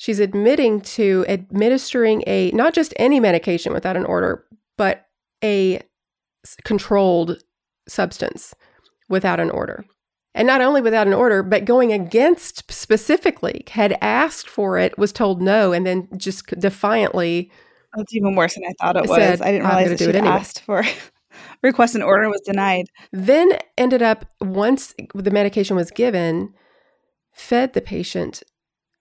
she's 0.00 0.18
admitting 0.18 0.80
to 0.80 1.26
administering 1.28 2.24
a 2.26 2.50
not 2.52 2.72
just 2.72 2.94
any 2.96 3.20
medication 3.20 3.70
without 3.74 3.98
an 3.98 4.06
order, 4.06 4.46
but 4.78 5.06
a 5.44 5.82
controlled 6.64 7.42
substance 7.86 8.54
without 9.10 9.38
an 9.38 9.50
order. 9.50 9.84
And 10.34 10.46
not 10.46 10.62
only 10.62 10.80
without 10.80 11.06
an 11.06 11.12
order, 11.12 11.42
but 11.42 11.66
going 11.66 11.92
against 11.92 12.72
specifically, 12.72 13.64
had 13.68 13.98
asked 14.00 14.48
for 14.48 14.78
it, 14.78 14.96
was 14.96 15.12
told 15.12 15.42
no, 15.42 15.72
and 15.72 15.86
then 15.86 16.08
just 16.16 16.46
defiantly. 16.58 17.50
That's 17.94 18.14
even 18.14 18.36
worse 18.36 18.54
than 18.54 18.64
I 18.64 18.72
thought 18.80 18.96
it 18.96 19.06
said, 19.06 19.30
was. 19.32 19.40
I 19.42 19.52
didn't 19.52 19.66
realize 19.66 19.90
that 19.90 19.98
she 19.98 20.08
anyway. 20.08 20.28
asked 20.28 20.60
for 20.62 20.82
request 21.62 21.94
an 21.94 22.00
order 22.00 22.30
was 22.30 22.40
denied. 22.40 22.86
Then 23.12 23.58
ended 23.76 24.00
up 24.00 24.24
once 24.40 24.94
the 25.14 25.30
medication 25.30 25.76
was 25.76 25.90
given, 25.90 26.54
fed 27.34 27.74
the 27.74 27.82
patient 27.82 28.42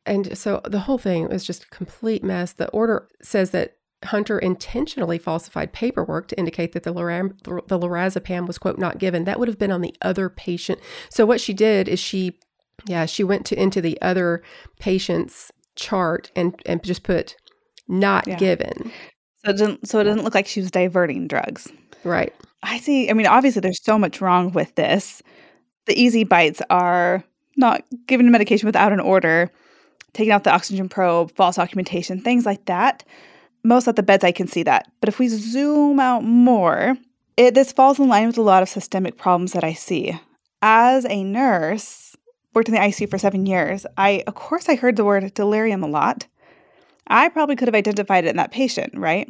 and 0.10 0.38
so 0.38 0.62
the 0.66 0.80
whole 0.80 0.98
thing 0.98 1.30
was 1.30 1.46
just 1.46 1.64
a 1.66 1.70
complete 1.70 2.24
mess. 2.24 2.52
The 2.54 2.70
order 2.70 3.08
says 3.22 3.52
that 3.52 3.76
Hunter 4.06 4.40
intentionally 4.40 5.18
falsified 5.18 5.72
paperwork 5.72 6.30
to 6.30 6.40
indicate 6.40 6.72
that 6.72 6.84
the, 6.84 6.94
loram- 6.94 7.38
the 7.44 7.80
lorazepam 7.80 8.48
was, 8.48 8.58
quote, 8.58 8.80
not 8.80 8.98
given. 8.98 9.26
That 9.26 9.40
would 9.40 9.48
have 9.48 9.60
been 9.60 9.72
on 9.72 9.82
the 9.82 9.96
other 10.02 10.30
patient. 10.30 10.80
So 11.10 11.26
what 11.26 11.40
she 11.40 11.54
did 11.54 11.88
is 11.88 12.00
she, 12.00 12.40
yeah, 12.86 13.06
she 13.06 13.24
went 13.24 13.46
to 13.48 13.62
into 13.62 13.82
the 13.82 14.02
other 14.02 14.42
patient's 14.80 15.52
chart 15.76 16.32
and, 16.36 16.60
and 16.66 16.84
just 16.84 17.04
put 17.04 17.36
not 17.88 18.28
yeah. 18.28 18.38
given. 18.38 18.92
So 19.44 19.52
it 19.52 19.58
didn't 19.58 19.88
so 19.88 20.00
it 20.00 20.04
didn't 20.06 20.24
look 20.24 20.36
like 20.36 20.48
she 20.48 20.62
was 20.62 20.72
diverting 20.72 21.28
drugs. 21.28 21.68
Right. 22.04 22.34
I 22.64 22.80
see. 22.80 23.10
I 23.10 23.14
mean, 23.14 23.28
obviously 23.28 23.62
there's 23.62 23.84
so 23.84 23.98
much 23.98 24.22
wrong 24.22 24.52
with 24.54 24.76
this. 24.76 25.22
The 25.86 26.02
easy 26.02 26.24
bites 26.24 26.62
are 26.70 27.24
not 27.58 27.84
giving 28.08 28.30
medication 28.32 28.66
without 28.66 28.94
an 28.94 29.00
order, 29.00 29.50
taking 30.14 30.32
out 30.32 30.44
the 30.44 30.54
oxygen 30.54 30.90
probe, 30.90 31.32
false 31.36 31.56
documentation, 31.56 32.22
things 32.22 32.46
like 32.46 32.66
that. 32.66 33.04
Most 33.64 33.88
at 33.88 33.96
the 33.96 34.04
beds, 34.04 34.24
I 34.24 34.32
can 34.32 34.48
see 34.48 34.64
that. 34.64 34.92
But 35.00 35.10
if 35.10 35.20
we 35.20 35.28
zoom 35.28 36.00
out 36.00 36.24
more, 36.24 36.98
it, 37.38 37.54
this 37.54 37.72
falls 37.72 38.00
in 38.00 38.08
line 38.08 38.28
with 38.28 38.38
a 38.38 38.42
lot 38.42 38.64
of 38.64 38.70
systemic 38.70 39.18
problems 39.18 39.54
that 39.54 39.64
I 39.64 39.74
see. 39.74 40.20
As 40.62 41.06
a 41.06 41.24
nurse, 41.24 42.16
worked 42.54 42.70
in 42.70 42.76
the 42.76 42.82
ICU 42.82 43.10
for 43.10 43.18
seven 43.18 43.46
years, 43.46 43.86
I, 43.98 44.24
of 44.28 44.36
course, 44.36 44.68
I 44.70 44.76
heard 44.76 44.96
the 44.96 45.06
word 45.06 45.34
delirium 45.34 45.84
a 45.84 45.88
lot. 45.88 46.28
I 47.08 47.30
probably 47.30 47.56
could 47.56 47.68
have 47.68 47.76
identified 47.76 48.26
it 48.26 48.30
in 48.30 48.38
that 48.38 48.52
patient, 48.52 48.94
right? 48.96 49.28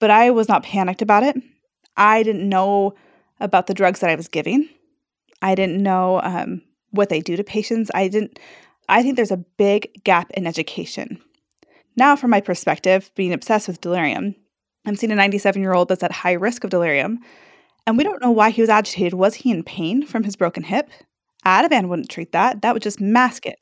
But 0.00 0.10
I 0.10 0.30
was 0.30 0.48
not 0.48 0.62
panicked 0.62 1.02
about 1.02 1.22
it. 1.22 1.36
I 1.96 2.22
didn't 2.22 2.48
know 2.48 2.94
about 3.40 3.66
the 3.66 3.74
drugs 3.74 4.00
that 4.00 4.10
I 4.10 4.14
was 4.14 4.28
giving. 4.28 4.68
I 5.42 5.54
didn't 5.54 5.82
know 5.82 6.20
um, 6.22 6.62
what 6.90 7.08
they 7.08 7.20
do 7.20 7.36
to 7.36 7.44
patients. 7.44 7.90
I 7.94 8.08
didn't. 8.08 8.38
I 8.88 9.02
think 9.02 9.16
there's 9.16 9.30
a 9.30 9.44
big 9.56 10.02
gap 10.04 10.30
in 10.32 10.46
education. 10.46 11.20
Now, 11.96 12.16
from 12.16 12.30
my 12.30 12.40
perspective, 12.40 13.10
being 13.14 13.32
obsessed 13.32 13.68
with 13.68 13.80
delirium, 13.80 14.34
I'm 14.86 14.96
seeing 14.96 15.12
a 15.12 15.16
97 15.16 15.62
year 15.62 15.72
old 15.72 15.88
that's 15.88 16.02
at 16.02 16.12
high 16.12 16.32
risk 16.32 16.64
of 16.64 16.70
delirium, 16.70 17.20
and 17.86 17.96
we 17.96 18.04
don't 18.04 18.22
know 18.22 18.30
why 18.30 18.50
he 18.50 18.60
was 18.60 18.70
agitated. 18.70 19.14
Was 19.14 19.34
he 19.34 19.50
in 19.50 19.62
pain 19.62 20.06
from 20.06 20.24
his 20.24 20.36
broken 20.36 20.62
hip? 20.62 20.90
Ativan 21.46 21.88
wouldn't 21.88 22.10
treat 22.10 22.32
that. 22.32 22.62
That 22.62 22.74
would 22.74 22.82
just 22.82 23.00
mask 23.00 23.46
it. 23.46 23.58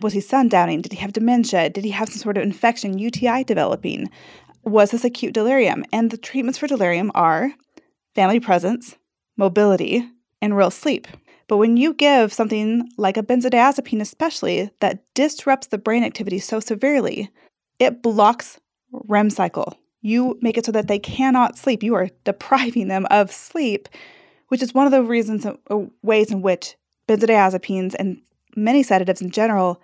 Was 0.00 0.14
he 0.14 0.20
sundowning? 0.20 0.82
Did 0.82 0.92
he 0.92 0.98
have 0.98 1.12
dementia? 1.12 1.70
Did 1.70 1.84
he 1.84 1.90
have 1.90 2.08
some 2.08 2.18
sort 2.18 2.38
of 2.38 2.42
infection, 2.42 2.98
UTI 2.98 3.44
developing? 3.44 4.10
Was 4.64 4.90
this 4.90 5.04
acute 5.04 5.34
delirium? 5.34 5.84
And 5.92 6.10
the 6.10 6.16
treatments 6.16 6.58
for 6.58 6.66
delirium 6.66 7.12
are 7.14 7.52
family 8.14 8.40
presence, 8.40 8.96
mobility, 9.36 10.06
and 10.42 10.56
real 10.56 10.70
sleep. 10.70 11.06
But 11.50 11.56
when 11.56 11.76
you 11.76 11.94
give 11.94 12.32
something 12.32 12.88
like 12.96 13.16
a 13.16 13.24
benzodiazepine, 13.24 14.00
especially 14.00 14.70
that 14.78 15.02
disrupts 15.14 15.66
the 15.66 15.78
brain 15.78 16.04
activity 16.04 16.38
so 16.38 16.60
severely, 16.60 17.28
it 17.80 18.04
blocks 18.04 18.60
REM 18.92 19.30
cycle. 19.30 19.76
You 20.00 20.38
make 20.42 20.56
it 20.56 20.64
so 20.64 20.70
that 20.70 20.86
they 20.86 21.00
cannot 21.00 21.58
sleep. 21.58 21.82
You 21.82 21.96
are 21.96 22.08
depriving 22.24 22.86
them 22.86 23.04
of 23.10 23.32
sleep, 23.32 23.88
which 24.46 24.62
is 24.62 24.72
one 24.72 24.86
of 24.86 24.92
the 24.92 25.02
reasons, 25.02 25.44
uh, 25.44 25.56
ways 26.04 26.30
in 26.30 26.40
which 26.40 26.76
benzodiazepines 27.08 27.96
and 27.98 28.22
many 28.54 28.84
sedatives 28.84 29.20
in 29.20 29.32
general 29.32 29.82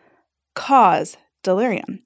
cause 0.54 1.16
delirium. 1.42 1.98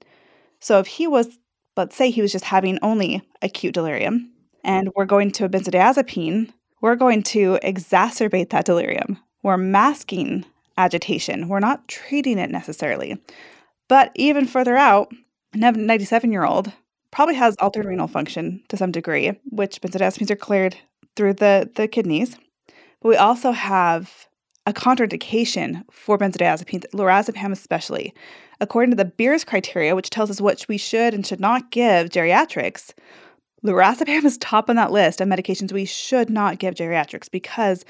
So 0.59 0.79
if 0.79 0.87
he 0.87 1.05
was, 1.05 1.37
let's 1.77 1.95
say 1.95 2.09
he 2.09 2.23
was 2.23 2.31
just 2.31 2.45
having 2.45 2.79
only 2.81 3.21
acute 3.43 3.75
delirium, 3.75 4.31
and 4.63 4.89
we're 4.95 5.05
going 5.05 5.29
to 5.33 5.45
a 5.45 5.49
benzodiazepine, 5.49 6.51
we're 6.81 6.95
going 6.95 7.21
to 7.21 7.59
exacerbate 7.61 8.49
that 8.49 8.65
delirium. 8.65 9.19
We're 9.43 9.57
masking 9.57 10.45
agitation. 10.77 11.47
We're 11.47 11.59
not 11.59 11.87
treating 11.87 12.37
it 12.37 12.49
necessarily. 12.49 13.21
But 13.87 14.11
even 14.15 14.47
further 14.47 14.77
out, 14.77 15.11
a 15.53 15.57
97 15.57 16.31
year 16.31 16.45
old 16.45 16.71
probably 17.11 17.35
has 17.35 17.55
altered 17.59 17.85
renal 17.85 18.07
function 18.07 18.63
to 18.69 18.77
some 18.77 18.91
degree, 18.91 19.37
which 19.49 19.81
benzodiazepines 19.81 20.31
are 20.31 20.35
cleared 20.35 20.77
through 21.15 21.33
the, 21.33 21.69
the 21.75 21.87
kidneys. 21.87 22.37
But 23.01 23.09
we 23.09 23.15
also 23.17 23.51
have 23.51 24.27
a 24.65 24.73
contraindication 24.73 25.83
for 25.91 26.17
benzodiazepines, 26.17 26.85
lorazepam 26.93 27.51
especially. 27.51 28.13
According 28.59 28.91
to 28.91 28.95
the 28.95 29.05
Beers 29.05 29.43
criteria, 29.43 29.95
which 29.95 30.11
tells 30.11 30.29
us 30.29 30.39
what 30.39 30.65
we 30.69 30.77
should 30.77 31.13
and 31.13 31.25
should 31.25 31.39
not 31.39 31.71
give 31.71 32.09
geriatrics, 32.09 32.93
lorazepam 33.65 34.23
is 34.23 34.37
top 34.37 34.69
on 34.69 34.75
that 34.75 34.91
list 34.91 35.19
of 35.19 35.27
medications 35.27 35.71
we 35.71 35.85
should 35.85 36.29
not 36.29 36.59
give 36.59 36.75
geriatrics 36.75 37.29
because 37.29 37.83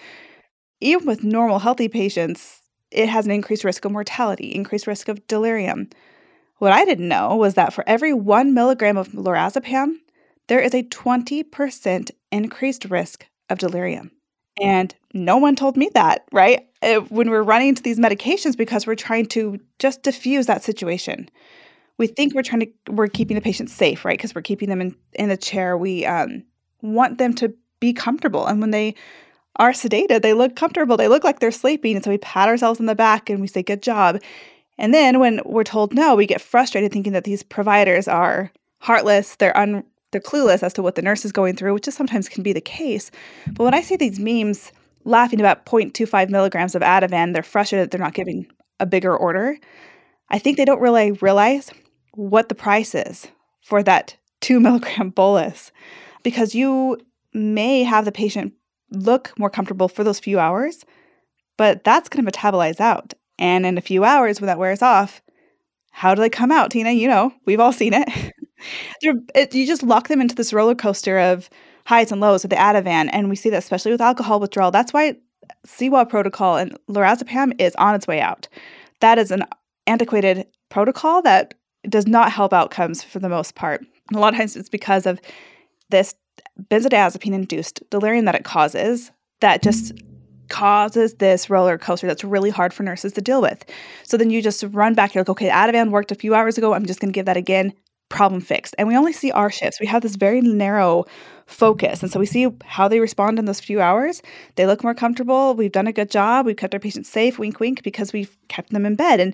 even 0.81 1.07
with 1.07 1.23
normal 1.23 1.59
healthy 1.59 1.87
patients, 1.87 2.61
it 2.91 3.07
has 3.07 3.25
an 3.25 3.31
increased 3.31 3.63
risk 3.63 3.85
of 3.85 3.91
mortality, 3.91 4.53
increased 4.53 4.87
risk 4.87 5.07
of 5.07 5.25
delirium. 5.27 5.89
What 6.57 6.73
I 6.73 6.83
didn't 6.85 7.07
know 7.07 7.35
was 7.35 7.53
that 7.53 7.73
for 7.73 7.83
every 7.87 8.13
one 8.13 8.53
milligram 8.53 8.97
of 8.97 9.09
lorazepam, 9.09 9.95
there 10.47 10.59
is 10.59 10.73
a 10.73 10.83
20% 10.83 12.11
increased 12.31 12.85
risk 12.85 13.25
of 13.49 13.59
delirium. 13.59 14.11
And 14.61 14.93
no 15.13 15.37
one 15.37 15.55
told 15.55 15.77
me 15.77 15.89
that, 15.93 16.25
right? 16.31 16.67
Uh, 16.81 16.95
when 17.09 17.29
we're 17.29 17.43
running 17.43 17.69
into 17.69 17.83
these 17.83 17.99
medications 17.99 18.57
because 18.57 18.85
we're 18.85 18.95
trying 18.95 19.27
to 19.27 19.59
just 19.79 20.03
diffuse 20.03 20.47
that 20.47 20.63
situation. 20.63 21.29
We 21.97 22.07
think 22.07 22.33
we're 22.33 22.43
trying 22.43 22.61
to 22.61 22.91
we're 22.91 23.07
keeping 23.07 23.35
the 23.35 23.41
patient 23.41 23.69
safe, 23.69 24.03
right? 24.03 24.17
Because 24.17 24.33
we're 24.33 24.41
keeping 24.41 24.69
them 24.69 24.81
in 24.81 24.95
in 25.13 25.29
the 25.29 25.37
chair. 25.37 25.77
We 25.77 26.05
um, 26.05 26.43
want 26.81 27.17
them 27.17 27.33
to 27.35 27.53
be 27.79 27.93
comfortable, 27.93 28.47
and 28.47 28.59
when 28.59 28.71
they 28.71 28.95
are 29.57 29.71
sedated, 29.71 30.21
they 30.21 30.33
look 30.33 30.55
comfortable. 30.55 30.97
They 30.97 31.07
look 31.07 31.23
like 31.23 31.39
they're 31.39 31.51
sleeping, 31.51 31.95
and 31.95 32.03
so 32.03 32.11
we 32.11 32.17
pat 32.17 32.47
ourselves 32.47 32.79
on 32.79 32.85
the 32.85 32.95
back 32.95 33.29
and 33.29 33.41
we 33.41 33.47
say, 33.47 33.63
"Good 33.63 33.81
job." 33.81 34.19
And 34.77 34.93
then 34.93 35.19
when 35.19 35.41
we're 35.45 35.63
told 35.63 35.93
no, 35.93 36.15
we 36.15 36.25
get 36.25 36.41
frustrated 36.41 36.91
thinking 36.91 37.13
that 37.13 37.23
these 37.23 37.43
providers 37.43 38.07
are 38.07 38.51
heartless, 38.79 39.35
they're 39.35 39.55
un 39.57 39.83
they're 40.11 40.21
clueless 40.21 40.63
as 40.63 40.73
to 40.73 40.81
what 40.81 40.95
the 40.95 41.01
nurse 41.01 41.23
is 41.23 41.31
going 41.31 41.55
through, 41.55 41.73
which 41.73 41.87
is 41.87 41.95
sometimes 41.95 42.27
can 42.27 42.43
be 42.43 42.53
the 42.53 42.61
case. 42.61 43.11
But 43.53 43.63
when 43.63 43.73
I 43.73 43.81
see 43.81 43.95
these 43.95 44.19
memes 44.19 44.71
laughing 45.05 45.39
about 45.39 45.65
0.25 45.65 46.29
milligrams 46.29 46.75
of 46.75 46.81
Ativan, 46.81 47.33
they're 47.33 47.43
frustrated 47.43 47.85
that 47.85 47.91
they're 47.91 48.05
not 48.05 48.13
giving 48.13 48.45
a 48.79 48.85
bigger 48.85 49.15
order. 49.15 49.57
I 50.29 50.39
think 50.39 50.57
they 50.57 50.65
don't 50.65 50.81
really 50.81 51.13
realize 51.13 51.71
what 52.13 52.49
the 52.49 52.55
price 52.55 52.93
is 52.93 53.27
for 53.63 53.81
that 53.83 54.17
two 54.41 54.59
milligram 54.61 55.09
bolus 55.09 55.71
because 56.23 56.53
you 56.53 56.97
may 57.33 57.83
have 57.83 58.05
the 58.05 58.11
patient 58.11 58.53
look 58.91 59.33
more 59.37 59.49
comfortable 59.49 59.87
for 59.87 60.03
those 60.03 60.19
few 60.19 60.39
hours, 60.39 60.85
but 61.57 61.83
that's 61.83 62.09
going 62.09 62.25
to 62.25 62.31
metabolize 62.31 62.79
out. 62.79 63.13
And 63.39 63.65
in 63.65 63.77
a 63.77 63.81
few 63.81 64.03
hours, 64.03 64.39
when 64.39 64.47
that 64.47 64.59
wears 64.59 64.81
off, 64.81 65.21
how 65.91 66.15
do 66.15 66.21
they 66.21 66.29
come 66.29 66.51
out, 66.51 66.71
Tina? 66.71 66.91
You 66.91 67.07
know, 67.07 67.33
we've 67.45 67.59
all 67.59 67.73
seen 67.73 67.93
it. 67.93 68.07
it, 69.01 69.53
you 69.53 69.65
just 69.65 69.83
lock 69.83 70.07
them 70.07 70.21
into 70.21 70.35
this 70.35 70.53
roller 70.53 70.75
coaster 70.75 71.19
of 71.19 71.49
highs 71.85 72.11
and 72.11 72.21
lows 72.21 72.43
with 72.43 72.51
the 72.51 72.55
Ativan, 72.55 73.09
and 73.11 73.29
we 73.29 73.35
see 73.35 73.49
that 73.49 73.57
especially 73.57 73.91
with 73.91 74.01
alcohol 74.01 74.39
withdrawal. 74.39 74.71
That's 74.71 74.93
why 74.93 75.17
CIWA 75.65 76.07
protocol 76.07 76.57
and 76.57 76.77
lorazepam 76.89 77.59
is 77.59 77.75
on 77.75 77.95
its 77.95 78.07
way 78.07 78.21
out. 78.21 78.47
That 78.99 79.17
is 79.17 79.31
an 79.31 79.43
antiquated 79.87 80.47
protocol 80.69 81.21
that 81.23 81.53
does 81.89 82.07
not 82.07 82.31
help 82.31 82.53
outcomes 82.53 83.03
for 83.03 83.19
the 83.19 83.29
most 83.29 83.55
part. 83.55 83.85
A 84.13 84.19
lot 84.19 84.33
of 84.33 84.37
times 84.37 84.55
it's 84.55 84.69
because 84.69 85.05
of 85.05 85.19
this 85.89 86.13
benzodiazepine 86.69 87.33
induced 87.33 87.81
delirium 87.89 88.25
that 88.25 88.35
it 88.35 88.43
causes 88.43 89.11
that 89.39 89.61
just 89.61 89.93
causes 90.49 91.15
this 91.15 91.49
roller 91.49 91.77
coaster 91.77 92.07
that's 92.07 92.23
really 92.23 92.49
hard 92.49 92.73
for 92.73 92.83
nurses 92.83 93.13
to 93.13 93.21
deal 93.21 93.41
with. 93.41 93.65
So 94.03 94.17
then 94.17 94.29
you 94.29 94.41
just 94.41 94.63
run 94.71 94.93
back, 94.93 95.15
you're 95.15 95.23
like, 95.23 95.29
okay, 95.29 95.49
Ativan 95.49 95.91
worked 95.91 96.11
a 96.11 96.15
few 96.15 96.35
hours 96.35 96.57
ago. 96.57 96.73
I'm 96.73 96.85
just 96.85 96.99
going 96.99 97.11
to 97.11 97.15
give 97.15 97.25
that 97.25 97.37
again 97.37 97.73
problem 98.09 98.41
fixed. 98.41 98.75
And 98.77 98.87
we 98.87 98.97
only 98.97 99.13
see 99.13 99.31
our 99.31 99.49
shifts. 99.49 99.79
We 99.79 99.87
have 99.87 100.01
this 100.01 100.17
very 100.17 100.41
narrow 100.41 101.05
focus. 101.47 102.03
And 102.03 102.11
so 102.11 102.19
we 102.19 102.25
see 102.25 102.47
how 102.65 102.89
they 102.89 102.99
respond 102.99 103.39
in 103.39 103.45
those 103.45 103.61
few 103.61 103.81
hours. 103.81 104.21
They 104.55 104.67
look 104.67 104.83
more 104.83 104.93
comfortable. 104.93 105.55
We've 105.55 105.71
done 105.71 105.87
a 105.87 105.93
good 105.93 106.11
job. 106.11 106.45
We've 106.45 106.57
kept 106.57 106.73
our 106.73 106.79
patients 106.79 107.09
safe, 107.09 107.39
wink, 107.39 107.59
wink, 107.61 107.81
because 107.83 108.11
we've 108.11 108.37
kept 108.49 108.71
them 108.71 108.85
in 108.85 108.95
bed. 108.95 109.21
And 109.21 109.33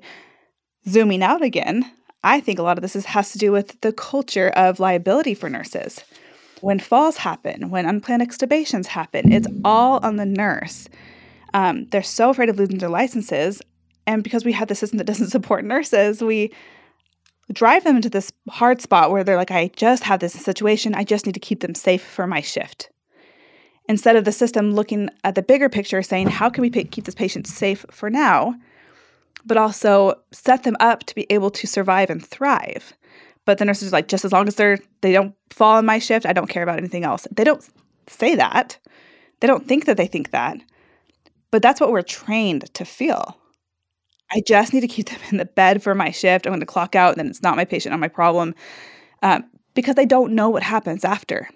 zooming 0.87 1.23
out 1.23 1.41
again, 1.41 1.91
I 2.23 2.39
think 2.39 2.59
a 2.59 2.63
lot 2.63 2.77
of 2.77 2.83
this 2.83 2.95
is, 2.95 3.05
has 3.05 3.31
to 3.31 3.39
do 3.39 3.51
with 3.51 3.79
the 3.81 3.91
culture 3.91 4.49
of 4.49 4.79
liability 4.79 5.33
for 5.33 5.49
nurses. 5.49 6.03
When 6.61 6.79
falls 6.79 7.17
happen, 7.17 7.69
when 7.69 7.85
unplanned 7.85 8.21
extubations 8.21 8.87
happen, 8.87 9.31
it's 9.31 9.47
all 9.63 9.99
on 10.03 10.15
the 10.15 10.25
nurse. 10.25 10.89
Um, 11.53 11.85
they're 11.89 12.03
so 12.03 12.29
afraid 12.29 12.49
of 12.49 12.57
losing 12.57 12.79
their 12.79 12.89
licenses. 12.89 13.61
And 14.05 14.23
because 14.23 14.45
we 14.45 14.53
have 14.53 14.67
the 14.67 14.75
system 14.75 14.97
that 14.97 15.07
doesn't 15.07 15.27
support 15.31 15.65
nurses, 15.65 16.21
we 16.21 16.51
drive 17.51 17.83
them 17.83 17.95
into 17.95 18.09
this 18.09 18.31
hard 18.49 18.81
spot 18.81 19.11
where 19.11 19.23
they're 19.23 19.37
like, 19.37 19.51
I 19.51 19.69
just 19.75 20.03
have 20.03 20.19
this 20.19 20.33
situation. 20.33 20.95
I 20.95 21.03
just 21.03 21.25
need 21.25 21.33
to 21.33 21.39
keep 21.39 21.61
them 21.61 21.75
safe 21.75 22.03
for 22.03 22.27
my 22.27 22.41
shift. 22.41 22.89
Instead 23.89 24.17
of 24.17 24.25
the 24.25 24.33
system 24.33 24.71
looking 24.71 25.09
at 25.23 25.35
the 25.35 25.41
bigger 25.41 25.69
picture, 25.69 26.01
saying, 26.01 26.27
how 26.27 26.49
can 26.49 26.61
we 26.61 26.69
keep 26.69 27.05
this 27.05 27.15
patient 27.15 27.47
safe 27.47 27.85
for 27.89 28.09
now, 28.09 28.53
but 29.45 29.57
also 29.57 30.13
set 30.31 30.63
them 30.63 30.75
up 30.81 31.05
to 31.05 31.15
be 31.15 31.25
able 31.29 31.49
to 31.49 31.65
survive 31.65 32.09
and 32.09 32.25
thrive. 32.25 32.93
But 33.47 33.59
the 33.59 33.65
nurses 33.65 33.93
are 33.93 33.95
like, 33.95 34.09
just 34.09 34.25
as 34.25 34.33
long 34.33 34.45
as 34.49 34.55
they're 34.55 34.77
they 34.99 35.13
don't 35.13 35.33
fall 35.49 35.79
in 35.79 35.85
my 35.85 35.99
shift, 35.99 36.25
I 36.25 36.33
don't 36.33 36.49
care 36.49 36.63
about 36.63 36.77
anything 36.77 37.05
else. 37.05 37.25
They 37.31 37.45
don't 37.45 37.65
say 38.07 38.35
that. 38.35 38.77
They 39.39 39.47
don't 39.47 39.65
think 39.65 39.85
that 39.85 39.95
they 39.95 40.05
think 40.05 40.31
that. 40.31 40.57
But 41.49 41.61
that's 41.61 41.79
what 41.79 41.91
we're 41.91 42.01
trained 42.01 42.71
to 42.73 42.83
feel. 42.83 43.37
I 44.29 44.41
just 44.45 44.73
need 44.73 44.81
to 44.81 44.87
keep 44.87 45.07
them 45.07 45.21
in 45.31 45.37
the 45.37 45.45
bed 45.45 45.81
for 45.81 45.95
my 45.95 46.11
shift. 46.11 46.45
I'm 46.45 46.51
going 46.51 46.59
to 46.59 46.65
clock 46.65 46.93
out, 46.93 47.11
and 47.13 47.19
then 47.19 47.27
it's 47.27 47.41
not 47.41 47.55
my 47.55 47.63
patient, 47.63 47.91
not 47.91 48.01
my 48.01 48.09
problem, 48.09 48.53
um, 49.23 49.45
because 49.75 49.95
they 49.95 50.05
don't 50.05 50.33
know 50.33 50.49
what 50.49 50.61
happens 50.63 51.05
after. 51.05 51.47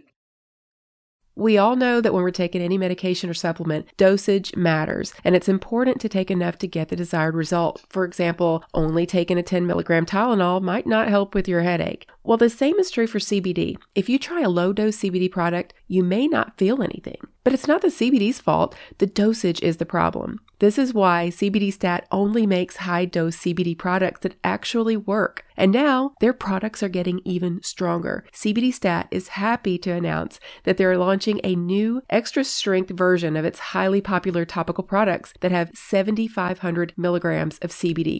We 1.36 1.58
all 1.58 1.76
know 1.76 2.02
that 2.02 2.14
when 2.14 2.24
we're 2.24 2.32
taking 2.32 2.62
any 2.62 2.78
medication 2.78 3.30
or 3.30 3.34
supplement, 3.34 3.88
dosage 3.98 4.56
matters, 4.56 5.14
and 5.24 5.36
it's 5.36 5.48
important 5.48 6.02
to 6.02 6.10
take 6.10 6.30
enough 6.30 6.58
to 6.60 6.68
get 6.68 6.90
the 6.90 6.96
desired 6.96 7.36
result. 7.36 7.84
For 7.90 8.04
example, 8.04 8.64
only 8.74 9.06
taking 9.06 9.38
a 9.38 9.44
10 9.44 9.66
milligram 9.66 10.06
Tylenol 10.06 10.62
might 10.62 10.86
not 10.86 11.08
help 11.08 11.34
with 11.34 11.48
your 11.48 11.62
headache. 11.62 12.10
Well, 12.24 12.38
the 12.38 12.50
same 12.50 12.78
is 12.80 12.92
true 12.92 13.08
for 13.08 13.20
CBD. 13.20 13.78
If 13.96 14.10
you 14.10 14.20
try 14.20 14.42
a 14.42 14.50
low 14.50 14.74
dose 14.74 14.98
CBD 14.98 15.32
product, 15.32 15.74
you 15.88 16.04
may 16.04 16.28
not 16.28 16.58
feel 16.58 16.84
anything. 16.84 17.18
But 17.44 17.54
it's 17.54 17.68
not 17.68 17.82
the 17.82 17.88
CBD's 17.88 18.40
fault. 18.40 18.76
The 19.00 19.08
dosage 19.08 19.62
is 19.62 19.78
the 19.78 19.86
problem. 19.86 20.40
This 20.60 20.78
is 20.78 20.94
why 20.94 21.30
CBD 21.32 21.74
Stat 21.74 22.08
only 22.12 22.46
makes 22.46 22.78
high 22.78 23.06
dose 23.06 23.38
CBD 23.38 23.76
products 23.76 24.20
that 24.22 24.36
actually 24.44 24.96
work. 24.96 25.44
And 25.58 25.72
now 25.72 26.14
their 26.20 26.34
products 26.34 26.84
are 26.84 26.90
getting 26.90 27.20
even 27.26 27.64
stronger. 27.64 28.26
CBD 28.32 28.72
Stat 28.72 29.08
is 29.10 29.30
happy 29.30 29.80
to 29.80 29.92
announce 29.92 30.40
that 30.66 30.78
they're 30.78 31.00
launching 31.00 31.42
a 31.44 31.56
new 31.56 32.04
extra 32.12 32.44
strength 32.44 32.92
version 32.92 33.36
of 33.36 33.44
its 33.44 33.58
highly 33.60 34.02
popular 34.02 34.46
topical 34.46 34.84
products 34.84 35.34
that 35.40 35.52
have 35.52 35.72
7,500 35.74 36.94
milligrams 36.96 37.58
of 37.60 37.72
CBD. 37.72 38.20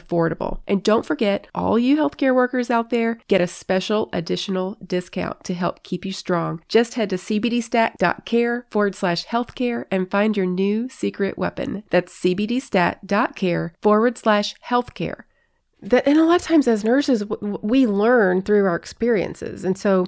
And 0.67 0.83
don't 0.83 1.05
forget, 1.05 1.47
all 1.53 1.77
you 1.77 1.97
healthcare 1.97 2.35
workers 2.35 2.69
out 2.69 2.89
there 2.89 3.19
get 3.27 3.41
a 3.41 3.47
special 3.47 4.09
additional 4.13 4.77
discount 4.85 5.43
to 5.45 5.53
help 5.53 5.83
keep 5.83 6.05
you 6.05 6.11
strong. 6.11 6.61
Just 6.67 6.95
head 6.95 7.09
to 7.11 7.17
cbdstat.care 7.17 8.65
forward 8.69 8.95
slash 8.95 9.25
healthcare 9.25 9.85
and 9.91 10.09
find 10.09 10.37
your 10.37 10.45
new 10.45 10.89
secret 10.89 11.37
weapon. 11.37 11.83
That's 11.89 12.17
cbdstat.care 12.19 13.73
forward 13.81 14.17
slash 14.17 14.55
healthcare. 14.67 15.23
That, 15.81 16.07
and 16.07 16.19
a 16.19 16.25
lot 16.25 16.35
of 16.35 16.43
times 16.43 16.67
as 16.67 16.83
nurses, 16.83 17.23
we 17.41 17.87
learn 17.87 18.43
through 18.43 18.65
our 18.65 18.75
experiences. 18.75 19.63
And 19.63 19.77
so 19.77 20.05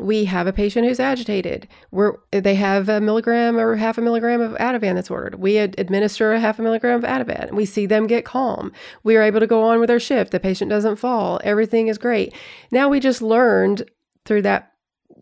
we 0.00 0.24
have 0.24 0.46
a 0.46 0.52
patient 0.52 0.86
who's 0.86 0.98
agitated. 0.98 1.68
We're, 1.90 2.14
they 2.30 2.54
have 2.54 2.88
a 2.88 3.00
milligram 3.00 3.58
or 3.58 3.76
half 3.76 3.98
a 3.98 4.00
milligram 4.00 4.40
of 4.40 4.52
Ativan 4.52 4.94
that's 4.94 5.10
ordered. 5.10 5.34
We 5.36 5.58
administer 5.58 6.32
a 6.32 6.40
half 6.40 6.58
a 6.58 6.62
milligram 6.62 7.04
of 7.04 7.04
Ativan. 7.04 7.52
We 7.52 7.66
see 7.66 7.84
them 7.84 8.06
get 8.06 8.24
calm. 8.24 8.72
We 9.02 9.16
are 9.16 9.22
able 9.22 9.40
to 9.40 9.46
go 9.46 9.62
on 9.62 9.78
with 9.78 9.90
our 9.90 10.00
shift. 10.00 10.32
The 10.32 10.40
patient 10.40 10.70
doesn't 10.70 10.96
fall. 10.96 11.38
Everything 11.44 11.88
is 11.88 11.98
great. 11.98 12.34
Now 12.70 12.88
we 12.88 12.98
just 12.98 13.20
learned 13.20 13.90
through 14.24 14.42
that 14.42 14.72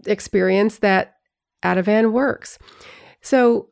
experience 0.07 0.79
that 0.79 1.17
Ativan 1.65 2.13
works. 2.13 2.59
So 3.21 3.71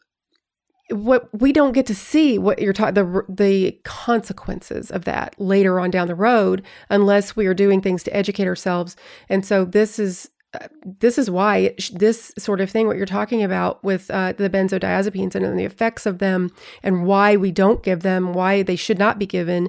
what 0.90 1.28
we 1.32 1.52
don't 1.52 1.72
get 1.72 1.86
to 1.86 1.94
see 1.94 2.38
what 2.38 2.60
you're 2.60 2.72
talking 2.72 2.94
the 2.94 3.24
the 3.28 3.72
consequences 3.84 4.90
of 4.90 5.04
that 5.04 5.34
later 5.38 5.80
on 5.80 5.90
down 5.90 6.06
the 6.06 6.14
road 6.14 6.62
unless 6.88 7.34
we 7.34 7.46
are 7.46 7.54
doing 7.54 7.80
things 7.80 8.02
to 8.04 8.16
educate 8.16 8.46
ourselves. 8.46 8.96
And 9.28 9.44
so 9.44 9.64
this 9.64 9.98
is 9.98 10.30
uh, 10.54 10.68
this 11.00 11.18
is 11.18 11.28
why 11.28 11.74
this 11.92 12.32
sort 12.38 12.60
of 12.60 12.70
thing 12.70 12.86
what 12.86 12.96
you're 12.96 13.06
talking 13.06 13.42
about 13.42 13.82
with 13.82 14.10
uh, 14.10 14.32
the 14.32 14.48
benzodiazepines 14.48 15.34
and 15.34 15.58
the 15.58 15.64
effects 15.64 16.06
of 16.06 16.18
them 16.18 16.52
and 16.82 17.04
why 17.04 17.36
we 17.36 17.50
don't 17.50 17.82
give 17.82 18.00
them 18.00 18.32
why 18.32 18.62
they 18.62 18.76
should 18.76 18.98
not 18.98 19.18
be 19.18 19.26
given 19.26 19.68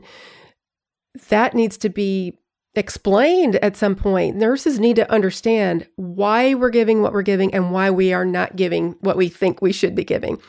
that 1.30 1.56
needs 1.56 1.78
to 1.78 1.90
be 1.90 2.38
explained 2.76 3.56
at 3.58 3.76
some 3.76 3.96
point. 3.96 4.36
Nurses 4.36 4.80
need 4.80 4.96
to 4.98 5.12
understand 5.12 5.88
why 5.96 6.54
we're 6.54 6.70
giving 6.70 7.02
what 7.02 7.12
we're 7.12 7.24
giving 7.24 7.52
and 7.54 7.72
why 7.72 7.90
we 7.90 8.14
are 8.14 8.26
not 8.26 8.56
giving 8.56 8.96
what 9.02 9.18
we 9.18 9.30
think 9.30 9.62
we 9.62 9.72
should 9.72 9.96
be 9.96 10.04
giving 10.04 10.40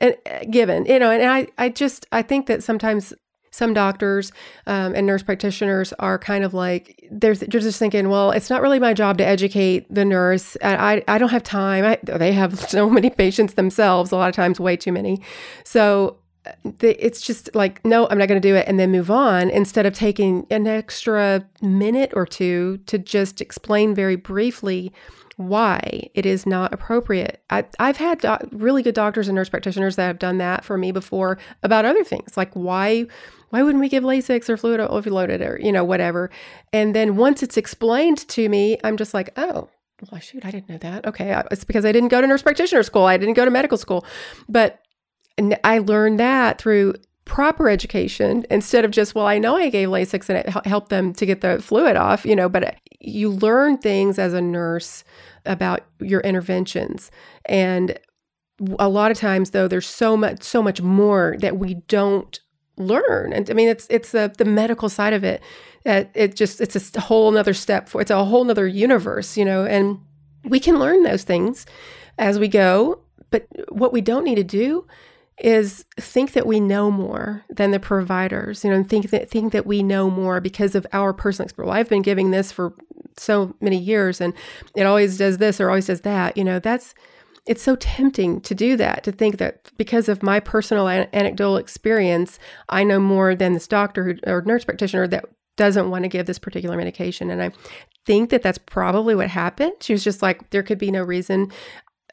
and 0.00 0.16
uh, 0.30 0.44
given, 0.50 0.86
you 0.86 0.98
know, 0.98 1.10
and 1.10 1.22
I, 1.22 1.48
I 1.58 1.68
just, 1.68 2.06
I 2.12 2.22
think 2.22 2.46
that 2.46 2.62
sometimes 2.62 3.12
some 3.50 3.74
doctors 3.74 4.32
um, 4.66 4.94
and 4.94 5.06
nurse 5.06 5.22
practitioners 5.22 5.92
are 5.98 6.18
kind 6.18 6.44
of 6.44 6.54
like 6.54 7.08
they're, 7.10 7.34
they're 7.34 7.60
just 7.60 7.78
thinking 7.78 8.08
well 8.08 8.30
it's 8.30 8.50
not 8.50 8.62
really 8.62 8.78
my 8.78 8.92
job 8.92 9.18
to 9.18 9.26
educate 9.26 9.92
the 9.92 10.04
nurse 10.04 10.56
i, 10.62 11.02
I 11.08 11.18
don't 11.18 11.30
have 11.30 11.42
time. 11.42 11.84
I, 11.84 11.98
they 12.18 12.32
have 12.32 12.60
so 12.70 12.88
many 12.88 13.10
patients 13.10 13.54
themselves 13.54 14.12
a 14.12 14.16
lot 14.16 14.28
of 14.28 14.34
times 14.34 14.60
way 14.60 14.76
too 14.76 14.92
many. 14.92 15.22
So 15.64 16.18
uh, 16.46 16.52
it's 16.80 17.20
just 17.20 17.52
like 17.54 17.84
no 17.84 18.06
i'm 18.08 18.18
not 18.18 18.28
going 18.28 18.40
to 18.40 18.48
do 18.48 18.54
it 18.54 18.66
and 18.68 18.78
then 18.78 18.92
move 18.92 19.10
on 19.10 19.50
instead 19.50 19.86
of 19.86 19.92
taking 19.92 20.46
an 20.50 20.66
extra 20.66 21.44
minute 21.60 22.12
or 22.14 22.24
two 22.24 22.78
to 22.86 22.96
just 22.96 23.40
explain 23.40 23.94
very 23.94 24.16
briefly 24.16 24.92
why 25.38 26.10
it 26.14 26.26
is 26.26 26.46
not 26.46 26.74
appropriate. 26.74 27.40
I, 27.48 27.64
have 27.78 27.96
had 27.96 28.18
do- 28.18 28.48
really 28.50 28.82
good 28.82 28.96
doctors 28.96 29.28
and 29.28 29.36
nurse 29.36 29.48
practitioners 29.48 29.94
that 29.94 30.08
have 30.08 30.18
done 30.18 30.38
that 30.38 30.64
for 30.64 30.76
me 30.76 30.90
before 30.90 31.38
about 31.62 31.84
other 31.84 32.02
things, 32.02 32.36
like 32.36 32.52
why 32.54 33.06
why 33.50 33.62
wouldn't 33.62 33.80
we 33.80 33.88
give 33.88 34.02
Lasix 34.02 34.50
or 34.50 34.56
fluid 34.56 34.80
overloaded 34.80 35.40
or 35.40 35.58
you 35.62 35.70
know 35.70 35.84
whatever. 35.84 36.28
And 36.72 36.94
then 36.94 37.16
once 37.16 37.42
it's 37.42 37.56
explained 37.56 38.28
to 38.28 38.48
me, 38.48 38.78
I'm 38.82 38.96
just 38.96 39.14
like, 39.14 39.30
oh, 39.36 39.68
well, 40.10 40.20
shoot, 40.20 40.44
I 40.44 40.50
didn't 40.50 40.68
know 40.68 40.78
that. 40.78 41.06
Okay, 41.06 41.40
it's 41.52 41.64
because 41.64 41.84
I 41.84 41.92
didn't 41.92 42.08
go 42.08 42.20
to 42.20 42.26
nurse 42.26 42.42
practitioner 42.42 42.82
school. 42.82 43.04
I 43.04 43.16
didn't 43.16 43.34
go 43.34 43.44
to 43.44 43.50
medical 43.50 43.78
school, 43.78 44.04
but 44.48 44.82
I 45.62 45.78
learned 45.78 46.18
that 46.18 46.60
through 46.60 46.94
proper 47.24 47.68
education 47.68 48.44
instead 48.50 48.86
of 48.86 48.90
just 48.90 49.14
well 49.14 49.26
i 49.26 49.36
know 49.36 49.54
i 49.54 49.68
gave 49.68 49.90
lasix 49.90 50.30
and 50.30 50.38
it 50.38 50.48
helped 50.66 50.88
them 50.88 51.12
to 51.12 51.26
get 51.26 51.42
the 51.42 51.60
fluid 51.60 51.94
off 51.94 52.24
you 52.24 52.34
know 52.34 52.48
but 52.48 52.74
you 53.00 53.30
learn 53.30 53.78
things 53.78 54.18
as 54.18 54.32
a 54.32 54.40
nurse 54.40 55.04
about 55.46 55.84
your 56.00 56.20
interventions 56.20 57.10
and 57.46 57.98
a 58.78 58.88
lot 58.88 59.10
of 59.10 59.16
times 59.16 59.50
though 59.50 59.68
there's 59.68 59.86
so 59.86 60.16
much 60.16 60.42
so 60.42 60.62
much 60.62 60.82
more 60.82 61.36
that 61.38 61.58
we 61.58 61.74
don't 61.86 62.40
learn 62.76 63.32
and 63.32 63.50
i 63.50 63.52
mean 63.52 63.68
it's 63.68 63.86
it's 63.88 64.12
the, 64.12 64.32
the 64.38 64.44
medical 64.44 64.88
side 64.88 65.12
of 65.12 65.24
it 65.24 65.42
that 65.84 66.10
it 66.14 66.34
just 66.34 66.60
it's 66.60 66.96
a 66.96 67.00
whole 67.00 67.28
another 67.28 67.54
step 67.54 67.88
for 67.88 68.00
it's 68.00 68.10
a 68.10 68.24
whole 68.24 68.44
nother 68.44 68.66
universe 68.66 69.36
you 69.36 69.44
know 69.44 69.64
and 69.64 69.98
we 70.44 70.58
can 70.60 70.78
learn 70.78 71.02
those 71.02 71.22
things 71.22 71.66
as 72.18 72.38
we 72.38 72.48
go 72.48 73.00
but 73.30 73.46
what 73.68 73.92
we 73.92 74.00
don't 74.00 74.24
need 74.24 74.36
to 74.36 74.44
do 74.44 74.86
is 75.40 75.84
think 75.96 76.32
that 76.32 76.46
we 76.46 76.58
know 76.58 76.90
more 76.90 77.44
than 77.48 77.70
the 77.70 77.78
providers, 77.78 78.64
you 78.64 78.70
know, 78.70 78.76
and 78.76 78.88
think 78.88 79.10
that 79.10 79.30
think 79.30 79.52
that 79.52 79.66
we 79.66 79.82
know 79.82 80.10
more 80.10 80.40
because 80.40 80.74
of 80.74 80.86
our 80.92 81.12
personal 81.12 81.46
experience. 81.46 81.68
Well, 81.68 81.78
I've 81.78 81.88
been 81.88 82.02
giving 82.02 82.30
this 82.30 82.50
for 82.50 82.74
so 83.18 83.54
many 83.60 83.78
years 83.78 84.20
and 84.20 84.34
it 84.76 84.84
always 84.84 85.18
does 85.18 85.38
this 85.38 85.60
or 85.60 85.68
always 85.68 85.86
does 85.86 86.02
that. 86.02 86.36
You 86.36 86.44
know, 86.44 86.58
that's 86.58 86.94
it's 87.46 87.62
so 87.62 87.76
tempting 87.76 88.40
to 88.42 88.54
do 88.54 88.76
that, 88.76 89.02
to 89.04 89.10
think 89.10 89.38
that 89.38 89.72
because 89.78 90.08
of 90.08 90.22
my 90.22 90.38
personal 90.38 90.86
an- 90.86 91.08
anecdotal 91.14 91.56
experience, 91.56 92.38
I 92.68 92.84
know 92.84 93.00
more 93.00 93.34
than 93.34 93.54
this 93.54 93.66
doctor 93.66 94.04
who, 94.04 94.14
or 94.30 94.42
nurse 94.42 94.66
practitioner 94.66 95.08
that 95.08 95.24
doesn't 95.56 95.90
want 95.90 96.04
to 96.04 96.08
give 96.08 96.26
this 96.26 96.38
particular 96.38 96.76
medication. 96.76 97.30
And 97.30 97.42
I 97.42 97.50
think 98.04 98.30
that 98.30 98.42
that's 98.42 98.58
probably 98.58 99.14
what 99.14 99.28
happened. 99.28 99.72
She 99.80 99.94
was 99.94 100.04
just 100.04 100.22
like, 100.22 100.50
there 100.50 100.62
could 100.62 100.78
be 100.78 100.90
no 100.90 101.02
reason. 101.02 101.50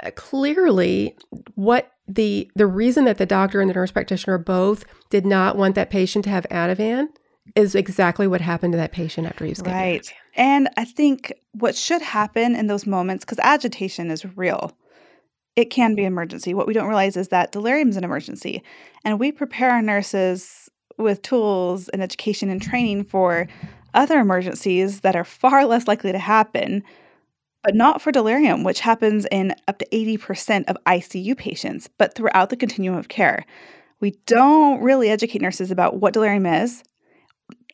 Uh, 0.04 0.12
clearly, 0.16 1.16
what 1.56 1.92
the 2.08 2.52
the 2.56 2.68
reason 2.68 3.06
that 3.06 3.18
the 3.18 3.26
doctor 3.26 3.62
and 3.62 3.70
the 3.70 3.74
nurse 3.74 3.92
practitioner 3.92 4.38
both 4.38 4.84
did 5.10 5.26
not 5.26 5.58
want 5.58 5.76
that 5.76 5.90
patient 5.90 6.24
to 6.26 6.30
have 6.30 6.46
Ativan 6.52 7.08
is 7.56 7.76
exactly 7.76 8.28
what 8.28 8.42
happened 8.42 8.74
to 8.74 8.78
that 8.78 8.92
patient 8.92 9.28
after 9.28 9.46
he 9.46 9.52
was 9.52 9.62
right. 9.62 10.02
Ativan. 10.02 10.12
And 10.36 10.70
I 10.78 10.86
think 10.86 11.34
what 11.54 11.76
should 11.76 12.02
happen 12.02 12.56
in 12.56 12.68
those 12.68 12.86
moments, 12.86 13.24
because 13.24 13.40
agitation 13.40 14.12
is 14.12 14.26
real, 14.38 14.72
it 15.56 15.70
can 15.70 15.96
be 15.96 16.04
emergency. 16.04 16.54
What 16.54 16.68
we 16.68 16.74
don't 16.74 16.88
realize 16.88 17.16
is 17.16 17.30
that 17.30 17.52
delirium 17.52 17.90
is 17.90 17.98
an 17.98 18.04
emergency, 18.04 18.62
and 19.06 19.20
we 19.20 19.32
prepare 19.32 19.72
our 19.72 19.82
nurses 19.82 20.70
with 20.98 21.22
tools 21.22 21.88
and 21.90 22.02
education 22.02 22.50
and 22.50 22.62
training 22.62 23.06
for 23.06 23.48
other 23.94 24.20
emergencies 24.20 25.02
that 25.02 25.16
are 25.16 25.24
far 25.24 25.66
less 25.66 25.88
likely 25.88 26.12
to 26.12 26.20
happen 26.20 26.84
but 27.66 27.74
not 27.74 28.00
for 28.00 28.12
delirium, 28.12 28.64
which 28.64 28.80
happens 28.80 29.26
in 29.32 29.56
up 29.68 29.80
to 29.80 29.88
80% 29.92 30.66
of 30.68 30.78
ICU 30.86 31.36
patients, 31.36 31.90
but 31.98 32.14
throughout 32.14 32.52
the 32.52 32.56
continuum 32.56 32.96
of 32.96 33.08
care. 33.08 33.44
We 34.00 34.12
don't 34.28 34.84
really 34.84 35.10
educate 35.10 35.42
nurses 35.42 35.72
about 35.72 36.00
what 36.00 36.14
delirium 36.14 36.46
is 36.46 36.84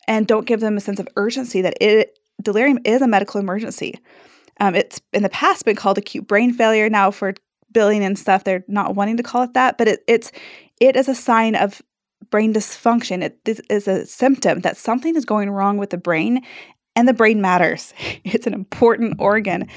and 0.08 0.26
don't 0.26 0.47
give 0.47 0.62
them 0.62 0.78
a 0.78 0.80
sense 0.80 1.02
of 1.02 1.10
urgency 1.17 1.62
that 1.62 1.76
it 1.82 2.17
delirium 2.43 2.80
is 2.86 3.01
a 3.01 3.08
medical 3.08 3.39
emergency. 3.39 3.99
Um, 4.60 4.75
it's 4.75 5.01
in 5.13 5.23
the 5.23 5.30
past 5.30 5.65
been 5.65 5.75
called 5.75 5.97
acute 5.97 6.27
brain 6.27 6.54
failure. 6.54 6.89
Now 6.89 7.12
for 7.12 7.34
billing 7.71 8.04
and 8.04 8.17
stuff, 8.17 8.43
they're 8.43 8.63
not 8.67 8.95
wanting 8.95 9.17
to 9.17 9.23
call 9.23 9.43
it 9.43 9.54
that, 9.54 9.77
but 9.77 9.88
it, 9.88 10.04
it's 10.08 10.32
it 10.80 10.95
is 10.95 11.08
a 11.08 11.15
sign 11.15 11.56
of 11.56 11.82
brain 12.30 12.54
dysfunction. 12.54 13.23
It 13.23 13.43
this 13.45 13.62
is 13.69 13.88
a 13.88 14.06
symptom 14.06 14.62
that 14.62 14.77
something 14.77 15.15
is 15.15 15.25
going 15.25 15.49
wrong 15.49 15.77
with 15.77 15.89
the 15.89 15.97
brain 15.97 16.41
and 16.95 17.08
the 17.08 17.13
brain 17.13 17.41
matters. 17.41 17.93
It's 18.23 18.47
an 18.47 18.54
important 18.54 19.15
organ. 19.19 19.67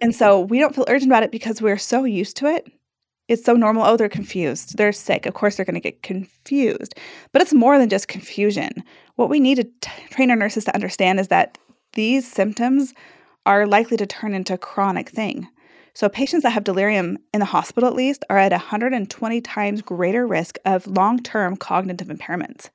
And 0.00 0.14
so 0.14 0.40
we 0.40 0.60
don't 0.60 0.74
feel 0.74 0.84
urgent 0.88 1.10
about 1.10 1.24
it 1.24 1.32
because 1.32 1.60
we're 1.60 1.78
so 1.78 2.04
used 2.04 2.36
to 2.38 2.46
it. 2.46 2.70
It's 3.26 3.44
so 3.44 3.54
normal. 3.54 3.84
Oh, 3.84 3.96
they're 3.96 4.08
confused. 4.08 4.78
They're 4.78 4.92
sick. 4.92 5.26
Of 5.26 5.34
course, 5.34 5.56
they're 5.56 5.66
going 5.66 5.74
to 5.74 5.80
get 5.80 6.02
confused. 6.02 6.94
But 7.32 7.42
it's 7.42 7.52
more 7.52 7.78
than 7.78 7.88
just 7.88 8.08
confusion. 8.08 8.70
What 9.16 9.28
we 9.28 9.40
need 9.40 9.56
to 9.56 9.64
t- 9.64 9.90
train 10.10 10.30
our 10.30 10.36
nurses 10.36 10.64
to 10.64 10.74
understand 10.74 11.20
is 11.20 11.28
that 11.28 11.58
these 11.94 12.30
symptoms 12.30 12.94
are 13.46 13.66
likely 13.66 13.96
to 13.96 14.06
turn 14.06 14.34
into 14.34 14.54
a 14.54 14.58
chronic 14.58 15.08
thing. 15.08 15.48
So, 15.94 16.08
patients 16.08 16.42
that 16.44 16.50
have 16.50 16.62
delirium 16.64 17.18
in 17.34 17.40
the 17.40 17.46
hospital, 17.46 17.88
at 17.88 17.96
least, 17.96 18.24
are 18.30 18.38
at 18.38 18.52
120 18.52 19.40
times 19.40 19.82
greater 19.82 20.26
risk 20.26 20.56
of 20.64 20.86
long 20.86 21.20
term 21.22 21.56
cognitive 21.56 22.08
impairments. 22.08 22.70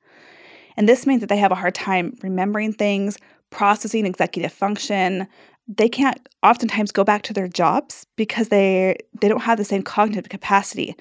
And 0.76 0.88
this 0.88 1.06
means 1.06 1.20
that 1.20 1.28
they 1.28 1.38
have 1.38 1.52
a 1.52 1.54
hard 1.56 1.74
time 1.74 2.18
remembering 2.22 2.72
things, 2.72 3.16
processing 3.50 4.04
executive 4.04 4.52
function. 4.52 5.26
They 5.68 5.88
can't 5.88 6.20
oftentimes 6.42 6.92
go 6.92 7.04
back 7.04 7.22
to 7.22 7.32
their 7.32 7.48
jobs 7.48 8.06
because 8.16 8.48
they 8.48 8.98
they 9.20 9.28
don't 9.28 9.40
have 9.40 9.58
the 9.58 9.64
same 9.64 9.82
cognitive 9.82 10.28
capacity. 10.28 10.94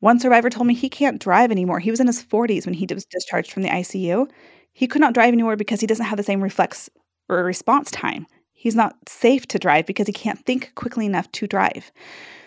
One 0.00 0.20
survivor 0.20 0.50
told 0.50 0.68
me 0.68 0.74
he 0.74 0.88
can't 0.88 1.20
drive 1.20 1.50
anymore. 1.50 1.80
He 1.80 1.90
was 1.90 1.98
in 1.98 2.06
his 2.06 2.22
40s 2.22 2.66
when 2.66 2.74
he 2.74 2.86
was 2.88 3.04
discharged 3.04 3.50
from 3.50 3.64
the 3.64 3.70
ICU. 3.70 4.30
He 4.72 4.86
could 4.86 5.00
not 5.00 5.14
drive 5.14 5.32
anymore 5.32 5.56
because 5.56 5.80
he 5.80 5.88
doesn't 5.88 6.06
have 6.06 6.18
the 6.18 6.22
same 6.22 6.40
reflex 6.40 6.88
or 7.28 7.40
a 7.40 7.44
response 7.44 7.90
time. 7.90 8.26
He's 8.52 8.74
not 8.74 8.96
safe 9.08 9.46
to 9.48 9.58
drive 9.58 9.86
because 9.86 10.06
he 10.06 10.12
can't 10.12 10.44
think 10.44 10.74
quickly 10.74 11.06
enough 11.06 11.30
to 11.32 11.46
drive. 11.46 11.92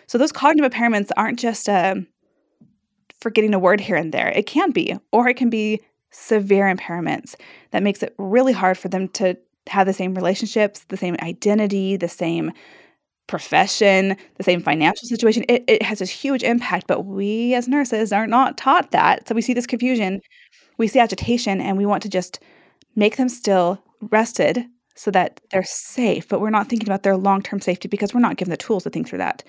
So 0.07 0.17
those 0.17 0.31
cognitive 0.31 0.71
impairments 0.71 1.09
aren't 1.15 1.39
just 1.39 1.69
uh, 1.69 1.95
forgetting 3.21 3.53
a 3.53 3.59
word 3.59 3.79
here 3.79 3.95
and 3.95 4.13
there. 4.13 4.29
It 4.29 4.45
can 4.45 4.71
be, 4.71 4.97
or 5.11 5.29
it 5.29 5.37
can 5.37 5.49
be 5.49 5.81
severe 6.11 6.65
impairments 6.65 7.35
that 7.71 7.83
makes 7.83 8.03
it 8.03 8.13
really 8.17 8.51
hard 8.51 8.77
for 8.77 8.89
them 8.89 9.07
to 9.09 9.37
have 9.67 9.87
the 9.87 9.93
same 9.93 10.13
relationships, 10.13 10.85
the 10.89 10.97
same 10.97 11.15
identity, 11.21 11.95
the 11.95 12.09
same 12.09 12.51
profession, 13.27 14.17
the 14.35 14.43
same 14.43 14.61
financial 14.61 15.07
situation. 15.07 15.45
It, 15.47 15.63
it 15.67 15.83
has 15.83 15.99
this 15.99 16.09
huge 16.09 16.43
impact, 16.43 16.87
but 16.87 17.05
we 17.05 17.53
as 17.53 17.69
nurses 17.69 18.11
are 18.11 18.27
not 18.27 18.57
taught 18.57 18.91
that. 18.91 19.27
So 19.27 19.35
we 19.35 19.41
see 19.41 19.53
this 19.53 19.67
confusion, 19.67 20.19
we 20.77 20.87
see 20.87 20.99
agitation, 20.99 21.61
and 21.61 21.77
we 21.77 21.85
want 21.85 22.03
to 22.03 22.09
just 22.09 22.41
make 22.95 23.15
them 23.15 23.29
still 23.29 23.81
rested 24.09 24.65
so 24.95 25.11
that 25.11 25.39
they're 25.51 25.63
safe, 25.63 26.27
but 26.27 26.41
we're 26.41 26.49
not 26.49 26.67
thinking 26.67 26.87
about 26.87 27.03
their 27.03 27.17
long 27.17 27.41
term 27.41 27.61
safety 27.61 27.87
because 27.87 28.13
we're 28.13 28.19
not 28.19 28.37
given 28.37 28.51
the 28.51 28.57
tools 28.57 28.83
to 28.83 28.89
think 28.89 29.07
through 29.07 29.19
that. 29.19 29.43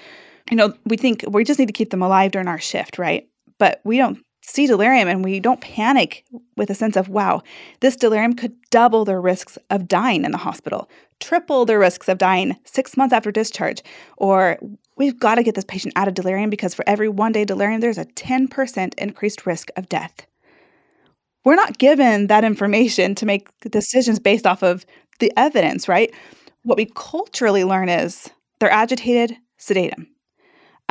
You 0.51 0.57
know, 0.57 0.75
we 0.87 0.97
think 0.97 1.25
we 1.29 1.45
just 1.45 1.59
need 1.59 1.67
to 1.67 1.73
keep 1.73 1.91
them 1.91 2.03
alive 2.03 2.33
during 2.33 2.49
our 2.49 2.59
shift, 2.59 2.99
right? 2.99 3.29
But 3.59 3.81
we 3.85 3.97
don't 3.97 4.19
see 4.43 4.67
delirium 4.67 5.09
and 5.09 5.25
we 5.25 5.39
don't 5.41 5.61
panic 5.61 6.25
with 6.57 6.69
a 6.69 6.75
sense 6.75 6.97
of, 6.97 7.09
wow, 7.09 7.43
this 7.81 7.97
delirium 7.97 8.35
could 8.35 8.55
double 8.71 9.05
their 9.05 9.21
risks 9.21 9.57
of 9.71 9.87
dying 9.87 10.25
in 10.25 10.33
the 10.33 10.39
hospital, 10.39 10.91
triple 11.21 11.65
their 11.65 11.79
risks 11.79 12.09
of 12.09 12.19
dying 12.19 12.57
six 12.65 12.97
months 12.97 13.13
after 13.13 13.31
discharge. 13.31 13.83
Or 14.17 14.59
we've 14.97 15.19
got 15.19 15.37
to 15.37 15.43
get 15.43 15.55
this 15.55 15.65
patient 15.65 15.95
out 15.97 16.09
of 16.09 16.15
delirium 16.15 16.51
because 16.51 16.75
for 16.75 16.85
every 16.89 17.09
one 17.09 17.33
day 17.33 17.45
delirium, 17.45 17.81
there's 17.81 17.99
a 17.99 18.05
10% 18.05 18.95
increased 18.99 19.47
risk 19.47 19.69
of 19.77 19.89
death. 19.89 20.27
We're 21.45 21.57
not 21.57 21.79
given 21.79 22.29
that 22.29 22.45
information 22.45 23.15
to 23.17 23.27
make 23.27 23.49
decisions 23.71 24.19
based 24.19 24.47
off 24.47 24.63
of 24.63 24.87
the 25.19 25.33
evidence, 25.37 25.89
right? 25.89 26.13
What 26.63 26.79
we 26.79 26.91
culturally 26.95 27.65
learn 27.65 27.89
is 27.89 28.31
they're 28.61 28.71
agitated, 28.71 29.37
sedate 29.59 29.95
them. 29.95 30.07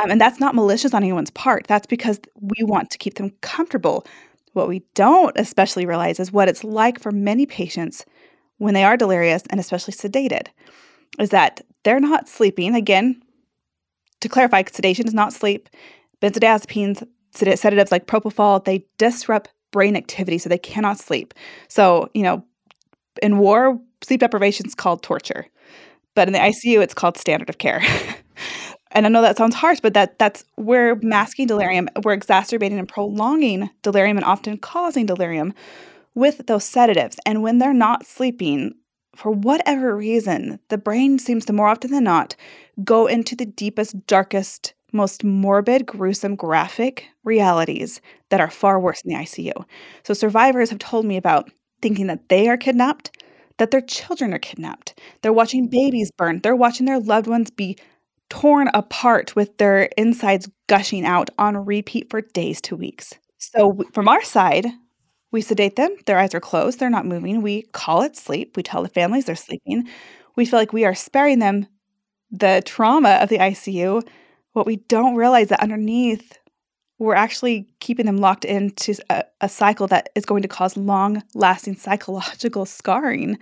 Um, 0.02 0.10
and 0.10 0.20
that's 0.20 0.40
not 0.40 0.54
malicious 0.54 0.94
on 0.94 1.02
anyone's 1.02 1.30
part. 1.30 1.66
That's 1.66 1.86
because 1.86 2.20
we 2.40 2.64
want 2.64 2.90
to 2.90 2.98
keep 2.98 3.14
them 3.14 3.30
comfortable. 3.40 4.06
What 4.52 4.68
we 4.68 4.82
don't 4.94 5.36
especially 5.38 5.86
realize 5.86 6.20
is 6.20 6.32
what 6.32 6.48
it's 6.48 6.64
like 6.64 7.00
for 7.00 7.12
many 7.12 7.46
patients 7.46 8.04
when 8.58 8.74
they 8.74 8.84
are 8.84 8.96
delirious 8.96 9.42
and 9.50 9.58
especially 9.58 9.94
sedated, 9.94 10.48
is 11.18 11.30
that 11.30 11.62
they're 11.84 12.00
not 12.00 12.28
sleeping. 12.28 12.74
Again, 12.74 13.20
to 14.20 14.28
clarify, 14.28 14.62
sedation 14.70 15.06
is 15.06 15.14
not 15.14 15.32
sleep. 15.32 15.68
Benzodiazepines, 16.20 17.06
sedatives 17.34 17.90
like 17.90 18.06
propofol, 18.06 18.64
they 18.64 18.86
disrupt 18.98 19.48
brain 19.72 19.96
activity, 19.96 20.38
so 20.38 20.48
they 20.48 20.58
cannot 20.58 20.98
sleep. 20.98 21.34
So, 21.68 22.08
you 22.14 22.22
know, 22.22 22.44
in 23.20 23.38
war, 23.38 23.80
sleep 24.02 24.20
deprivation 24.20 24.66
is 24.66 24.74
called 24.74 25.02
torture, 25.02 25.46
but 26.14 26.28
in 26.28 26.32
the 26.32 26.38
ICU, 26.38 26.80
it's 26.80 26.94
called 26.94 27.18
standard 27.18 27.48
of 27.48 27.58
care. 27.58 27.82
and 28.92 29.06
I 29.06 29.08
know 29.08 29.22
that 29.22 29.36
sounds 29.36 29.56
harsh, 29.56 29.80
but 29.80 29.94
that 29.94 30.18
that's 30.18 30.44
we're 30.56 30.94
masking 30.96 31.46
delirium, 31.46 31.88
we're 32.04 32.12
exacerbating 32.12 32.78
and 32.78 32.88
prolonging 32.88 33.68
delirium, 33.82 34.16
and 34.16 34.24
often 34.24 34.58
causing 34.58 35.06
delirium 35.06 35.52
with 36.14 36.46
those 36.46 36.64
sedatives. 36.64 37.16
And 37.26 37.42
when 37.42 37.58
they're 37.58 37.74
not 37.74 38.06
sleeping, 38.06 38.74
for 39.16 39.30
whatever 39.30 39.96
reason, 39.96 40.58
the 40.68 40.78
brain 40.78 41.18
seems 41.18 41.44
to 41.46 41.52
more 41.52 41.68
often 41.68 41.90
than 41.90 42.04
not 42.04 42.34
go 42.82 43.06
into 43.06 43.36
the 43.36 43.44
deepest, 43.44 44.06
darkest, 44.06 44.72
most 44.92 45.24
morbid, 45.24 45.86
gruesome, 45.86 46.36
graphic 46.36 47.06
realities 47.24 48.00
that 48.30 48.40
are 48.40 48.50
far 48.50 48.78
worse 48.80 49.02
in 49.02 49.10
the 49.10 49.16
ICU. 49.18 49.64
So 50.04 50.14
survivors 50.14 50.70
have 50.70 50.78
told 50.78 51.06
me 51.06 51.16
about 51.16 51.50
thinking 51.80 52.06
that 52.08 52.28
they 52.28 52.48
are 52.48 52.56
kidnapped, 52.56 53.16
that 53.58 53.70
their 53.70 53.80
children 53.80 54.32
are 54.34 54.38
kidnapped. 54.38 54.98
They're 55.22 55.32
watching 55.32 55.68
babies 55.68 56.10
burn. 56.16 56.40
They're 56.42 56.56
watching 56.56 56.86
their 56.86 57.00
loved 57.00 57.26
ones 57.26 57.50
be 57.50 57.76
torn 58.30 58.68
apart 58.74 59.36
with 59.36 59.56
their 59.58 59.90
insides 59.96 60.48
gushing 60.68 61.04
out 61.04 61.30
on 61.38 61.56
repeat 61.66 62.08
for 62.10 62.20
days 62.22 62.60
to 62.62 62.76
weeks. 62.76 63.12
So, 63.38 63.82
from 63.92 64.08
our 64.08 64.22
side, 64.22 64.66
we 65.30 65.40
sedate 65.40 65.76
them. 65.76 65.94
Their 66.06 66.18
eyes 66.18 66.34
are 66.34 66.40
closed. 66.40 66.78
They're 66.78 66.90
not 66.90 67.06
moving. 67.06 67.42
We 67.42 67.62
call 67.72 68.02
it 68.02 68.16
sleep. 68.16 68.56
We 68.56 68.62
tell 68.62 68.82
the 68.82 68.88
families 68.88 69.24
they're 69.24 69.34
sleeping. 69.36 69.88
We 70.36 70.44
feel 70.44 70.58
like 70.58 70.72
we 70.72 70.84
are 70.84 70.94
sparing 70.94 71.38
them 71.38 71.66
the 72.30 72.62
trauma 72.66 73.18
of 73.22 73.28
the 73.28 73.40
ICU. 73.40 74.02
What 74.52 74.66
we 74.66 74.76
don't 74.76 75.16
realize 75.16 75.48
that 75.48 75.60
underneath 75.60 76.38
we're 77.02 77.14
actually 77.14 77.66
keeping 77.80 78.06
them 78.06 78.18
locked 78.18 78.44
into 78.44 78.94
a, 79.10 79.24
a 79.40 79.48
cycle 79.48 79.88
that 79.88 80.10
is 80.14 80.24
going 80.24 80.42
to 80.42 80.48
cause 80.48 80.76
long 80.76 81.22
lasting 81.34 81.74
psychological 81.76 82.64
scarring. 82.64 83.38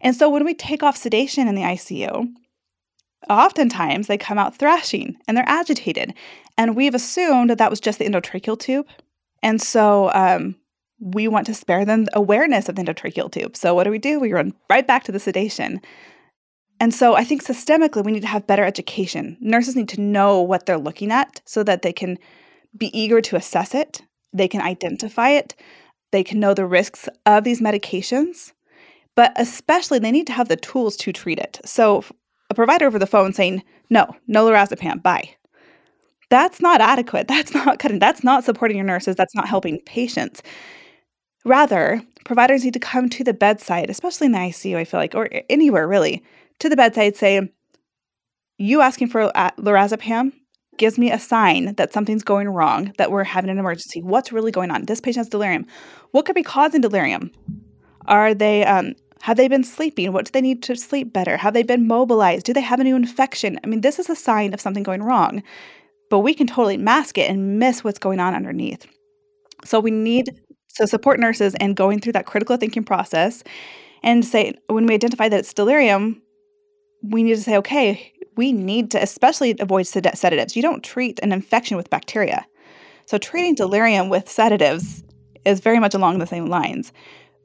And 0.00 0.14
so 0.14 0.30
when 0.30 0.44
we 0.44 0.54
take 0.54 0.82
off 0.82 0.96
sedation 0.96 1.48
in 1.48 1.56
the 1.56 1.62
ICU, 1.62 2.28
oftentimes 3.28 4.06
they 4.06 4.18
come 4.18 4.38
out 4.38 4.56
thrashing 4.56 5.16
and 5.26 5.36
they're 5.36 5.48
agitated. 5.48 6.14
And 6.56 6.76
we've 6.76 6.94
assumed 6.94 7.50
that 7.50 7.58
that 7.58 7.70
was 7.70 7.80
just 7.80 7.98
the 7.98 8.04
endotracheal 8.04 8.60
tube. 8.60 8.86
And 9.42 9.60
so 9.60 10.12
um, 10.14 10.54
we 11.00 11.26
want 11.26 11.46
to 11.46 11.54
spare 11.54 11.84
them 11.84 12.06
awareness 12.12 12.68
of 12.68 12.76
the 12.76 12.82
endotracheal 12.82 13.32
tube. 13.32 13.56
So 13.56 13.74
what 13.74 13.84
do 13.84 13.90
we 13.90 13.98
do? 13.98 14.20
We 14.20 14.32
run 14.32 14.54
right 14.70 14.86
back 14.86 15.04
to 15.04 15.12
the 15.12 15.18
sedation. 15.18 15.80
And 16.80 16.92
so 16.92 17.14
I 17.14 17.24
think 17.24 17.42
systemically 17.42 18.04
we 18.04 18.12
need 18.12 18.22
to 18.22 18.28
have 18.28 18.46
better 18.46 18.64
education. 18.64 19.36
Nurses 19.40 19.76
need 19.76 19.88
to 19.90 20.00
know 20.00 20.40
what 20.40 20.66
they're 20.66 20.78
looking 20.78 21.10
at 21.10 21.40
so 21.44 21.62
that 21.62 21.82
they 21.82 21.92
can 21.92 22.18
be 22.76 22.96
eager 22.98 23.20
to 23.20 23.36
assess 23.36 23.74
it, 23.74 24.02
they 24.32 24.48
can 24.48 24.60
identify 24.60 25.30
it, 25.30 25.54
they 26.10 26.24
can 26.24 26.40
know 26.40 26.54
the 26.54 26.66
risks 26.66 27.08
of 27.26 27.44
these 27.44 27.60
medications, 27.60 28.52
but 29.14 29.32
especially 29.36 29.98
they 29.98 30.10
need 30.10 30.26
to 30.26 30.32
have 30.32 30.48
the 30.48 30.56
tools 30.56 30.96
to 30.96 31.12
treat 31.12 31.38
it. 31.38 31.60
So, 31.64 32.04
a 32.50 32.54
provider 32.54 32.86
over 32.86 32.98
the 32.98 33.06
phone 33.06 33.32
saying, 33.32 33.62
no, 33.90 34.14
no 34.26 34.44
lorazepam, 34.44 35.02
bye. 35.02 35.30
That's 36.30 36.60
not 36.60 36.80
adequate. 36.80 37.28
That's 37.28 37.54
not 37.54 37.78
cutting. 37.78 37.98
That's 37.98 38.24
not 38.24 38.44
supporting 38.44 38.76
your 38.76 38.86
nurses. 38.86 39.16
That's 39.16 39.34
not 39.34 39.48
helping 39.48 39.80
patients. 39.86 40.42
Rather, 41.44 42.02
providers 42.24 42.64
need 42.64 42.74
to 42.74 42.80
come 42.80 43.08
to 43.10 43.24
the 43.24 43.34
bedside, 43.34 43.90
especially 43.90 44.26
in 44.26 44.32
the 44.32 44.38
ICU, 44.38 44.76
I 44.76 44.84
feel 44.84 45.00
like, 45.00 45.14
or 45.14 45.28
anywhere 45.50 45.86
really, 45.86 46.22
to 46.60 46.68
the 46.68 46.76
bedside, 46.76 47.16
say, 47.16 47.52
you 48.58 48.80
asking 48.80 49.08
for 49.08 49.32
lorazepam 49.58 50.32
gives 50.76 50.98
me 50.98 51.10
a 51.10 51.18
sign 51.18 51.74
that 51.74 51.92
something's 51.92 52.24
going 52.24 52.48
wrong, 52.48 52.92
that 52.98 53.10
we're 53.10 53.24
having 53.24 53.50
an 53.50 53.58
emergency. 53.58 54.02
What's 54.02 54.32
really 54.32 54.50
going 54.50 54.70
on? 54.70 54.84
This 54.84 55.00
patient 55.00 55.26
has 55.26 55.28
delirium. 55.28 55.66
What 56.10 56.26
could 56.26 56.34
be 56.34 56.42
causing 56.42 56.80
delirium? 56.80 57.30
Are 58.06 58.34
they 58.34 58.64
um, 58.64 58.94
have 59.22 59.36
they 59.36 59.48
been 59.48 59.64
sleeping? 59.64 60.12
What 60.12 60.26
do 60.26 60.30
they 60.32 60.42
need 60.42 60.62
to 60.64 60.76
sleep 60.76 61.12
better? 61.12 61.36
Have 61.36 61.54
they 61.54 61.62
been 61.62 61.86
mobilized? 61.86 62.44
Do 62.44 62.52
they 62.52 62.60
have 62.60 62.80
a 62.80 62.84
new 62.84 62.96
infection? 62.96 63.58
I 63.64 63.66
mean, 63.66 63.80
this 63.80 63.98
is 63.98 64.10
a 64.10 64.16
sign 64.16 64.52
of 64.52 64.60
something 64.60 64.82
going 64.82 65.02
wrong, 65.02 65.42
but 66.10 66.18
we 66.18 66.34
can 66.34 66.46
totally 66.46 66.76
mask 66.76 67.16
it 67.16 67.30
and 67.30 67.58
miss 67.58 67.82
what's 67.82 67.98
going 67.98 68.20
on 68.20 68.34
underneath. 68.34 68.86
So 69.64 69.80
we 69.80 69.90
need 69.90 70.30
to 70.76 70.86
support 70.86 71.20
nurses 71.20 71.54
in 71.60 71.74
going 71.74 72.00
through 72.00 72.12
that 72.12 72.26
critical 72.26 72.56
thinking 72.56 72.84
process 72.84 73.42
and 74.02 74.24
say 74.24 74.52
when 74.66 74.86
we 74.86 74.94
identify 74.94 75.28
that 75.28 75.40
it's 75.40 75.54
delirium, 75.54 76.20
we 77.08 77.22
need 77.22 77.34
to 77.34 77.42
say, 77.42 77.56
okay, 77.56 78.12
we 78.36 78.52
need 78.52 78.90
to 78.92 79.02
especially 79.02 79.54
avoid 79.60 79.86
sed- 79.86 80.16
sedatives. 80.16 80.56
You 80.56 80.62
don't 80.62 80.82
treat 80.82 81.20
an 81.22 81.32
infection 81.32 81.76
with 81.76 81.90
bacteria. 81.90 82.46
So 83.06 83.18
treating 83.18 83.54
delirium 83.54 84.08
with 84.08 84.28
sedatives 84.28 85.04
is 85.44 85.60
very 85.60 85.78
much 85.78 85.94
along 85.94 86.18
the 86.18 86.26
same 86.26 86.46
lines. 86.46 86.92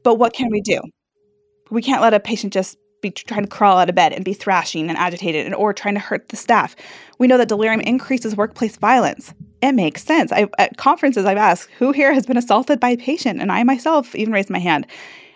But 0.03 0.15
what 0.15 0.33
can 0.33 0.49
we 0.49 0.61
do? 0.61 0.79
We 1.69 1.81
can't 1.81 2.01
let 2.01 2.13
a 2.13 2.19
patient 2.19 2.53
just 2.53 2.77
be 3.01 3.11
trying 3.11 3.43
to 3.43 3.49
crawl 3.49 3.77
out 3.77 3.89
of 3.89 3.95
bed 3.95 4.13
and 4.13 4.25
be 4.25 4.33
thrashing 4.33 4.89
and 4.89 4.97
agitated 4.97 5.45
and 5.45 5.55
or 5.55 5.73
trying 5.73 5.93
to 5.93 5.99
hurt 5.99 6.29
the 6.29 6.37
staff. 6.37 6.75
We 7.17 7.27
know 7.27 7.37
that 7.37 7.47
delirium 7.47 7.81
increases 7.81 8.35
workplace 8.35 8.77
violence. 8.77 9.33
It 9.61 9.73
makes 9.73 10.03
sense. 10.03 10.31
I, 10.31 10.47
at 10.57 10.77
conferences, 10.77 11.25
I've 11.25 11.37
asked 11.37 11.69
who 11.77 11.91
here 11.91 12.13
has 12.13 12.25
been 12.25 12.37
assaulted 12.37 12.79
by 12.79 12.89
a 12.89 12.97
patient, 12.97 13.41
and 13.41 13.51
I 13.51 13.63
myself 13.63 14.15
even 14.15 14.33
raised 14.33 14.49
my 14.49 14.59
hand. 14.59 14.87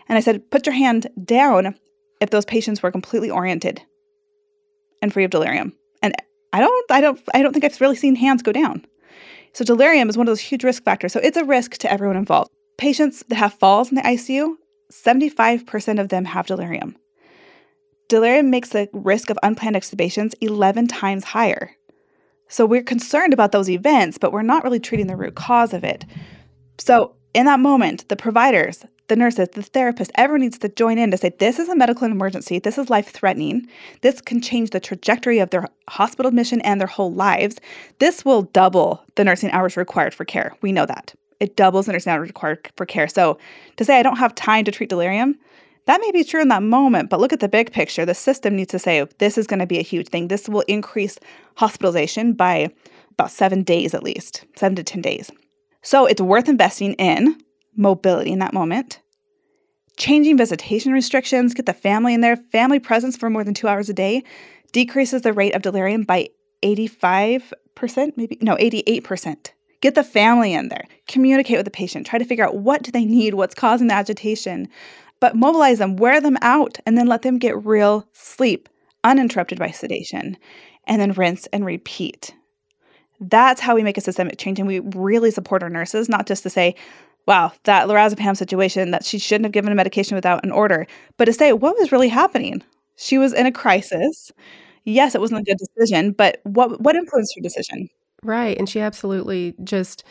And 0.09 0.17
I 0.17 0.21
said, 0.21 0.49
put 0.49 0.65
your 0.65 0.75
hand 0.75 1.07
down 1.23 1.75
if 2.19 2.29
those 2.29 2.45
patients 2.45 2.81
were 2.81 2.91
completely 2.91 3.29
oriented 3.29 3.81
and 5.03 5.13
free 5.13 5.25
of 5.25 5.29
delirium. 5.31 5.73
And 6.01 6.15
I 6.53 6.61
don't 6.61 6.91
I 6.91 7.01
don't 7.01 7.21
I 7.35 7.43
don't 7.43 7.53
think 7.53 7.65
I've 7.65 7.79
really 7.81 7.95
seen 7.95 8.15
hands 8.15 8.41
go 8.41 8.51
down. 8.51 8.85
So 9.53 9.63
delirium 9.63 10.09
is 10.09 10.17
one 10.17 10.27
of 10.27 10.31
those 10.31 10.39
huge 10.39 10.63
risk 10.63 10.83
factors. 10.83 11.13
So 11.13 11.19
it's 11.19 11.37
a 11.37 11.45
risk 11.45 11.77
to 11.79 11.91
everyone 11.91 12.17
involved. 12.17 12.49
Patients 12.77 13.23
that 13.27 13.35
have 13.35 13.53
falls 13.53 13.89
in 13.89 13.95
the 13.95 14.01
ICU, 14.01 14.55
75% 14.91 15.99
of 15.99 16.09
them 16.09 16.25
have 16.25 16.47
delirium. 16.47 16.95
delirium 18.07 18.49
makes 18.49 18.69
the 18.69 18.89
risk 18.93 19.29
of 19.29 19.37
unplanned 19.43 19.75
extubations 19.75 20.33
11 20.41 20.87
times 20.87 21.23
higher. 21.23 21.71
So 22.47 22.65
we're 22.65 22.83
concerned 22.83 23.33
about 23.33 23.51
those 23.51 23.69
events, 23.69 24.17
but 24.17 24.31
we're 24.31 24.41
not 24.41 24.63
really 24.63 24.79
treating 24.79 25.07
the 25.07 25.15
root 25.15 25.35
cause 25.35 25.73
of 25.73 25.83
it. 25.83 26.05
So 26.79 27.15
in 27.33 27.45
that 27.45 27.59
moment, 27.59 28.07
the 28.09 28.15
providers, 28.15 28.85
the 29.07 29.15
nurses, 29.15 29.49
the 29.49 29.61
therapists, 29.61 30.11
everyone 30.15 30.41
needs 30.41 30.57
to 30.59 30.69
join 30.69 30.97
in 30.97 31.11
to 31.11 31.17
say, 31.17 31.29
this 31.39 31.59
is 31.59 31.69
a 31.69 31.75
medical 31.75 32.07
emergency. 32.07 32.59
This 32.59 32.77
is 32.77 32.89
life 32.89 33.09
threatening. 33.09 33.67
This 34.01 34.21
can 34.21 34.41
change 34.41 34.69
the 34.69 34.79
trajectory 34.79 35.39
of 35.39 35.49
their 35.49 35.67
hospital 35.89 36.29
admission 36.29 36.61
and 36.61 36.79
their 36.79 36.87
whole 36.87 37.11
lives. 37.11 37.57
This 37.99 38.23
will 38.23 38.43
double 38.43 39.03
the 39.15 39.23
nursing 39.23 39.51
hours 39.51 39.75
required 39.75 40.13
for 40.13 40.25
care. 40.25 40.55
We 40.61 40.71
know 40.71 40.85
that. 40.85 41.13
It 41.39 41.57
doubles 41.57 41.87
the 41.87 41.93
nursing 41.93 42.13
hours 42.13 42.27
required 42.27 42.71
for 42.77 42.85
care. 42.85 43.07
So 43.07 43.37
to 43.75 43.83
say, 43.83 43.99
I 43.99 44.03
don't 44.03 44.17
have 44.17 44.33
time 44.35 44.63
to 44.65 44.71
treat 44.71 44.89
delirium, 44.89 45.35
that 45.85 45.99
may 45.99 46.11
be 46.11 46.23
true 46.23 46.41
in 46.41 46.47
that 46.47 46.63
moment, 46.63 47.09
but 47.09 47.19
look 47.19 47.33
at 47.33 47.41
the 47.41 47.49
big 47.49 47.73
picture. 47.73 48.05
The 48.05 48.13
system 48.13 48.55
needs 48.55 48.71
to 48.71 48.79
say, 48.79 49.05
this 49.17 49.37
is 49.37 49.47
going 49.47 49.59
to 49.59 49.65
be 49.65 49.79
a 49.79 49.83
huge 49.83 50.07
thing. 50.07 50.29
This 50.29 50.47
will 50.47 50.63
increase 50.69 51.19
hospitalization 51.57 52.33
by 52.33 52.71
about 53.11 53.31
seven 53.31 53.63
days 53.63 53.93
at 53.93 54.03
least, 54.03 54.45
seven 54.55 54.77
to 54.77 54.83
10 54.83 55.01
days. 55.01 55.29
So 55.81 56.05
it's 56.05 56.21
worth 56.21 56.47
investing 56.47 56.93
in 56.93 57.37
mobility 57.75 58.31
in 58.31 58.39
that 58.39 58.53
moment, 58.53 59.01
changing 59.97 60.37
visitation 60.37 60.91
restrictions, 60.91 61.53
get 61.53 61.65
the 61.65 61.73
family 61.73 62.13
in 62.13 62.21
there. 62.21 62.35
Family 62.35 62.79
presence 62.79 63.17
for 63.17 63.29
more 63.29 63.43
than 63.43 63.53
two 63.53 63.67
hours 63.67 63.89
a 63.89 63.93
day 63.93 64.23
decreases 64.71 65.21
the 65.21 65.33
rate 65.33 65.55
of 65.55 65.61
delirium 65.61 66.03
by 66.03 66.29
85%, 66.63 68.13
maybe, 68.17 68.37
no, 68.41 68.55
88%. 68.55 69.51
Get 69.81 69.95
the 69.95 70.03
family 70.03 70.53
in 70.53 70.69
there. 70.69 70.85
Communicate 71.07 71.57
with 71.57 71.65
the 71.65 71.71
patient. 71.71 72.07
Try 72.07 72.17
to 72.17 72.25
figure 72.25 72.45
out 72.45 72.57
what 72.57 72.83
do 72.83 72.91
they 72.91 73.05
need, 73.05 73.33
what's 73.33 73.53
causing 73.53 73.87
the 73.87 73.93
agitation. 73.93 74.69
But 75.19 75.35
mobilize 75.35 75.79
them, 75.79 75.97
wear 75.97 76.21
them 76.21 76.37
out, 76.41 76.79
and 76.85 76.97
then 76.97 77.07
let 77.07 77.21
them 77.21 77.37
get 77.37 77.65
real 77.65 78.07
sleep, 78.13 78.69
uninterrupted 79.03 79.59
by 79.59 79.71
sedation. 79.71 80.37
And 80.85 81.01
then 81.01 81.11
rinse 81.13 81.47
and 81.47 81.65
repeat. 81.65 82.33
That's 83.19 83.61
how 83.61 83.75
we 83.75 83.83
make 83.83 83.97
a 83.97 84.01
systemic 84.01 84.37
change. 84.37 84.59
And 84.59 84.67
we 84.67 84.79
really 84.79 85.31
support 85.31 85.63
our 85.63 85.69
nurses, 85.69 86.09
not 86.09 86.27
just 86.27 86.43
to 86.43 86.49
say, 86.49 86.75
wow, 87.27 87.51
that 87.63 87.87
lorazepam 87.87 88.35
situation 88.35 88.91
that 88.91 89.05
she 89.05 89.17
shouldn't 89.19 89.45
have 89.45 89.51
given 89.53 89.71
a 89.71 89.75
medication 89.75 90.15
without 90.15 90.43
an 90.43 90.51
order, 90.51 90.87
but 91.17 91.25
to 91.25 91.33
say 91.33 91.53
what 91.53 91.77
was 91.79 91.91
really 91.91 92.09
happening. 92.09 92.61
She 92.97 93.17
was 93.17 93.33
in 93.33 93.45
a 93.45 93.51
crisis. 93.51 94.31
Yes, 94.85 95.15
it 95.15 95.21
wasn't 95.21 95.41
a 95.41 95.43
good 95.43 95.57
decision, 95.57 96.11
but 96.11 96.41
what 96.43 96.81
what 96.81 96.95
influenced 96.95 97.35
her 97.35 97.41
decision? 97.41 97.89
Right, 98.23 98.57
and 98.57 98.69
she 98.69 98.79
absolutely 98.79 99.55
just 99.63 100.03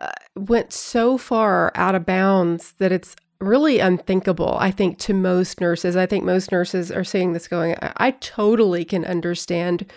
uh, 0.00 0.10
went 0.36 0.72
so 0.72 1.18
far 1.18 1.72
out 1.74 1.94
of 1.94 2.06
bounds 2.06 2.72
that 2.78 2.92
it's 2.92 3.16
really 3.40 3.78
unthinkable. 3.78 4.56
I 4.58 4.70
think 4.70 4.98
to 5.00 5.14
most 5.14 5.60
nurses. 5.60 5.96
I 5.96 6.06
think 6.06 6.24
most 6.24 6.50
nurses 6.50 6.90
are 6.90 7.04
seeing 7.04 7.32
this 7.32 7.48
going. 7.48 7.76
I, 7.80 7.92
I 7.96 8.10
totally 8.12 8.84
can 8.84 9.04
understand 9.04 9.90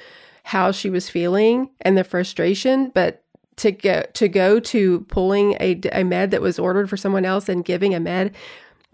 how 0.43 0.71
she 0.71 0.89
was 0.89 1.09
feeling 1.09 1.69
and 1.81 1.97
the 1.97 2.03
frustration, 2.03 2.91
but 2.93 3.23
to 3.61 3.71
go 3.71 4.03
to 4.13 4.27
go 4.27 4.59
to 4.59 5.01
pulling 5.01 5.53
a, 5.59 5.79
a 5.93 6.03
med 6.03 6.31
that 6.31 6.41
was 6.41 6.59
ordered 6.59 6.89
for 6.89 6.97
someone 6.97 7.25
else 7.25 7.49
and 7.49 7.65
giving 7.65 7.95
a 7.95 7.99
med 7.99 8.35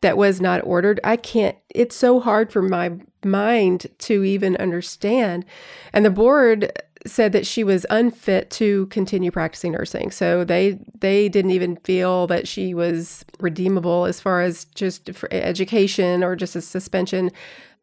that 0.01 0.17
was 0.17 0.39
not 0.39 0.63
ordered 0.63 0.99
i 1.03 1.15
can't 1.15 1.57
it's 1.69 1.95
so 1.95 2.19
hard 2.19 2.51
for 2.51 2.61
my 2.61 2.91
mind 3.27 3.87
to 3.99 4.23
even 4.23 4.55
understand. 4.57 5.45
And 5.93 6.05
the 6.05 6.09
board 6.09 6.71
said 7.05 7.31
that 7.31 7.45
she 7.45 7.63
was 7.63 7.85
unfit 7.89 8.49
to 8.51 8.87
continue 8.87 9.31
practicing 9.31 9.73
nursing. 9.73 10.11
So 10.11 10.43
they 10.43 10.79
they 10.99 11.29
didn't 11.29 11.51
even 11.51 11.77
feel 11.77 12.27
that 12.27 12.47
she 12.47 12.73
was 12.73 13.23
redeemable 13.39 14.05
as 14.05 14.19
far 14.19 14.41
as 14.41 14.65
just 14.65 15.09
education 15.31 16.23
or 16.23 16.35
just 16.35 16.55
a 16.55 16.61
suspension. 16.61 17.31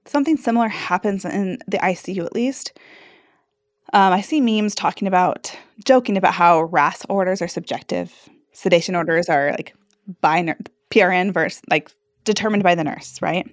Something 0.04 0.36
similar 0.36 0.68
happens 0.68 1.24
in 1.24 1.58
the 1.66 1.78
icu 1.78 2.24
at 2.24 2.34
least 2.34 2.78
um, 3.94 4.12
I 4.12 4.20
see 4.20 4.40
memes 4.40 4.74
talking 4.74 5.06
about, 5.06 5.56
joking 5.84 6.16
about 6.16 6.34
how 6.34 6.64
RASS 6.64 7.06
orders 7.08 7.40
are 7.40 7.48
subjective. 7.48 8.12
Sedation 8.52 8.96
orders 8.96 9.28
are 9.28 9.52
like 9.52 9.74
by 10.20 10.42
ner- 10.42 10.58
PRN 10.90 11.32
versus 11.32 11.62
like 11.70 11.92
determined 12.24 12.64
by 12.64 12.74
the 12.74 12.82
nurse, 12.82 13.22
right? 13.22 13.48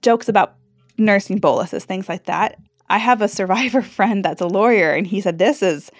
Jokes 0.00 0.28
about 0.28 0.54
nursing 0.96 1.38
boluses, 1.38 1.84
things 1.84 2.08
like 2.08 2.24
that. 2.26 2.56
I 2.88 2.98
have 2.98 3.20
a 3.20 3.28
survivor 3.28 3.82
friend 3.96 4.24
that's 4.24 4.40
a 4.40 4.46
lawyer, 4.46 4.92
and 4.92 5.08
he 5.08 5.20
said 5.20 5.38
this 5.38 5.60
is 5.60 5.90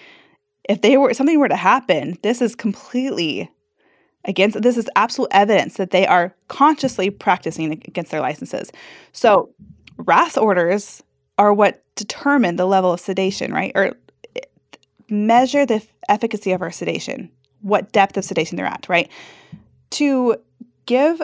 if 0.69 0.81
they 0.81 0.95
were 0.97 1.13
something 1.13 1.37
were 1.37 1.49
to 1.49 1.55
happen, 1.57 2.17
this 2.23 2.41
is 2.41 2.55
completely 2.55 3.51
against 4.23 4.61
this 4.61 4.77
is 4.77 4.89
absolute 4.95 5.29
evidence 5.31 5.75
that 5.75 5.91
they 5.91 6.07
are 6.07 6.33
consciously 6.47 7.09
practicing 7.09 7.73
against 7.73 8.11
their 8.11 8.21
licenses. 8.21 8.71
So 9.11 9.49
RASS 9.97 10.37
orders 10.37 11.03
are 11.37 11.53
what 11.53 11.83
determine 11.95 12.55
the 12.55 12.65
level 12.65 12.93
of 12.93 12.99
sedation, 12.99 13.53
right? 13.53 13.71
Or 13.75 13.93
measure 15.09 15.65
the 15.65 15.85
efficacy 16.09 16.51
of 16.51 16.61
our 16.61 16.71
sedation, 16.71 17.29
what 17.61 17.91
depth 17.91 18.17
of 18.17 18.25
sedation 18.25 18.57
they're 18.57 18.65
at, 18.65 18.87
right? 18.89 19.09
To 19.91 20.35
give 20.85 21.21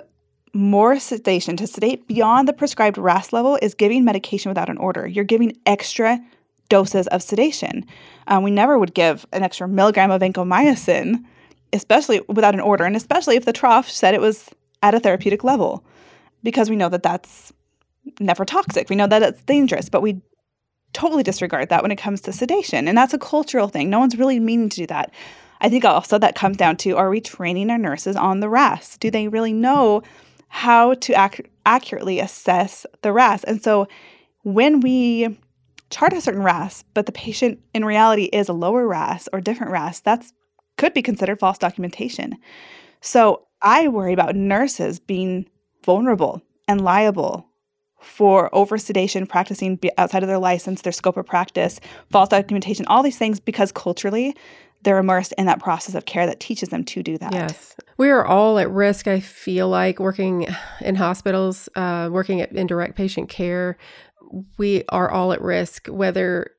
more 0.54 1.00
sedation, 1.00 1.56
to 1.58 1.68
sedate 1.68 2.08
beyond 2.08 2.48
the 2.48 2.54
prescribed 2.54 2.98
RASS 2.98 3.32
level, 3.32 3.58
is 3.62 3.74
giving 3.74 4.04
medication 4.04 4.50
without 4.50 4.70
an 4.70 4.78
order. 4.78 5.08
You're 5.08 5.24
giving 5.24 5.58
extra 5.66 6.20
doses 6.68 7.08
of 7.08 7.22
sedation. 7.22 7.86
Um, 8.28 8.44
we 8.44 8.52
never 8.52 8.78
would 8.78 8.94
give 8.94 9.26
an 9.32 9.44
extra 9.44 9.68
milligram 9.68 10.12
of 10.12 10.22
vancomycin, 10.22 11.24
especially 11.74 12.22
without 12.28 12.54
an 12.54 12.60
order, 12.60 12.84
and 12.84 12.96
especially 12.96 13.36
if 13.36 13.46
the 13.46 13.54
trough 13.54 13.90
said 13.90 14.14
it 14.14 14.22
was 14.22 14.50
at 14.84 14.94
a 14.94 15.00
therapeutic 15.00 15.44
level, 15.44 15.86
because 16.44 16.70
we 16.70 16.76
know 16.76 16.90
that 16.90 17.04
that's 17.04 17.54
never 18.20 18.46
toxic. 18.46 18.90
We 18.90 18.96
know 18.96 19.08
that 19.08 19.24
it's 19.24 19.44
dangerous, 19.44 19.90
but 19.90 20.02
we 20.02 20.22
totally 20.94 21.24
disregard 21.24 21.70
that 21.70 21.82
when 21.82 21.92
it 21.92 21.98
comes 21.98 22.22
to 22.22 22.34
sedation. 22.34 22.88
And 22.88 22.98
that's 22.98 23.14
a 23.14 23.20
cultural 23.20 23.68
thing. 23.68 23.90
No 23.90 24.00
one's 24.00 24.18
really 24.18 24.40
meaning 24.40 24.70
to 24.70 24.78
do 24.78 24.88
that. 24.88 25.14
I 25.62 25.70
think 25.70 25.86
also 25.86 26.18
that 26.18 26.36
comes 26.36 26.58
down 26.58 26.78
to 26.78 26.98
are 26.98 27.10
we 27.10 27.22
training 27.22 27.70
our 27.70 27.78
nurses 27.78 28.16
on 28.16 28.40
the 28.40 28.50
RASS? 28.50 28.98
Do 28.98 29.12
they 29.12 29.28
really 29.28 29.54
know 29.54 30.02
how 30.50 30.96
to 30.96 31.14
ac- 31.14 31.46
accurately 31.66 32.20
assess 32.20 32.86
the 33.04 33.14
RASS? 33.14 33.44
And 33.44 33.64
so 33.64 33.88
when 34.44 34.80
we 34.80 35.40
chart 35.92 36.14
a 36.14 36.22
certain 36.22 36.44
RASS, 36.44 36.84
but 36.94 37.06
the 37.06 37.12
patient 37.12 37.60
in 37.74 37.86
reality 37.86 38.24
is 38.26 38.50
a 38.50 38.54
lower 38.54 38.88
RASS 38.88 39.30
or 39.32 39.40
different 39.40 39.72
RASS, 39.72 40.00
that's 40.00 40.34
could 40.78 40.94
be 40.94 41.04
considered 41.04 41.40
false 41.40 41.60
documentation. 41.60 42.38
So 43.02 43.46
I 43.62 43.88
worry 43.88 44.14
about 44.14 44.36
nurses 44.36 45.00
being 45.00 45.46
vulnerable 45.86 46.42
and 46.68 46.82
liable 46.82 47.51
for 48.02 48.50
oversedation, 48.52 49.28
practicing 49.28 49.80
outside 49.98 50.24
of 50.24 50.28
their 50.28 50.40
license, 50.40 50.82
their 50.82 50.92
scope 50.92 51.18
of 51.18 51.26
practice, 51.26 51.80
false 52.10 52.30
documentation, 52.30 52.86
all 52.88 53.04
these 53.04 53.18
things 53.18 53.40
because 53.40 53.72
culturally 53.72 54.36
they're 54.84 54.98
immersed 54.98 55.34
in 55.38 55.46
that 55.46 55.60
process 55.60 55.96
of 55.96 56.06
care 56.06 56.26
that 56.26 56.40
teaches 56.40 56.70
them 56.70 56.84
to 56.84 57.04
do 57.04 57.18
that. 57.18 57.34
Yes. 57.34 57.76
We 57.98 58.10
are 58.10 58.26
all 58.26 58.58
at 58.58 58.70
risk, 58.70 59.08
I 59.08 59.20
feel 59.20 59.70
like, 59.70 60.00
working 60.00 60.48
in 60.82 60.96
hospitals, 60.96 61.70
uh, 61.76 62.10
working 62.12 62.40
in 62.40 62.68
direct 62.68 62.96
patient 62.96 63.30
care. 63.30 63.78
We 64.58 64.84
are 64.90 65.12
all 65.12 65.34
at 65.34 65.42
risk, 65.42 65.88
whether 65.88 66.52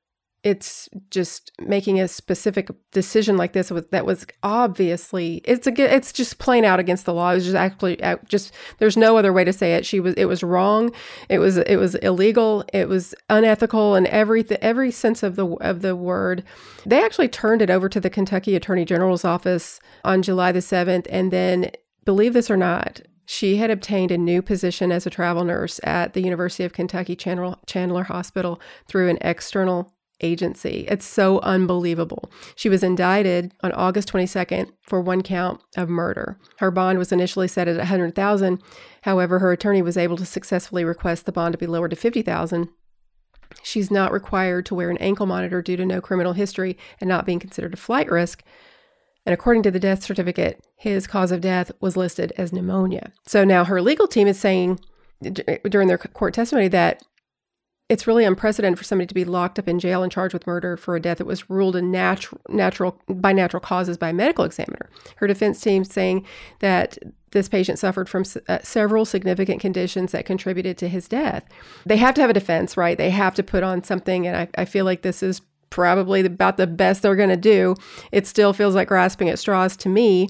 it's 0.44 0.88
just 1.10 1.52
making 1.60 2.00
a 2.00 2.08
specific 2.08 2.68
decision 2.90 3.36
like 3.36 3.52
this 3.52 3.70
with 3.70 3.90
that 3.90 4.04
was 4.04 4.26
obviously 4.42 5.40
it's 5.44 5.68
a 5.68 5.94
it's 5.94 6.12
just 6.12 6.38
plain 6.38 6.64
out 6.64 6.80
against 6.80 7.04
the 7.04 7.14
law. 7.14 7.30
It 7.30 7.36
was 7.36 7.44
just 7.44 7.56
actually 7.56 8.02
uh, 8.02 8.16
just 8.26 8.52
there's 8.78 8.96
no 8.96 9.16
other 9.16 9.32
way 9.32 9.44
to 9.44 9.52
say 9.52 9.74
it. 9.74 9.86
She 9.86 10.00
was 10.00 10.14
it 10.14 10.24
was 10.24 10.42
wrong. 10.42 10.90
It 11.28 11.38
was 11.38 11.58
it 11.58 11.76
was 11.76 11.94
illegal. 11.96 12.64
It 12.72 12.88
was 12.88 13.14
unethical 13.30 13.94
in 13.94 14.06
every 14.08 14.44
every 14.60 14.90
sense 14.90 15.22
of 15.22 15.36
the 15.36 15.46
of 15.46 15.80
the 15.82 15.94
word. 15.94 16.42
They 16.84 17.04
actually 17.04 17.28
turned 17.28 17.62
it 17.62 17.70
over 17.70 17.88
to 17.88 18.00
the 18.00 18.10
Kentucky 18.10 18.56
Attorney 18.56 18.84
General's 18.84 19.24
office 19.24 19.78
on 20.04 20.22
July 20.22 20.50
the 20.50 20.58
7th 20.58 21.06
and 21.08 21.30
then 21.30 21.70
believe 22.04 22.32
this 22.32 22.50
or 22.50 22.56
not, 22.56 23.00
she 23.24 23.56
had 23.56 23.70
obtained 23.70 24.10
a 24.10 24.18
new 24.18 24.42
position 24.42 24.90
as 24.90 25.06
a 25.06 25.10
travel 25.10 25.44
nurse 25.44 25.78
at 25.84 26.14
the 26.14 26.22
University 26.22 26.64
of 26.64 26.72
Kentucky 26.72 27.14
Chandler 27.14 28.02
Hospital 28.02 28.60
through 28.88 29.08
an 29.08 29.18
external 29.20 29.92
agency. 30.22 30.86
It's 30.88 31.04
so 31.04 31.40
unbelievable. 31.40 32.30
She 32.56 32.68
was 32.68 32.82
indicted 32.82 33.52
on 33.62 33.72
August 33.72 34.12
22nd 34.12 34.70
for 34.82 35.00
one 35.00 35.22
count 35.22 35.60
of 35.76 35.88
murder. 35.88 36.38
Her 36.58 36.70
bond 36.70 36.98
was 36.98 37.12
initially 37.12 37.48
set 37.48 37.68
at 37.68 37.76
100,000. 37.76 38.62
However, 39.02 39.38
her 39.40 39.52
attorney 39.52 39.82
was 39.82 39.96
able 39.96 40.16
to 40.16 40.26
successfully 40.26 40.84
request 40.84 41.26
the 41.26 41.32
bond 41.32 41.52
to 41.52 41.58
be 41.58 41.66
lowered 41.66 41.90
to 41.90 41.96
50,000. 41.96 42.68
She's 43.62 43.90
not 43.90 44.12
required 44.12 44.64
to 44.66 44.74
wear 44.74 44.90
an 44.90 44.98
ankle 44.98 45.26
monitor 45.26 45.60
due 45.60 45.76
to 45.76 45.84
no 45.84 46.00
criminal 46.00 46.32
history 46.32 46.78
and 47.00 47.08
not 47.08 47.26
being 47.26 47.38
considered 47.38 47.74
a 47.74 47.76
flight 47.76 48.10
risk. 48.10 48.42
And 49.26 49.34
according 49.34 49.62
to 49.64 49.70
the 49.70 49.80
death 49.80 50.02
certificate, 50.02 50.64
his 50.76 51.06
cause 51.06 51.30
of 51.30 51.40
death 51.40 51.70
was 51.80 51.96
listed 51.96 52.32
as 52.36 52.52
pneumonia. 52.52 53.12
So 53.26 53.44
now 53.44 53.64
her 53.64 53.80
legal 53.80 54.08
team 54.08 54.26
is 54.26 54.38
saying 54.38 54.80
during 55.68 55.88
their 55.88 55.98
court 55.98 56.34
testimony 56.34 56.68
that 56.68 57.02
it's 57.88 58.06
really 58.06 58.24
unprecedented 58.24 58.78
for 58.78 58.84
somebody 58.84 59.06
to 59.06 59.14
be 59.14 59.24
locked 59.24 59.58
up 59.58 59.68
in 59.68 59.78
jail 59.78 60.02
and 60.02 60.10
charged 60.10 60.32
with 60.32 60.46
murder 60.46 60.76
for 60.76 60.96
a 60.96 61.00
death 61.00 61.18
that 61.18 61.26
was 61.26 61.50
ruled 61.50 61.76
a 61.76 61.82
natural, 61.82 62.40
natural 62.48 63.00
by 63.08 63.32
natural 63.32 63.60
causes 63.60 63.98
by 63.98 64.10
a 64.10 64.12
medical 64.14 64.44
examiner. 64.44 64.88
Her 65.16 65.26
defense 65.26 65.60
team 65.60 65.84
saying 65.84 66.24
that 66.60 66.96
this 67.32 67.48
patient 67.48 67.78
suffered 67.78 68.08
from 68.08 68.24
uh, 68.48 68.58
several 68.62 69.04
significant 69.04 69.60
conditions 69.60 70.12
that 70.12 70.24
contributed 70.24 70.78
to 70.78 70.88
his 70.88 71.08
death. 71.08 71.44
They 71.84 71.96
have 71.96 72.14
to 72.14 72.20
have 72.20 72.30
a 72.30 72.34
defense, 72.34 72.76
right? 72.76 72.96
They 72.96 73.10
have 73.10 73.34
to 73.34 73.42
put 73.42 73.62
on 73.62 73.82
something, 73.82 74.26
and 74.26 74.36
I, 74.36 74.48
I 74.56 74.64
feel 74.64 74.84
like 74.84 75.02
this 75.02 75.22
is 75.22 75.40
probably 75.72 76.24
about 76.24 76.58
the 76.58 76.66
best 76.66 77.00
they're 77.00 77.16
going 77.16 77.30
to 77.30 77.36
do. 77.36 77.74
It 78.12 78.26
still 78.26 78.52
feels 78.52 78.74
like 78.74 78.88
grasping 78.88 79.30
at 79.30 79.38
straws 79.38 79.74
to 79.78 79.88
me. 79.88 80.28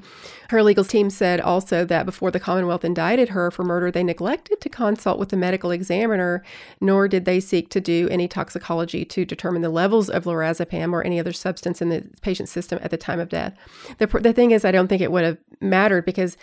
Her 0.51 0.62
legal 0.62 0.84
team 0.84 1.11
said 1.11 1.40
also 1.40 1.84
that 1.84 2.07
before 2.07 2.30
the 2.30 2.38
Commonwealth 2.38 2.84
indicted 2.84 3.30
her 3.30 3.51
for 3.51 3.64
murder, 3.64 3.90
they 3.90 4.05
neglected 4.05 4.61
to 4.61 4.68
consult 4.68 5.18
with 5.18 5.30
the 5.30 5.36
medical 5.36 5.72
examiner, 5.72 6.45
nor 6.80 7.09
did 7.09 7.24
they 7.24 7.40
seek 7.40 7.70
to 7.70 7.80
do 7.80 8.09
any 8.11 8.28
toxicology 8.28 9.05
to 9.05 9.24
determine 9.24 9.62
the 9.62 9.68
levels 9.68 10.09
of 10.09 10.24
lorazepam 10.24 10.93
or 10.93 11.03
any 11.03 11.18
other 11.18 11.32
substance 11.32 11.82
in 11.82 11.88
the 11.88 12.09
patient's 12.20 12.53
system 12.53 12.78
at 12.80 12.93
the 12.93 12.97
time 12.97 13.18
of 13.18 13.28
death. 13.28 13.57
The, 13.99 14.07
the 14.07 14.32
thing 14.32 14.53
is, 14.53 14.64
I 14.64 14.70
don't 14.70 14.86
think 14.86 15.03
it 15.03 15.11
would 15.11 15.24
have 15.24 15.38
mattered 15.61 16.05
because 16.05 16.36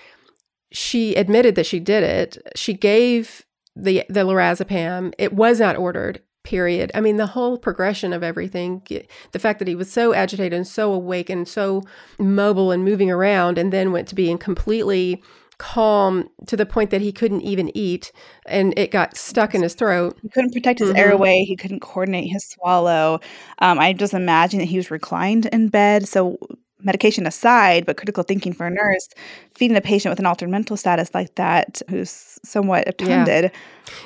she 0.71 1.15
admitted 1.15 1.55
that 1.55 1.65
she 1.65 1.79
did 1.79 2.03
it. 2.03 2.37
She 2.55 2.73
gave 2.73 3.45
the 3.75 4.03
the 4.09 4.21
lorazepam. 4.21 5.13
It 5.17 5.33
was 5.33 5.59
not 5.59 5.77
ordered 5.77 6.21
period. 6.49 6.89
I 6.95 7.01
mean, 7.01 7.17
the 7.17 7.27
whole 7.27 7.59
progression 7.59 8.11
of 8.11 8.23
everything, 8.23 8.81
the 9.33 9.39
fact 9.39 9.59
that 9.59 9.67
he 9.67 9.75
was 9.75 9.91
so 9.91 10.15
agitated 10.15 10.53
and 10.53 10.67
so 10.67 10.91
awake 10.91 11.29
and 11.29 11.47
so 11.47 11.83
mobile 12.17 12.71
and 12.71 12.83
moving 12.83 13.11
around, 13.11 13.59
and 13.59 13.71
then 13.71 13.91
went 13.91 14.07
to 14.07 14.15
being 14.15 14.39
completely 14.39 15.21
calm 15.59 16.27
to 16.47 16.57
the 16.57 16.65
point 16.65 16.89
that 16.89 17.01
he 17.01 17.11
couldn't 17.11 17.41
even 17.41 17.69
eat 17.77 18.13
and 18.45 18.73
it 18.79 18.91
got 18.91 19.15
stuck 19.15 19.53
in 19.53 19.61
his 19.61 19.75
throat. 19.75 20.17
He 20.21 20.29
couldn't 20.29 20.53
protect 20.53 20.79
his 20.79 20.89
mm-hmm. 20.89 20.97
airway. 20.97 21.43
He 21.43 21.55
couldn't 21.55 21.81
coordinate 21.81 22.31
his 22.31 22.45
swallow. 22.45 23.19
Um, 23.59 23.77
I 23.77 23.93
just 23.93 24.13
imagine 24.13 24.59
that 24.59 24.65
he 24.69 24.77
was 24.77 24.89
reclined 24.89 25.47
in 25.47 25.67
bed. 25.67 26.07
So 26.07 26.39
medication 26.81 27.27
aside, 27.27 27.85
but 27.85 27.97
critical 27.97 28.23
thinking 28.23 28.53
for 28.53 28.65
a 28.65 28.69
nurse, 28.69 29.09
feeding 29.55 29.75
a 29.75 29.81
patient 29.81 30.11
with 30.11 30.19
an 30.19 30.25
altered 30.25 30.49
mental 30.49 30.77
status 30.77 31.13
like 31.13 31.35
that 31.35 31.81
who's 31.89 32.39
somewhat 32.43 32.87
obtunded. 32.87 33.51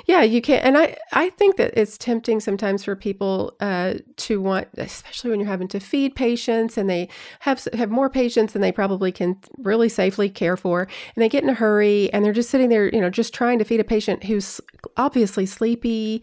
Yeah, 0.06 0.20
yeah 0.20 0.22
you 0.22 0.42
can't. 0.42 0.64
And 0.64 0.76
I, 0.76 0.96
I 1.12 1.30
think 1.30 1.56
that 1.56 1.72
it's 1.76 1.96
tempting 1.96 2.40
sometimes 2.40 2.84
for 2.84 2.96
people 2.96 3.54
uh, 3.60 3.94
to 4.16 4.40
want, 4.40 4.68
especially 4.76 5.30
when 5.30 5.40
you're 5.40 5.48
having 5.48 5.68
to 5.68 5.80
feed 5.80 6.16
patients 6.16 6.76
and 6.76 6.90
they 6.90 7.08
have 7.40 7.66
have 7.74 7.90
more 7.90 8.10
patients 8.10 8.52
than 8.52 8.62
they 8.62 8.72
probably 8.72 9.12
can 9.12 9.38
really 9.58 9.88
safely 9.88 10.28
care 10.28 10.56
for, 10.56 10.82
and 10.82 11.22
they 11.22 11.28
get 11.28 11.44
in 11.44 11.50
a 11.50 11.54
hurry 11.54 12.12
and 12.12 12.24
they're 12.24 12.32
just 12.32 12.50
sitting 12.50 12.68
there, 12.68 12.88
you 12.92 13.00
know, 13.00 13.10
just 13.10 13.32
trying 13.32 13.58
to 13.58 13.64
feed 13.64 13.80
a 13.80 13.84
patient 13.84 14.24
who's 14.24 14.60
obviously 14.96 15.46
sleepy 15.46 16.22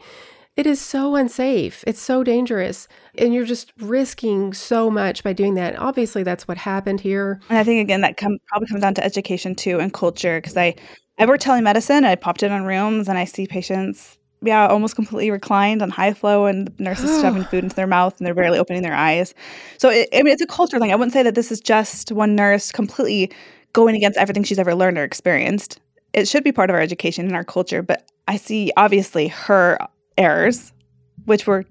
it 0.58 0.68
is 0.68 0.82
so 0.82 1.16
unsafe. 1.16 1.84
It's 1.88 2.02
so 2.02 2.24
dangerous. 2.24 2.88
And 3.18 3.34
you're 3.34 3.46
just 3.46 3.72
risking 3.80 4.54
so 4.54 4.92
much 4.92 5.24
by 5.24 5.34
doing 5.34 5.56
that. 5.56 5.80
Obviously, 5.80 6.24
that's 6.24 6.48
what 6.48 6.58
happened 6.58 7.00
here. 7.00 7.40
And 7.50 7.58
I 7.58 7.64
think, 7.64 7.82
again, 7.82 8.02
that 8.02 8.18
come, 8.18 8.38
probably 8.48 8.68
comes 8.68 8.82
down 8.82 8.94
to 8.96 9.04
education 9.04 9.56
too 9.56 9.80
and 9.80 9.94
culture. 9.94 10.40
Because 10.40 10.58
I, 10.58 10.76
I 11.18 11.26
work 11.26 11.40
telemedicine, 11.40 12.04
I 12.04 12.16
popped 12.16 12.44
in 12.44 12.52
on 12.52 12.64
rooms 12.64 13.08
and 13.08 13.18
I 13.18 13.26
see 13.26 13.48
patients, 13.48 14.18
yeah, 14.42 14.68
almost 14.68 14.96
completely 14.96 15.32
reclined 15.32 15.82
on 15.82 15.90
high 15.90 16.14
flow 16.14 16.46
and 16.46 16.68
the 16.68 16.84
nurses 16.84 17.10
shoving 17.22 17.46
food 17.46 17.64
into 17.64 17.76
their 17.76 17.88
mouth 17.88 18.18
and 18.18 18.28
they're 18.28 18.34
barely 18.34 18.60
opening 18.60 18.82
their 18.82 18.96
eyes. 18.96 19.34
So, 19.78 19.90
it, 19.90 20.10
I 20.14 20.22
mean, 20.22 20.34
it's 20.34 20.42
a 20.42 20.48
culture 20.48 20.80
thing. 20.80 20.92
I 20.92 20.96
wouldn't 20.96 21.14
say 21.14 21.24
that 21.24 21.36
this 21.36 21.52
is 21.52 21.62
just 21.62 22.12
one 22.12 22.36
nurse 22.36 22.74
completely 22.74 23.32
going 23.72 23.96
against 23.96 24.18
everything 24.18 24.44
she's 24.44 24.60
ever 24.60 24.76
learned 24.76 24.98
or 24.98 25.04
experienced. 25.04 25.80
It 26.14 26.28
should 26.28 26.44
be 26.44 26.52
part 26.52 26.70
of 26.70 26.76
our 26.76 26.82
education 26.82 27.26
and 27.26 27.36
our 27.36 27.46
culture, 27.46 27.82
but 27.82 28.12
I 28.28 28.36
see 28.36 28.72
obviously 28.76 29.30
her 29.30 29.78
errors, 30.18 30.74
which 31.26 31.48
were 31.48 31.66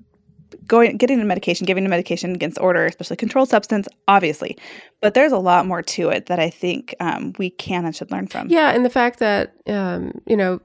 going 0.66 0.96
getting 0.96 1.18
the 1.18 1.24
medication, 1.24 1.66
giving 1.66 1.84
the 1.84 1.90
medication 1.90 2.34
against 2.34 2.58
order, 2.60 2.86
especially 2.86 3.16
controlled 3.16 3.48
substance, 3.48 3.88
obviously. 4.08 4.56
But 5.00 5.14
there's 5.14 5.32
a 5.32 5.38
lot 5.38 5.66
more 5.66 5.82
to 5.82 6.10
it 6.10 6.26
that 6.26 6.38
I 6.38 6.50
think 6.50 6.94
um, 7.00 7.32
we 7.38 7.50
can 7.50 7.84
and 7.84 7.94
should 7.94 8.10
learn 8.10 8.26
from. 8.26 8.48
Yeah, 8.48 8.70
and 8.70 8.84
the 8.84 8.90
fact 8.90 9.18
that 9.18 9.54
um, 9.66 10.20
you 10.26 10.36
know 10.36 10.60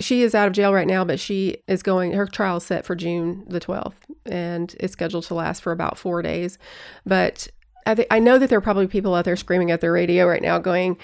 she 0.00 0.22
is 0.22 0.34
out 0.34 0.46
of 0.46 0.52
jail 0.52 0.72
right 0.72 0.86
now, 0.86 1.04
but 1.04 1.20
she 1.20 1.58
is 1.66 1.82
going. 1.82 2.12
Her 2.12 2.26
trial 2.26 2.60
set 2.60 2.84
for 2.84 2.94
June 2.94 3.44
the 3.48 3.60
12th, 3.60 3.94
and 4.26 4.74
it's 4.80 4.92
scheduled 4.92 5.24
to 5.24 5.34
last 5.34 5.62
for 5.62 5.72
about 5.72 5.98
four 5.98 6.22
days. 6.22 6.58
But 7.04 7.48
I, 7.86 7.94
th- 7.94 8.08
I 8.10 8.18
know 8.18 8.38
that 8.38 8.50
there 8.50 8.58
are 8.58 8.62
probably 8.62 8.86
people 8.86 9.14
out 9.14 9.24
there 9.24 9.36
screaming 9.36 9.70
at 9.70 9.80
their 9.80 9.92
radio 9.92 10.26
right 10.26 10.42
now, 10.42 10.58
going, 10.58 10.98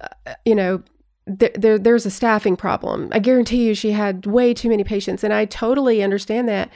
uh, 0.00 0.34
you 0.44 0.54
know, 0.54 0.82
there, 1.26 1.52
there, 1.54 1.78
there's 1.78 2.06
a 2.06 2.10
staffing 2.10 2.56
problem. 2.56 3.08
I 3.12 3.18
guarantee 3.18 3.66
you 3.66 3.74
she 3.74 3.92
had 3.92 4.26
way 4.26 4.52
too 4.54 4.68
many 4.68 4.84
patients 4.84 5.22
and 5.22 5.32
I 5.32 5.44
totally 5.44 6.02
understand 6.02 6.48
that. 6.48 6.70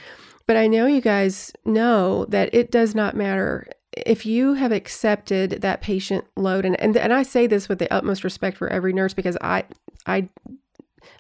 But 0.47 0.57
I 0.57 0.69
know 0.69 0.87
you 0.87 1.01
guys 1.01 1.53
know 1.65 2.25
that 2.27 2.55
it 2.55 2.71
does 2.71 2.95
not 2.95 3.17
matter 3.17 3.67
if 3.93 4.25
you 4.25 4.55
have 4.55 4.73
accepted 4.73 5.63
that 5.63 5.81
patient 5.81 6.25
load 6.37 6.65
and, 6.65 6.79
and 6.81 6.97
and 6.97 7.13
I 7.13 7.23
say 7.23 7.47
this 7.47 7.69
with 7.69 7.79
the 7.79 7.93
utmost 7.93 8.23
respect 8.23 8.57
for 8.57 8.69
every 8.69 8.93
nurse 8.93 9.15
because 9.15 9.37
I 9.41 9.65
I 10.07 10.29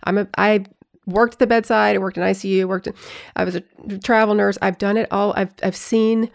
I'm 0.05 0.18
a 0.18 0.29
I 0.37 0.66
worked 1.07 1.35
at 1.35 1.39
the 1.39 1.47
bedside, 1.47 1.97
I 1.97 1.99
worked 1.99 2.18
in 2.18 2.22
ICU, 2.22 2.66
worked 2.66 2.89
in, 2.89 2.95
I 3.35 3.45
was 3.45 3.55
a 3.55 3.62
travel 4.03 4.35
nurse. 4.35 4.59
I've 4.61 4.79
done 4.79 4.97
it 4.97 5.09
all. 5.11 5.33
I've 5.37 5.55
I've 5.62 5.77
seen 5.77 6.31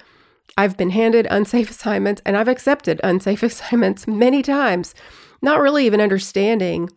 I've 0.58 0.78
been 0.78 0.90
handed 0.90 1.28
unsafe 1.30 1.70
assignments 1.72 2.22
and 2.26 2.36
I've 2.36 2.48
accepted 2.48 3.00
unsafe 3.04 3.44
assignments 3.44 4.08
many 4.08 4.42
times 4.42 4.96
not 5.42 5.62
really 5.62 5.86
even 5.86 6.02
understanding 6.02 6.90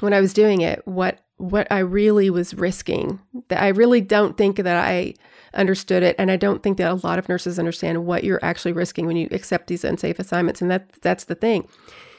when 0.00 0.12
I 0.12 0.20
was 0.20 0.32
doing 0.32 0.60
it 0.60 0.86
what 0.86 1.20
what 1.38 1.66
I 1.70 1.80
really 1.80 2.30
was 2.30 2.54
risking. 2.54 3.20
That 3.48 3.62
I 3.62 3.68
really 3.68 4.00
don't 4.00 4.36
think 4.38 4.56
that 4.56 4.66
I 4.76 5.14
understood 5.54 6.02
it 6.02 6.16
and 6.18 6.30
I 6.30 6.36
don't 6.36 6.62
think 6.62 6.78
that 6.78 6.90
a 6.90 7.06
lot 7.06 7.18
of 7.18 7.28
nurses 7.28 7.58
understand 7.58 8.06
what 8.06 8.24
you're 8.24 8.44
actually 8.44 8.72
risking 8.72 9.06
when 9.06 9.16
you 9.16 9.28
accept 9.30 9.66
these 9.68 9.84
unsafe 9.84 10.18
assignments 10.18 10.62
and 10.62 10.70
that 10.70 10.92
that's 11.02 11.24
the 11.24 11.34
thing. 11.34 11.68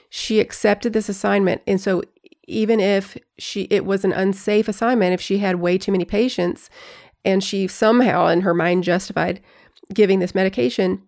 She 0.09 0.39
accepted 0.39 0.93
this 0.93 1.09
assignment 1.09 1.61
and 1.67 1.81
so 1.81 2.03
even 2.47 2.79
if 2.79 3.17
she 3.37 3.63
it 3.69 3.85
was 3.85 4.05
an 4.05 4.13
unsafe 4.13 4.67
assignment 4.67 5.13
if 5.13 5.21
she 5.21 5.39
had 5.39 5.57
way 5.57 5.77
too 5.77 5.91
many 5.91 6.05
patients 6.05 6.69
and 7.25 7.43
she 7.43 7.67
somehow 7.67 8.27
in 8.27 8.41
her 8.41 8.53
mind 8.53 8.83
justified 8.83 9.41
giving 9.93 10.19
this 10.19 10.35
medication 10.35 11.01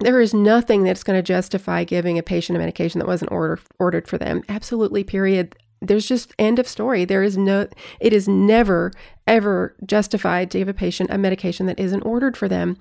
there 0.00 0.20
is 0.20 0.34
nothing 0.34 0.82
that's 0.82 1.02
going 1.02 1.18
to 1.18 1.22
justify 1.22 1.84
giving 1.84 2.18
a 2.18 2.22
patient 2.22 2.56
a 2.56 2.58
medication 2.58 2.98
that 2.98 3.06
wasn't 3.06 3.30
order, 3.30 3.60
ordered 3.78 4.08
for 4.08 4.18
them. 4.18 4.42
Absolutely, 4.48 5.04
period. 5.04 5.54
There's 5.82 6.06
just 6.06 6.32
end 6.38 6.58
of 6.58 6.66
story. 6.66 7.04
There 7.04 7.22
is 7.22 7.36
no, 7.36 7.68
it 8.00 8.12
is 8.12 8.26
never, 8.26 8.92
ever 9.26 9.76
justified 9.86 10.50
to 10.50 10.58
give 10.58 10.68
a 10.68 10.74
patient 10.74 11.10
a 11.10 11.18
medication 11.18 11.66
that 11.66 11.78
isn't 11.78 12.02
ordered 12.02 12.36
for 12.36 12.48
them. 12.48 12.76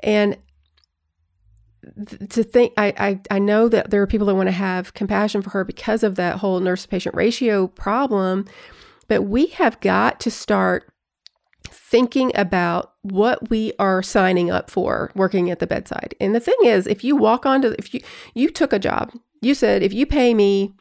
And 0.00 0.36
to 2.30 2.44
think, 2.44 2.72
I, 2.76 2.94
I, 2.96 3.20
I 3.30 3.38
know 3.38 3.68
that 3.68 3.90
there 3.90 4.00
are 4.02 4.06
people 4.06 4.26
that 4.28 4.36
want 4.36 4.46
to 4.46 4.52
have 4.52 4.94
compassion 4.94 5.42
for 5.42 5.50
her 5.50 5.64
because 5.64 6.02
of 6.02 6.14
that 6.16 6.38
whole 6.38 6.60
nurse 6.60 6.86
patient 6.86 7.14
ratio 7.14 7.66
problem, 7.66 8.46
but 9.08 9.22
we 9.22 9.46
have 9.46 9.80
got 9.80 10.20
to 10.20 10.30
start 10.30 10.92
thinking 11.64 12.30
about 12.34 12.91
what 13.02 13.50
we 13.50 13.72
are 13.78 14.02
signing 14.02 14.50
up 14.50 14.70
for 14.70 15.10
working 15.14 15.50
at 15.50 15.58
the 15.58 15.66
bedside. 15.66 16.14
And 16.20 16.34
the 16.34 16.40
thing 16.40 16.58
is, 16.64 16.86
if 16.86 17.04
you 17.04 17.16
walk 17.16 17.44
onto 17.44 17.74
if 17.78 17.92
you 17.92 18.00
you 18.34 18.48
took 18.48 18.72
a 18.72 18.78
job, 18.78 19.12
you 19.40 19.54
said 19.54 19.82
if 19.82 19.92
you 19.92 20.06
pay 20.06 20.34
me 20.34 20.74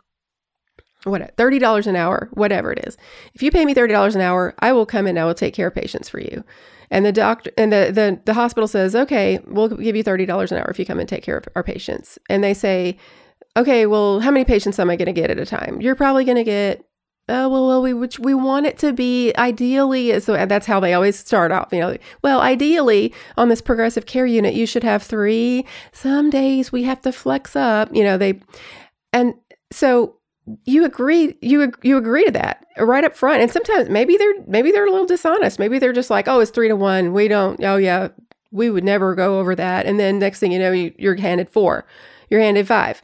what 1.04 1.36
$30 1.36 1.88
an 1.88 1.96
hour, 1.96 2.30
whatever 2.34 2.72
it 2.72 2.86
is. 2.86 2.96
If 3.34 3.42
you 3.42 3.50
pay 3.50 3.66
me 3.66 3.74
$30 3.74 4.14
an 4.14 4.22
hour, 4.22 4.54
I 4.60 4.72
will 4.72 4.86
come 4.86 5.08
and 5.08 5.18
I 5.18 5.26
will 5.26 5.34
take 5.34 5.56
care 5.56 5.68
of 5.68 5.74
patients 5.74 6.10
for 6.10 6.20
you. 6.20 6.44
And 6.92 7.06
the 7.06 7.12
doctor 7.12 7.52
and 7.58 7.72
the 7.72 7.90
the, 7.92 8.22
the 8.26 8.34
hospital 8.34 8.68
says, 8.68 8.96
"Okay, 8.96 9.40
we'll 9.48 9.70
give 9.70 9.96
you 9.96 10.04
$30 10.04 10.52
an 10.52 10.58
hour 10.58 10.70
if 10.70 10.78
you 10.78 10.86
come 10.86 11.00
and 11.00 11.08
take 11.08 11.24
care 11.24 11.38
of 11.38 11.48
our 11.56 11.64
patients." 11.64 12.20
And 12.30 12.44
they 12.44 12.54
say, 12.54 12.98
"Okay, 13.56 13.86
well, 13.86 14.20
how 14.20 14.30
many 14.30 14.44
patients 14.44 14.78
am 14.78 14.90
I 14.90 14.98
going 14.98 15.06
to 15.06 15.14
get 15.14 15.32
at 15.32 15.40
a 15.40 15.46
time?" 15.46 15.80
You're 15.80 15.96
probably 15.96 16.26
going 16.26 16.38
to 16.38 16.44
get 16.44 16.86
oh 17.30 17.50
well, 17.50 17.68
well 17.68 17.82
we 17.82 17.94
which 17.94 18.20
we 18.20 18.34
want 18.34 18.66
it 18.66 18.78
to 18.78 18.92
be 18.94 19.34
ideally 19.38 20.20
so 20.20 20.34
that's 20.46 20.66
how 20.66 20.80
they 20.80 20.94
always 20.94 21.18
start 21.18 21.52
off 21.52 21.70
you 21.72 21.80
know 21.80 21.96
well 22.24 22.42
ideally 22.42 23.14
on 23.38 23.50
this 23.50 23.62
progressive 23.62 24.06
care 24.06 24.26
unit 24.26 24.54
you 24.54 24.66
should 24.66 24.84
have 24.84 25.04
three. 25.04 25.66
Some 25.92 26.30
days 26.30 26.72
we 26.72 26.84
have 26.84 27.02
to 27.02 27.12
flex 27.12 27.56
up 27.56 27.96
you 27.96 28.04
know 28.04 28.18
they 28.18 28.40
and 29.14 29.36
so 29.72 30.18
you 30.66 30.86
agree 30.86 31.36
you 31.42 31.72
you 31.84 31.98
agree 31.98 32.26
to 32.26 32.32
that 32.32 32.66
right 32.78 33.04
up 33.04 33.16
front. 33.16 33.42
And 33.42 33.52
sometimes 33.52 33.90
maybe 33.90 34.18
they're 34.18 34.34
maybe 34.48 34.72
they're 34.72 34.88
a 34.88 34.92
little 34.92 35.06
dishonest. 35.06 35.60
Maybe 35.60 35.80
they're 35.80 35.94
just 35.94 36.10
like 36.10 36.28
oh 36.28 36.40
it's 36.40 36.52
three 36.52 36.68
to 36.68 36.76
one. 36.76 37.14
We 37.14 37.28
don't 37.28 37.64
oh 37.64 37.78
yeah 37.78 38.10
we 38.52 38.70
would 38.70 38.84
never 38.84 39.16
go 39.16 39.40
over 39.40 39.56
that. 39.56 39.86
And 39.86 40.00
then 40.00 40.20
next 40.20 40.40
thing 40.40 40.52
you 40.52 40.60
know 40.60 40.72
you, 40.72 40.94
you're 40.98 41.16
handed 41.16 41.50
four. 41.50 41.86
You're 42.30 42.42
handed 42.42 42.68
five. 42.68 43.02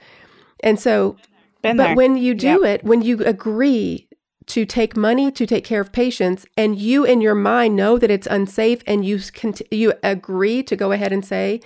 And 0.61 0.79
so 0.79 1.17
Been 1.61 1.77
but 1.77 1.87
there. 1.87 1.95
when 1.95 2.17
you 2.17 2.33
do 2.33 2.61
yep. 2.63 2.81
it 2.81 2.83
when 2.83 3.01
you 3.01 3.23
agree 3.23 4.06
to 4.47 4.65
take 4.65 4.95
money 4.97 5.31
to 5.31 5.45
take 5.45 5.63
care 5.63 5.81
of 5.81 5.91
patients 5.91 6.45
and 6.55 6.77
you 6.77 7.03
in 7.03 7.21
your 7.21 7.35
mind 7.35 7.75
know 7.75 7.97
that 7.97 8.11
it's 8.11 8.27
unsafe 8.27 8.81
and 8.87 9.05
you 9.05 9.19
cont- 9.33 9.61
you 9.71 9.93
agree 10.03 10.63
to 10.63 10.75
go 10.75 10.91
ahead 10.91 11.11
and 11.11 11.25
say 11.25 11.59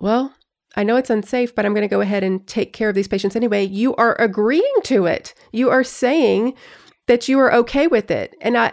well 0.00 0.34
I 0.76 0.82
know 0.84 0.96
it's 0.96 1.10
unsafe 1.10 1.54
but 1.54 1.64
I'm 1.64 1.74
going 1.74 1.88
to 1.88 1.96
go 1.96 2.00
ahead 2.00 2.22
and 2.22 2.46
take 2.46 2.72
care 2.72 2.88
of 2.88 2.94
these 2.94 3.08
patients 3.08 3.36
anyway 3.36 3.64
you 3.64 3.94
are 3.96 4.14
agreeing 4.20 4.74
to 4.84 5.06
it 5.06 5.34
you 5.52 5.70
are 5.70 5.84
saying 5.84 6.54
that 7.06 7.28
you 7.28 7.38
are 7.40 7.52
okay 7.54 7.86
with 7.86 8.10
it 8.10 8.34
and 8.40 8.56
I 8.56 8.72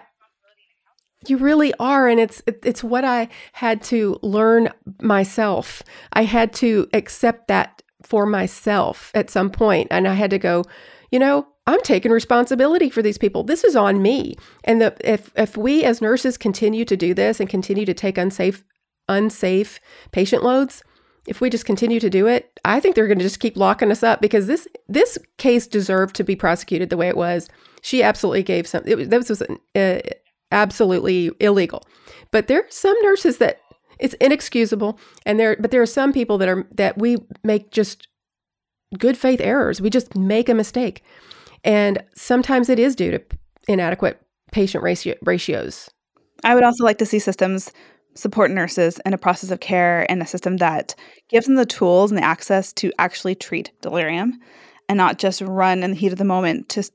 You 1.28 1.38
really 1.38 1.74
are, 1.80 2.08
and 2.08 2.20
it's 2.20 2.42
it's 2.46 2.84
what 2.84 3.04
I 3.04 3.28
had 3.54 3.82
to 3.90 4.18
learn 4.22 4.70
myself. 5.02 5.82
I 6.14 6.24
had 6.24 6.54
to 6.62 6.88
accept 6.94 7.48
that 7.48 7.82
for 8.04 8.26
myself 8.26 9.12
at 9.14 9.30
some 9.30 9.50
point, 9.50 9.88
and 9.92 10.08
I 10.08 10.14
had 10.14 10.30
to 10.30 10.38
go, 10.40 10.64
you 11.12 11.20
know, 11.20 11.48
I'm 11.68 11.82
taking 11.82 12.12
responsibility 12.12 12.90
for 12.90 13.02
these 13.02 13.18
people. 13.18 13.44
This 13.44 13.64
is 13.64 13.76
on 13.76 14.02
me. 14.02 14.36
And 14.64 14.82
the, 14.82 14.96
if 15.02 15.32
if 15.36 15.58
we 15.58 15.84
as 15.84 16.02
nurses 16.02 16.38
continue 16.38 16.86
to 16.86 16.98
do 16.98 17.14
this 17.14 17.40
and 17.40 17.50
continue 17.50 17.86
to 17.86 17.94
take 17.94 18.18
unsafe 18.18 18.64
unsafe 19.10 19.80
patient 20.12 20.44
loads, 20.44 20.82
if 21.28 21.42
we 21.42 21.50
just 21.50 21.66
continue 21.66 22.00
to 22.00 22.10
do 22.10 22.26
it, 22.26 22.60
I 22.64 22.80
think 22.80 22.96
they're 22.96 23.08
going 23.08 23.20
to 23.20 23.26
just 23.26 23.42
keep 23.42 23.58
locking 23.58 23.92
us 23.92 24.02
up 24.02 24.22
because 24.22 24.48
this 24.48 24.68
this 24.88 25.18
case 25.38 25.68
deserved 25.68 26.16
to 26.16 26.24
be 26.24 26.36
prosecuted 26.36 26.90
the 26.90 26.98
way 26.98 27.10
it 27.10 27.18
was. 27.18 27.50
She 27.82 28.02
absolutely 28.02 28.44
gave 28.44 28.66
some. 28.66 28.84
It, 28.86 29.10
this 29.10 29.30
was 29.30 29.44
uh, 29.76 30.00
absolutely 30.52 31.32
illegal. 31.40 31.84
But 32.32 32.48
there 32.48 32.62
are 32.62 32.72
some 32.72 32.96
nurses 33.04 33.38
that 33.38 33.60
it's 34.00 34.14
inexcusable, 34.16 35.00
and 35.26 35.40
there. 35.40 35.58
But 35.60 35.72
there 35.72 35.82
are 35.82 35.86
some 35.86 36.14
people 36.14 36.38
that 36.38 36.50
are 36.50 36.66
that 36.72 36.98
we 36.98 37.18
make 37.44 37.72
just 37.72 38.08
good 38.98 39.18
faith 39.18 39.42
errors. 39.42 39.82
We 39.82 39.90
just 39.90 40.16
make 40.16 40.48
a 40.48 40.54
mistake, 40.54 41.04
and 41.68 42.02
sometimes 42.16 42.70
it 42.70 42.80
is 42.80 42.96
due 42.96 43.12
to 43.12 43.22
inadequate 43.68 44.20
patient 44.52 44.84
ratio, 44.84 45.16
ratios. 45.22 45.90
I 46.44 46.56
would 46.56 46.64
also 46.64 46.84
like 46.84 46.98
to 47.00 47.06
see 47.06 47.20
systems 47.20 47.72
support 48.16 48.50
nurses 48.50 49.00
in 49.06 49.14
a 49.14 49.18
process 49.18 49.52
of 49.52 49.60
care 49.60 50.10
and 50.10 50.22
a 50.22 50.26
system 50.26 50.58
that 50.58 50.96
gives 51.28 51.46
them 51.46 51.56
the 51.56 51.66
tools 51.66 52.10
and 52.10 52.18
the 52.18 52.24
access 52.24 52.72
to 52.74 52.92
actually 52.98 53.36
treat 53.36 53.72
delirium 53.82 54.40
and 54.90 54.98
not 54.98 55.20
just 55.20 55.42
run 55.42 55.84
in 55.84 55.92
the 55.92 55.98
heat 55.98 56.14
of 56.14 56.18
the 56.18 56.24
moment 56.24 56.70
to 56.70 56.90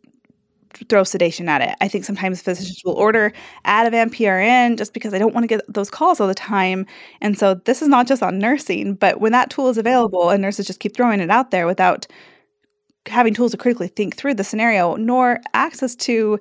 throw 0.88 1.04
sedation 1.04 1.50
at 1.50 1.60
it. 1.60 1.76
I 1.82 1.86
think 1.86 2.06
sometimes 2.06 2.40
physicians 2.40 2.80
will 2.82 2.94
order 2.94 3.30
Ativan 3.66 4.08
PRN 4.08 4.78
just 4.78 4.94
because 4.94 5.12
they 5.12 5.18
don't 5.18 5.34
want 5.34 5.44
to 5.44 5.48
get 5.48 5.60
those 5.68 5.90
calls 5.90 6.18
all 6.18 6.26
the 6.26 6.34
time. 6.34 6.86
And 7.20 7.38
so 7.38 7.54
this 7.54 7.82
is 7.82 7.88
not 7.88 8.06
just 8.06 8.22
on 8.22 8.38
nursing, 8.38 8.94
but 8.94 9.20
when 9.20 9.32
that 9.32 9.50
tool 9.50 9.68
is 9.68 9.76
available 9.76 10.30
and 10.30 10.40
nurses 10.40 10.66
just 10.66 10.80
keep 10.80 10.96
throwing 10.96 11.20
it 11.20 11.30
out 11.30 11.50
there 11.50 11.66
without 11.66 12.06
having 13.06 13.34
tools 13.34 13.52
to 13.52 13.56
critically 13.56 13.88
think 13.88 14.16
through 14.16 14.34
the 14.34 14.44
scenario, 14.44 14.96
nor 14.96 15.40
access 15.54 15.94
to 15.96 16.38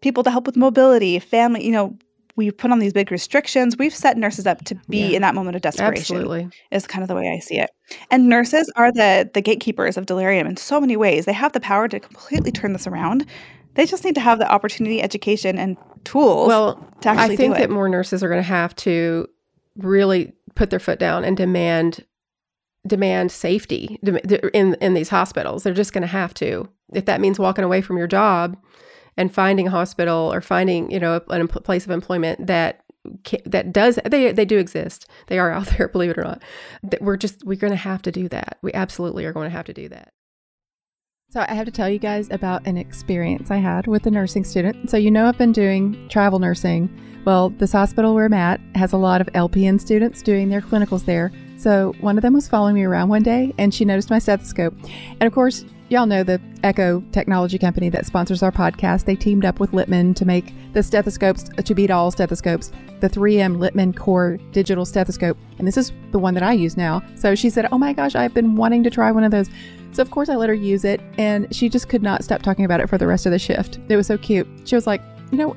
people 0.00 0.22
to 0.22 0.30
help 0.30 0.46
with 0.46 0.56
mobility, 0.56 1.18
family, 1.18 1.64
you 1.64 1.72
know, 1.72 1.96
we 2.36 2.50
put 2.50 2.70
on 2.70 2.78
these 2.78 2.92
big 2.92 3.10
restrictions. 3.10 3.76
We've 3.76 3.94
set 3.94 4.16
nurses 4.16 4.46
up 4.46 4.64
to 4.64 4.74
be 4.88 5.08
yeah. 5.08 5.16
in 5.16 5.22
that 5.22 5.34
moment 5.34 5.56
of 5.56 5.62
desperation. 5.62 6.16
Absolutely. 6.16 6.48
Is 6.70 6.86
kind 6.86 7.02
of 7.02 7.08
the 7.08 7.14
way 7.14 7.30
I 7.30 7.38
see 7.38 7.58
it. 7.58 7.70
And 8.10 8.28
nurses 8.28 8.72
are 8.76 8.92
the 8.92 9.28
the 9.34 9.42
gatekeepers 9.42 9.96
of 9.96 10.06
delirium 10.06 10.46
in 10.46 10.56
so 10.56 10.80
many 10.80 10.96
ways. 10.96 11.26
They 11.26 11.32
have 11.32 11.52
the 11.52 11.60
power 11.60 11.88
to 11.88 12.00
completely 12.00 12.50
turn 12.50 12.72
this 12.72 12.86
around. 12.86 13.26
They 13.74 13.84
just 13.84 14.04
need 14.04 14.14
to 14.14 14.20
have 14.20 14.38
the 14.38 14.50
opportunity, 14.50 15.02
education, 15.02 15.58
and 15.58 15.76
tools. 16.04 16.48
Well, 16.48 16.84
I 17.04 17.36
think 17.36 17.56
that 17.56 17.70
more 17.70 17.88
nurses 17.88 18.22
are 18.22 18.28
going 18.28 18.40
to 18.40 18.48
have 18.48 18.74
to 18.76 19.26
really 19.76 20.32
put 20.54 20.70
their 20.70 20.80
foot 20.80 20.98
down 20.98 21.24
and 21.24 21.36
demand 21.36 22.04
demand 22.86 23.30
safety 23.30 23.98
in 24.54 24.74
in 24.74 24.94
these 24.94 25.08
hospitals. 25.08 25.62
They're 25.62 25.74
just 25.74 25.92
going 25.92 26.02
to 26.02 26.08
have 26.08 26.34
to. 26.34 26.68
If 26.92 27.04
that 27.04 27.20
means 27.20 27.38
walking 27.38 27.64
away 27.64 27.80
from 27.80 27.98
your 27.98 28.06
job 28.06 28.56
and 29.16 29.32
finding 29.32 29.66
a 29.68 29.70
hospital 29.70 30.32
or 30.32 30.40
finding, 30.40 30.90
you 30.90 30.98
know, 30.98 31.20
a, 31.28 31.40
a 31.40 31.46
place 31.46 31.84
of 31.84 31.90
employment 31.90 32.46
that 32.46 32.82
that 33.44 33.72
does 33.72 33.98
they 34.04 34.32
they 34.32 34.44
do 34.44 34.58
exist. 34.58 35.06
They 35.28 35.38
are 35.38 35.50
out 35.50 35.66
there, 35.76 35.88
believe 35.88 36.10
it 36.10 36.18
or 36.18 36.24
not. 36.24 36.42
That 36.82 37.02
We're 37.02 37.16
just 37.16 37.44
we're 37.44 37.56
going 37.56 37.72
to 37.72 37.76
have 37.76 38.02
to 38.02 38.12
do 38.12 38.28
that. 38.28 38.58
We 38.62 38.72
absolutely 38.72 39.24
are 39.24 39.32
going 39.32 39.50
to 39.50 39.56
have 39.56 39.66
to 39.66 39.74
do 39.74 39.88
that. 39.88 40.12
So, 41.30 41.44
I 41.48 41.54
have 41.54 41.66
to 41.66 41.72
tell 41.72 41.88
you 41.88 42.00
guys 42.00 42.28
about 42.30 42.66
an 42.66 42.76
experience 42.76 43.52
I 43.52 43.58
had 43.58 43.86
with 43.86 44.04
a 44.06 44.10
nursing 44.10 44.42
student. 44.42 44.90
So, 44.90 44.96
you 44.96 45.12
know, 45.12 45.26
I've 45.26 45.38
been 45.38 45.52
doing 45.52 46.08
travel 46.08 46.40
nursing. 46.40 46.90
Well, 47.24 47.50
this 47.50 47.72
hospital 47.72 48.14
where 48.14 48.24
I'm 48.24 48.32
at 48.32 48.60
has 48.74 48.92
a 48.92 48.96
lot 48.96 49.20
of 49.20 49.26
LPN 49.28 49.80
students 49.80 50.22
doing 50.22 50.48
their 50.48 50.62
clinicals 50.62 51.04
there. 51.04 51.30
So, 51.58 51.94
one 52.00 52.16
of 52.16 52.22
them 52.22 52.32
was 52.32 52.48
following 52.48 52.74
me 52.74 52.84
around 52.84 53.10
one 53.10 53.22
day 53.22 53.52
and 53.58 53.74
she 53.74 53.84
noticed 53.84 54.08
my 54.08 54.18
stethoscope. 54.18 54.74
And 54.84 55.24
of 55.24 55.32
course, 55.34 55.66
y'all 55.90 56.06
know 56.06 56.22
the 56.22 56.40
Eko 56.62 57.04
technology 57.12 57.58
company 57.58 57.90
that 57.90 58.06
sponsors 58.06 58.42
our 58.42 58.50
podcast. 58.50 59.04
They 59.04 59.16
teamed 59.16 59.44
up 59.44 59.60
with 59.60 59.72
Littmann 59.72 60.16
to 60.16 60.24
make 60.24 60.54
the 60.72 60.82
stethoscopes 60.82 61.50
uh, 61.58 61.62
to 61.62 61.74
beat 61.74 61.90
all 61.90 62.10
stethoscopes, 62.10 62.72
the 63.00 63.10
3M 63.10 63.58
Littmann 63.58 63.94
Core 63.94 64.38
digital 64.52 64.86
stethoscope. 64.86 65.36
And 65.58 65.68
this 65.68 65.76
is 65.76 65.92
the 66.12 66.18
one 66.18 66.32
that 66.34 66.42
I 66.42 66.52
use 66.52 66.78
now. 66.78 67.02
So 67.16 67.34
she 67.34 67.50
said, 67.50 67.68
Oh 67.70 67.76
my 67.76 67.92
gosh, 67.92 68.14
I've 68.14 68.32
been 68.32 68.54
wanting 68.54 68.82
to 68.84 68.90
try 68.90 69.10
one 69.10 69.24
of 69.24 69.30
those. 69.30 69.50
So, 69.92 70.00
of 70.00 70.10
course, 70.10 70.28
I 70.28 70.36
let 70.36 70.48
her 70.48 70.54
use 70.54 70.84
it, 70.84 71.00
and 71.18 71.52
she 71.54 71.68
just 71.68 71.88
could 71.88 72.02
not 72.02 72.22
stop 72.22 72.42
talking 72.42 72.64
about 72.64 72.80
it 72.80 72.88
for 72.88 72.96
the 72.96 73.08
rest 73.08 73.26
of 73.26 73.32
the 73.32 73.40
shift. 73.40 73.80
It 73.88 73.96
was 73.96 74.06
so 74.06 74.16
cute. 74.16 74.46
She 74.64 74.76
was 74.76 74.86
like, 74.86 75.02
You 75.32 75.38
know, 75.38 75.56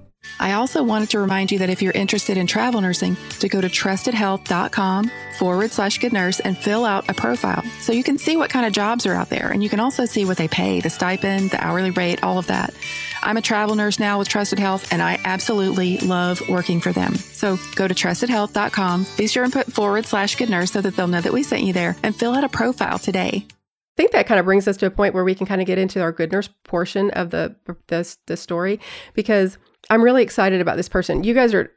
I 0.41 0.53
also 0.53 0.81
wanted 0.81 1.11
to 1.11 1.19
remind 1.19 1.51
you 1.51 1.59
that 1.59 1.69
if 1.69 1.83
you're 1.83 1.93
interested 1.93 2.35
in 2.35 2.47
travel 2.47 2.81
nursing, 2.81 3.15
to 3.39 3.47
go 3.47 3.61
to 3.61 3.67
trustedhealth.com 3.67 5.11
forward 5.37 5.71
slash 5.71 5.99
good 5.99 6.13
nurse 6.13 6.39
and 6.39 6.57
fill 6.57 6.83
out 6.83 7.09
a 7.09 7.13
profile 7.13 7.63
so 7.79 7.93
you 7.93 8.03
can 8.03 8.17
see 8.17 8.37
what 8.37 8.49
kind 8.49 8.65
of 8.65 8.73
jobs 8.73 9.05
are 9.05 9.13
out 9.13 9.29
there. 9.29 9.51
And 9.51 9.61
you 9.61 9.69
can 9.69 9.79
also 9.79 10.05
see 10.05 10.25
what 10.25 10.37
they 10.37 10.47
pay, 10.47 10.79
the 10.79 10.89
stipend, 10.89 11.51
the 11.51 11.63
hourly 11.63 11.91
rate, 11.91 12.23
all 12.23 12.39
of 12.39 12.47
that. 12.47 12.73
I'm 13.21 13.37
a 13.37 13.41
travel 13.41 13.75
nurse 13.75 13.99
now 13.99 14.17
with 14.17 14.29
Trusted 14.29 14.57
Health, 14.57 14.91
and 14.91 14.99
I 14.99 15.19
absolutely 15.25 15.99
love 15.99 16.41
working 16.49 16.81
for 16.81 16.91
them. 16.91 17.15
So 17.15 17.59
go 17.75 17.87
to 17.87 17.93
trustedhealth.com, 17.93 19.05
be 19.17 19.27
sure 19.27 19.43
and 19.43 19.53
put 19.53 19.71
forward 19.71 20.07
slash 20.07 20.35
good 20.35 20.49
nurse 20.49 20.71
so 20.71 20.81
that 20.81 20.95
they'll 20.95 21.07
know 21.07 21.21
that 21.21 21.33
we 21.33 21.43
sent 21.43 21.61
you 21.61 21.73
there, 21.73 21.95
and 22.01 22.15
fill 22.15 22.33
out 22.33 22.43
a 22.43 22.49
profile 22.49 22.97
today. 22.97 23.45
I 23.47 23.95
think 23.97 24.11
that 24.13 24.25
kind 24.25 24.39
of 24.39 24.45
brings 24.45 24.67
us 24.67 24.77
to 24.77 24.87
a 24.87 24.91
point 24.91 25.13
where 25.13 25.23
we 25.23 25.35
can 25.35 25.45
kind 25.45 25.61
of 25.61 25.67
get 25.67 25.77
into 25.77 26.01
our 26.01 26.11
good 26.11 26.31
nurse 26.31 26.49
portion 26.63 27.11
of 27.11 27.29
the 27.29 27.55
the, 27.87 28.17
the 28.25 28.37
story 28.37 28.79
because 29.13 29.57
I'm 29.91 30.01
really 30.01 30.23
excited 30.23 30.61
about 30.61 30.77
this 30.77 30.87
person. 30.87 31.25
You 31.25 31.33
guys 31.33 31.53
are 31.53 31.69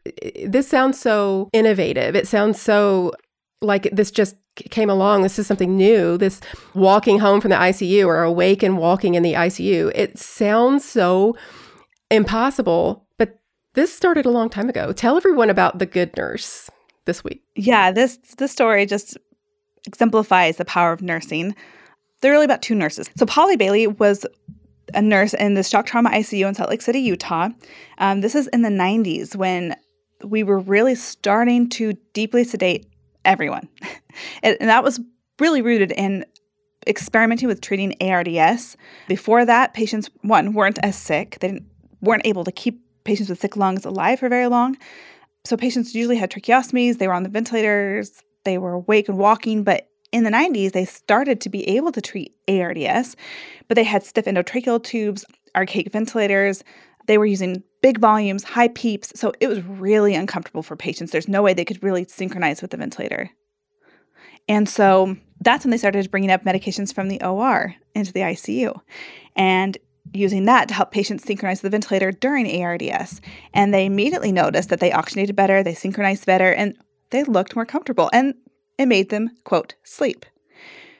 this 0.46 0.68
sounds 0.68 1.00
so 1.00 1.50
innovative. 1.52 2.14
It 2.14 2.28
sounds 2.28 2.62
so 2.62 3.12
like 3.60 3.90
this 3.90 4.12
just 4.12 4.36
came 4.70 4.88
along. 4.88 5.22
This 5.22 5.36
is 5.36 5.48
something 5.48 5.76
new. 5.76 6.16
This 6.16 6.40
walking 6.74 7.18
home 7.18 7.40
from 7.40 7.50
the 7.50 7.56
ICU 7.56 8.06
or 8.06 8.22
awake 8.22 8.62
and 8.62 8.78
walking 8.78 9.16
in 9.16 9.24
the 9.24 9.32
ICU. 9.32 9.90
It 9.96 10.16
sounds 10.16 10.84
so 10.84 11.36
impossible, 12.08 13.04
but 13.18 13.40
this 13.72 13.92
started 13.92 14.26
a 14.26 14.30
long 14.30 14.48
time 14.48 14.68
ago. 14.68 14.92
Tell 14.92 15.16
everyone 15.16 15.50
about 15.50 15.80
the 15.80 15.86
good 15.86 16.16
nurse 16.16 16.70
this 17.06 17.24
week. 17.24 17.42
Yeah, 17.56 17.90
this 17.90 18.18
this 18.38 18.52
story 18.52 18.86
just 18.86 19.18
exemplifies 19.88 20.56
the 20.56 20.64
power 20.64 20.92
of 20.92 21.02
nursing. 21.02 21.56
They're 22.20 22.30
really 22.30 22.44
about 22.44 22.62
two 22.62 22.76
nurses. 22.76 23.10
So 23.16 23.26
Polly 23.26 23.56
Bailey 23.56 23.88
was 23.88 24.24
a 24.92 25.02
nurse 25.02 25.34
in 25.34 25.54
the 25.54 25.62
shock 25.62 25.86
trauma 25.86 26.10
ICU 26.10 26.46
in 26.46 26.54
Salt 26.54 26.70
Lake 26.70 26.82
City, 26.82 27.00
Utah. 27.00 27.48
Um, 27.98 28.20
this 28.20 28.34
is 28.34 28.46
in 28.48 28.62
the 28.62 28.68
90s 28.68 29.34
when 29.34 29.74
we 30.22 30.42
were 30.42 30.58
really 30.58 30.94
starting 30.94 31.68
to 31.70 31.94
deeply 32.12 32.44
sedate 32.44 32.86
everyone. 33.24 33.68
and, 34.42 34.56
and 34.60 34.68
that 34.68 34.84
was 34.84 35.00
really 35.40 35.62
rooted 35.62 35.92
in 35.92 36.24
experimenting 36.86 37.48
with 37.48 37.60
treating 37.60 37.94
ARDS. 38.00 38.76
Before 39.08 39.44
that, 39.44 39.74
patients 39.74 40.10
one 40.22 40.52
weren't 40.52 40.78
as 40.82 40.96
sick. 40.96 41.38
They 41.40 41.60
weren't 42.00 42.26
able 42.26 42.44
to 42.44 42.52
keep 42.52 42.80
patients 43.04 43.28
with 43.28 43.40
sick 43.40 43.56
lungs 43.56 43.84
alive 43.84 44.20
for 44.20 44.28
very 44.28 44.48
long. 44.48 44.76
So 45.44 45.56
patients 45.56 45.94
usually 45.94 46.16
had 46.16 46.30
tracheostomies, 46.30 46.98
they 46.98 47.06
were 47.06 47.14
on 47.14 47.22
the 47.22 47.28
ventilators, 47.28 48.22
they 48.44 48.56
were 48.58 48.72
awake 48.72 49.08
and 49.08 49.18
walking, 49.18 49.62
but 49.62 49.88
in 50.14 50.24
the 50.24 50.30
90s 50.30 50.72
they 50.72 50.84
started 50.84 51.40
to 51.40 51.48
be 51.48 51.68
able 51.68 51.92
to 51.92 52.00
treat 52.00 52.34
ARDS, 52.48 53.16
but 53.68 53.74
they 53.74 53.84
had 53.84 54.04
stiff 54.04 54.26
endotracheal 54.26 54.82
tubes, 54.82 55.24
archaic 55.56 55.92
ventilators, 55.92 56.62
they 57.06 57.18
were 57.18 57.26
using 57.26 57.62
big 57.82 57.98
volumes, 57.98 58.44
high 58.44 58.68
PEEPs, 58.68 59.16
so 59.16 59.32
it 59.40 59.48
was 59.48 59.62
really 59.62 60.14
uncomfortable 60.14 60.62
for 60.62 60.76
patients. 60.76 61.12
There's 61.12 61.28
no 61.28 61.42
way 61.42 61.52
they 61.52 61.64
could 61.64 61.82
really 61.82 62.06
synchronize 62.08 62.62
with 62.62 62.70
the 62.70 62.76
ventilator. 62.76 63.30
And 64.48 64.68
so 64.68 65.16
that's 65.40 65.64
when 65.64 65.70
they 65.70 65.78
started 65.78 66.10
bringing 66.10 66.30
up 66.30 66.44
medications 66.44 66.94
from 66.94 67.08
the 67.08 67.20
OR 67.22 67.74
into 67.94 68.12
the 68.12 68.20
ICU 68.20 68.80
and 69.36 69.76
using 70.12 70.44
that 70.44 70.68
to 70.68 70.74
help 70.74 70.92
patients 70.92 71.24
synchronize 71.24 71.60
the 71.60 71.70
ventilator 71.70 72.12
during 72.12 72.62
ARDS. 72.62 73.20
And 73.52 73.74
they 73.74 73.84
immediately 73.84 74.32
noticed 74.32 74.68
that 74.68 74.80
they 74.80 74.92
oxygenated 74.92 75.34
better, 75.34 75.62
they 75.62 75.74
synchronized 75.74 76.24
better, 76.24 76.52
and 76.52 76.76
they 77.10 77.24
looked 77.24 77.56
more 77.56 77.66
comfortable. 77.66 78.10
And 78.12 78.34
it 78.78 78.86
made 78.86 79.10
them, 79.10 79.30
quote, 79.44 79.74
sleep. 79.84 80.26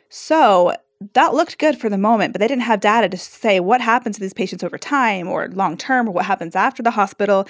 So 0.09 0.75
that 1.12 1.35
looked 1.35 1.59
good 1.59 1.79
for 1.79 1.89
the 1.89 1.99
moment, 1.99 2.33
but 2.33 2.41
they 2.41 2.49
didn't 2.49 2.62
have 2.62 2.81
data 2.81 3.09
to 3.09 3.18
say 3.18 3.61
what 3.61 3.81
happens 3.81 4.16
to 4.16 4.20
these 4.20 4.33
patients 4.33 4.64
over 4.64 4.79
time 4.79 5.29
or 5.29 5.49
long 5.49 5.77
term 5.77 6.09
or 6.09 6.12
what 6.12 6.25
happens 6.25 6.57
after 6.57 6.83
the 6.83 6.91
hospital. 6.91 7.47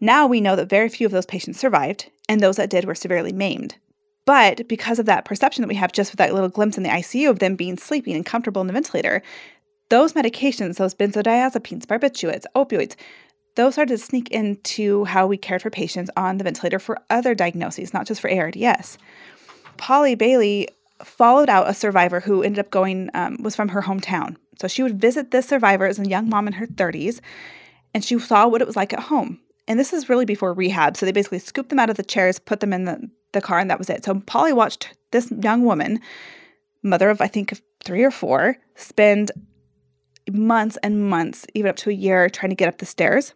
Now 0.00 0.26
we 0.26 0.40
know 0.40 0.56
that 0.56 0.68
very 0.68 0.88
few 0.88 1.06
of 1.06 1.12
those 1.12 1.26
patients 1.26 1.58
survived, 1.60 2.10
and 2.28 2.40
those 2.40 2.56
that 2.56 2.70
did 2.70 2.84
were 2.84 2.94
severely 2.94 3.32
maimed. 3.32 3.76
But 4.26 4.68
because 4.68 4.98
of 4.98 5.06
that 5.06 5.24
perception 5.24 5.62
that 5.62 5.68
we 5.68 5.74
have 5.76 5.92
just 5.92 6.12
with 6.12 6.18
that 6.18 6.34
little 6.34 6.48
glimpse 6.48 6.76
in 6.76 6.82
the 6.82 6.90
ICU 6.90 7.30
of 7.30 7.38
them 7.38 7.56
being 7.56 7.76
sleeping 7.76 8.14
and 8.14 8.24
comfortable 8.24 8.60
in 8.60 8.66
the 8.66 8.72
ventilator, 8.72 9.22
those 9.88 10.12
medications, 10.12 10.76
those 10.76 10.94
benzodiazepines, 10.94 11.86
barbiturates, 11.86 12.44
opioids, 12.54 12.94
those 13.56 13.74
started 13.74 13.96
to 13.96 13.98
sneak 13.98 14.30
into 14.30 15.04
how 15.04 15.26
we 15.26 15.36
cared 15.36 15.62
for 15.62 15.70
patients 15.70 16.10
on 16.16 16.38
the 16.38 16.44
ventilator 16.44 16.78
for 16.78 16.98
other 17.10 17.34
diagnoses, 17.34 17.92
not 17.92 18.06
just 18.06 18.20
for 18.20 18.30
ARDS. 18.30 18.98
Polly 19.80 20.14
Bailey 20.14 20.68
followed 21.02 21.48
out 21.48 21.68
a 21.68 21.72
survivor 21.72 22.20
who 22.20 22.42
ended 22.42 22.58
up 22.58 22.70
going, 22.70 23.08
um, 23.14 23.38
was 23.40 23.56
from 23.56 23.68
her 23.68 23.80
hometown. 23.80 24.36
So 24.60 24.68
she 24.68 24.82
would 24.82 25.00
visit 25.00 25.30
this 25.30 25.48
survivor 25.48 25.86
as 25.86 25.98
a 25.98 26.06
young 26.06 26.28
mom 26.28 26.46
in 26.46 26.52
her 26.52 26.66
30s, 26.66 27.20
and 27.94 28.04
she 28.04 28.18
saw 28.18 28.46
what 28.46 28.60
it 28.60 28.66
was 28.66 28.76
like 28.76 28.92
at 28.92 29.00
home. 29.00 29.40
And 29.66 29.80
this 29.80 29.94
is 29.94 30.10
really 30.10 30.26
before 30.26 30.52
rehab. 30.52 30.98
So 30.98 31.06
they 31.06 31.12
basically 31.12 31.38
scooped 31.38 31.70
them 31.70 31.78
out 31.78 31.88
of 31.88 31.96
the 31.96 32.02
chairs, 32.02 32.38
put 32.38 32.60
them 32.60 32.74
in 32.74 32.84
the, 32.84 33.08
the 33.32 33.40
car, 33.40 33.58
and 33.58 33.70
that 33.70 33.78
was 33.78 33.88
it. 33.88 34.04
So 34.04 34.20
Polly 34.20 34.52
watched 34.52 34.90
this 35.12 35.30
young 35.30 35.64
woman, 35.64 35.98
mother 36.82 37.08
of 37.08 37.22
I 37.22 37.26
think 37.26 37.58
three 37.82 38.04
or 38.04 38.10
four, 38.10 38.58
spend 38.74 39.30
months 40.30 40.76
and 40.82 41.08
months, 41.08 41.46
even 41.54 41.70
up 41.70 41.76
to 41.76 41.90
a 41.90 41.94
year, 41.94 42.28
trying 42.28 42.50
to 42.50 42.56
get 42.56 42.68
up 42.68 42.78
the 42.78 42.86
stairs. 42.86 43.32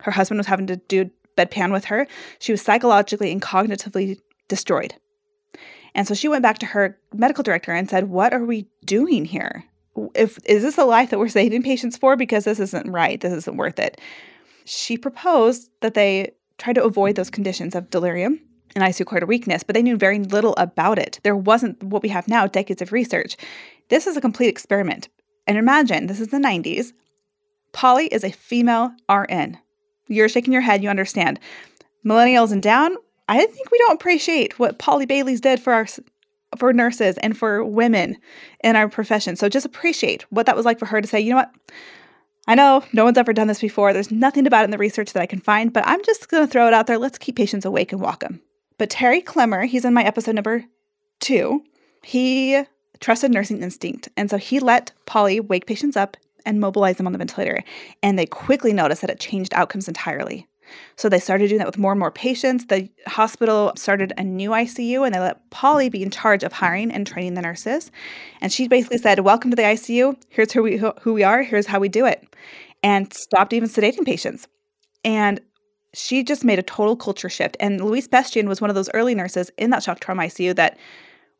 Her 0.00 0.12
husband 0.12 0.38
was 0.38 0.48
having 0.48 0.66
to 0.66 0.76
do 0.76 1.10
bedpan 1.34 1.72
with 1.72 1.86
her. 1.86 2.06
She 2.40 2.52
was 2.52 2.60
psychologically 2.60 3.32
and 3.32 3.40
cognitively 3.40 4.18
destroyed. 4.48 4.94
And 5.98 6.06
so 6.06 6.14
she 6.14 6.28
went 6.28 6.44
back 6.44 6.58
to 6.60 6.66
her 6.66 6.96
medical 7.12 7.42
director 7.42 7.72
and 7.72 7.90
said, 7.90 8.08
"What 8.08 8.32
are 8.32 8.44
we 8.44 8.68
doing 8.84 9.24
here? 9.24 9.64
If 10.14 10.38
is 10.44 10.62
this 10.62 10.78
a 10.78 10.84
life 10.84 11.10
that 11.10 11.18
we're 11.18 11.26
saving 11.40 11.64
patients 11.64 11.96
for 11.96 12.14
because 12.14 12.44
this 12.44 12.60
isn't 12.60 12.88
right. 12.88 13.20
This 13.20 13.32
isn't 13.32 13.56
worth 13.56 13.80
it." 13.80 14.00
She 14.64 14.96
proposed 14.96 15.70
that 15.80 15.94
they 15.94 16.34
try 16.56 16.72
to 16.72 16.84
avoid 16.84 17.16
those 17.16 17.30
conditions 17.30 17.74
of 17.74 17.90
delirium 17.90 18.38
and 18.76 19.06
corridor 19.06 19.26
weakness, 19.26 19.64
but 19.64 19.74
they 19.74 19.82
knew 19.82 19.96
very 19.96 20.20
little 20.20 20.54
about 20.56 21.00
it. 21.00 21.18
There 21.24 21.34
wasn't 21.34 21.82
what 21.82 22.04
we 22.04 22.10
have 22.10 22.28
now, 22.28 22.46
decades 22.46 22.80
of 22.80 22.92
research. 22.92 23.36
This 23.88 24.06
is 24.06 24.16
a 24.16 24.20
complete 24.20 24.48
experiment. 24.48 25.08
And 25.48 25.58
imagine, 25.58 26.06
this 26.06 26.20
is 26.20 26.28
the 26.28 26.38
90s. 26.38 26.92
Polly 27.72 28.06
is 28.06 28.22
a 28.22 28.30
female 28.30 28.92
RN. 29.10 29.58
You're 30.06 30.28
shaking 30.28 30.52
your 30.52 30.62
head, 30.62 30.82
you 30.82 30.90
understand. 30.90 31.40
Millennials 32.04 32.52
and 32.52 32.62
down, 32.62 32.94
I 33.28 33.44
think 33.44 33.70
we 33.70 33.78
don't 33.78 33.94
appreciate 33.94 34.58
what 34.58 34.78
Polly 34.78 35.06
Bailey's 35.06 35.40
did 35.40 35.60
for 35.60 35.72
our 35.72 35.86
for 36.56 36.72
nurses 36.72 37.18
and 37.18 37.36
for 37.36 37.62
women 37.62 38.16
in 38.64 38.74
our 38.74 38.88
profession. 38.88 39.36
So 39.36 39.48
just 39.48 39.66
appreciate 39.66 40.22
what 40.30 40.46
that 40.46 40.56
was 40.56 40.64
like 40.64 40.78
for 40.78 40.86
her 40.86 41.00
to 41.00 41.06
say, 41.06 41.20
you 41.20 41.30
know 41.30 41.36
what? 41.36 41.52
I 42.46 42.54
know 42.54 42.82
no 42.94 43.04
one's 43.04 43.18
ever 43.18 43.34
done 43.34 43.48
this 43.48 43.60
before. 43.60 43.92
There's 43.92 44.10
nothing 44.10 44.46
about 44.46 44.62
it 44.62 44.64
in 44.64 44.70
the 44.70 44.78
research 44.78 45.12
that 45.12 45.20
I 45.20 45.26
can 45.26 45.40
find, 45.40 45.70
but 45.70 45.86
I'm 45.86 46.02
just 46.04 46.30
going 46.30 46.46
to 46.46 46.50
throw 46.50 46.66
it 46.66 46.72
out 46.72 46.86
there. 46.86 46.96
Let's 46.96 47.18
keep 47.18 47.36
patients 47.36 47.66
awake 47.66 47.92
and 47.92 48.00
walk 48.00 48.20
them. 48.20 48.40
But 48.78 48.88
Terry 48.88 49.20
Clemmer, 49.20 49.66
he's 49.66 49.84
in 49.84 49.92
my 49.92 50.02
episode 50.02 50.34
number 50.34 50.64
two. 51.20 51.62
He 52.02 52.62
trusted 53.00 53.30
nursing 53.30 53.62
instinct. 53.62 54.08
And 54.16 54.30
so 54.30 54.38
he 54.38 54.60
let 54.60 54.92
Polly 55.04 55.40
wake 55.40 55.66
patients 55.66 55.96
up 55.96 56.16
and 56.46 56.60
mobilize 56.60 56.96
them 56.96 57.06
on 57.06 57.12
the 57.12 57.18
ventilator. 57.18 57.62
And 58.02 58.18
they 58.18 58.24
quickly 58.24 58.72
noticed 58.72 59.02
that 59.02 59.10
it 59.10 59.20
changed 59.20 59.52
outcomes 59.52 59.86
entirely. 59.86 60.46
So 60.96 61.08
they 61.08 61.18
started 61.18 61.48
doing 61.48 61.58
that 61.58 61.66
with 61.66 61.78
more 61.78 61.92
and 61.92 61.98
more 61.98 62.10
patients. 62.10 62.66
The 62.66 62.88
hospital 63.06 63.72
started 63.76 64.12
a 64.16 64.24
new 64.24 64.50
ICU 64.50 65.04
and 65.04 65.14
they 65.14 65.20
let 65.20 65.48
Polly 65.50 65.88
be 65.88 66.02
in 66.02 66.10
charge 66.10 66.42
of 66.42 66.52
hiring 66.52 66.90
and 66.90 67.06
training 67.06 67.34
the 67.34 67.42
nurses. 67.42 67.90
And 68.40 68.52
she 68.52 68.68
basically 68.68 68.98
said, 68.98 69.20
Welcome 69.20 69.50
to 69.50 69.56
the 69.56 69.62
ICU. 69.62 70.16
Here's 70.28 70.52
who 70.52 70.62
we, 70.62 70.76
who 70.76 71.14
we 71.14 71.22
are. 71.22 71.42
Here's 71.42 71.66
how 71.66 71.78
we 71.78 71.88
do 71.88 72.06
it. 72.06 72.24
And 72.82 73.12
stopped 73.12 73.52
even 73.52 73.68
sedating 73.68 74.04
patients. 74.04 74.48
And 75.04 75.40
she 75.94 76.22
just 76.22 76.44
made 76.44 76.58
a 76.58 76.62
total 76.62 76.96
culture 76.96 77.28
shift. 77.28 77.56
And 77.60 77.82
Louise 77.82 78.08
Bezdjian 78.08 78.46
was 78.46 78.60
one 78.60 78.70
of 78.70 78.76
those 78.76 78.90
early 78.94 79.14
nurses 79.14 79.50
in 79.56 79.70
that 79.70 79.82
shock 79.82 80.00
trauma 80.00 80.24
ICU 80.24 80.54
that 80.56 80.78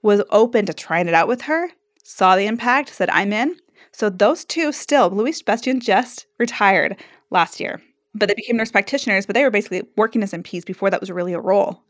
was 0.02 0.22
open 0.30 0.66
to 0.66 0.72
trying 0.72 1.08
it 1.08 1.14
out 1.14 1.28
with 1.28 1.42
her, 1.42 1.68
saw 2.02 2.36
the 2.36 2.46
impact, 2.46 2.94
said, 2.94 3.10
I'm 3.10 3.32
in. 3.32 3.56
So 3.92 4.08
those 4.08 4.44
two 4.44 4.72
still, 4.72 5.10
Louise 5.10 5.42
Bezdjian 5.42 5.80
just 5.80 6.26
retired 6.38 6.96
last 7.30 7.60
year 7.60 7.82
but 8.14 8.28
they 8.28 8.34
became 8.34 8.56
nurse 8.56 8.70
practitioners, 8.70 9.26
but 9.26 9.34
they 9.34 9.44
were 9.44 9.50
basically 9.50 9.82
working 9.96 10.22
as 10.22 10.32
NPs 10.32 10.64
before 10.64 10.90
that 10.90 11.00
was 11.00 11.10
really 11.10 11.32
a 11.32 11.40
role 11.40 11.82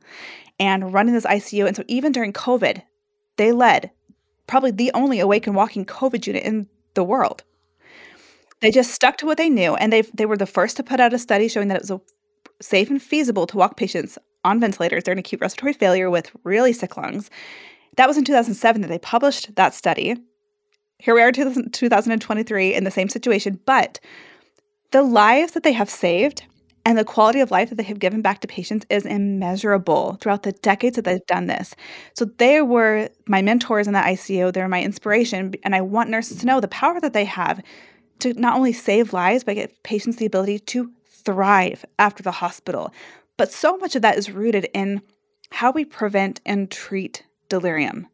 and 0.58 0.92
running 0.92 1.14
this 1.14 1.24
ICU. 1.24 1.66
And 1.66 1.76
so 1.76 1.84
even 1.88 2.12
during 2.12 2.32
COVID, 2.32 2.82
they 3.36 3.52
led 3.52 3.90
probably 4.46 4.70
the 4.70 4.90
only 4.94 5.20
awake 5.20 5.46
and 5.46 5.54
walking 5.56 5.84
COVID 5.84 6.26
unit 6.26 6.42
in 6.42 6.66
the 6.94 7.04
world. 7.04 7.44
They 8.60 8.70
just 8.70 8.92
stuck 8.92 9.18
to 9.18 9.26
what 9.26 9.38
they 9.38 9.48
knew, 9.48 9.76
and 9.76 9.92
they 9.92 10.02
they 10.02 10.26
were 10.26 10.36
the 10.36 10.46
first 10.46 10.76
to 10.78 10.82
put 10.82 10.98
out 10.98 11.12
a 11.12 11.18
study 11.18 11.46
showing 11.46 11.68
that 11.68 11.76
it 11.76 11.82
was 11.82 11.92
a, 11.92 12.00
safe 12.60 12.90
and 12.90 13.00
feasible 13.00 13.46
to 13.46 13.56
walk 13.56 13.76
patients 13.76 14.18
on 14.44 14.58
ventilators 14.58 15.04
during 15.04 15.18
acute 15.18 15.40
respiratory 15.40 15.72
failure 15.72 16.10
with 16.10 16.32
really 16.42 16.72
sick 16.72 16.96
lungs. 16.96 17.30
That 17.96 18.08
was 18.08 18.16
in 18.16 18.24
2007 18.24 18.82
that 18.82 18.88
they 18.88 18.98
published 18.98 19.54
that 19.54 19.74
study. 19.74 20.16
Here 20.98 21.14
we 21.14 21.22
are 21.22 21.28
in 21.28 21.70
2023 21.70 22.74
in 22.74 22.82
the 22.82 22.90
same 22.90 23.08
situation, 23.08 23.60
but 23.64 24.00
the 24.90 25.02
lives 25.02 25.52
that 25.52 25.62
they 25.62 25.72
have 25.72 25.90
saved 25.90 26.44
and 26.84 26.96
the 26.96 27.04
quality 27.04 27.40
of 27.40 27.50
life 27.50 27.68
that 27.68 27.74
they 27.74 27.82
have 27.82 27.98
given 27.98 28.22
back 28.22 28.40
to 28.40 28.48
patients 28.48 28.86
is 28.88 29.04
immeasurable 29.04 30.16
throughout 30.20 30.44
the 30.44 30.52
decades 30.52 30.96
that 30.96 31.04
they've 31.04 31.26
done 31.26 31.46
this. 31.46 31.74
So 32.14 32.24
they 32.24 32.62
were 32.62 33.10
my 33.26 33.42
mentors 33.42 33.86
in 33.86 33.92
that 33.92 34.06
ICU, 34.06 34.52
they're 34.52 34.68
my 34.68 34.82
inspiration, 34.82 35.54
and 35.64 35.74
I 35.74 35.82
want 35.82 36.08
nurses 36.08 36.38
to 36.38 36.46
know 36.46 36.60
the 36.60 36.68
power 36.68 36.98
that 37.00 37.12
they 37.12 37.26
have 37.26 37.62
to 38.20 38.32
not 38.34 38.56
only 38.56 38.72
save 38.72 39.12
lives, 39.12 39.44
but 39.44 39.56
give 39.56 39.82
patients 39.82 40.16
the 40.16 40.26
ability 40.26 40.60
to 40.60 40.90
thrive 41.06 41.84
after 41.98 42.22
the 42.22 42.30
hospital. 42.30 42.92
But 43.36 43.52
so 43.52 43.76
much 43.76 43.94
of 43.94 44.02
that 44.02 44.16
is 44.16 44.30
rooted 44.30 44.68
in 44.72 45.02
how 45.50 45.70
we 45.70 45.84
prevent 45.84 46.40
and 46.46 46.70
treat 46.70 47.22
delirium. 47.50 48.06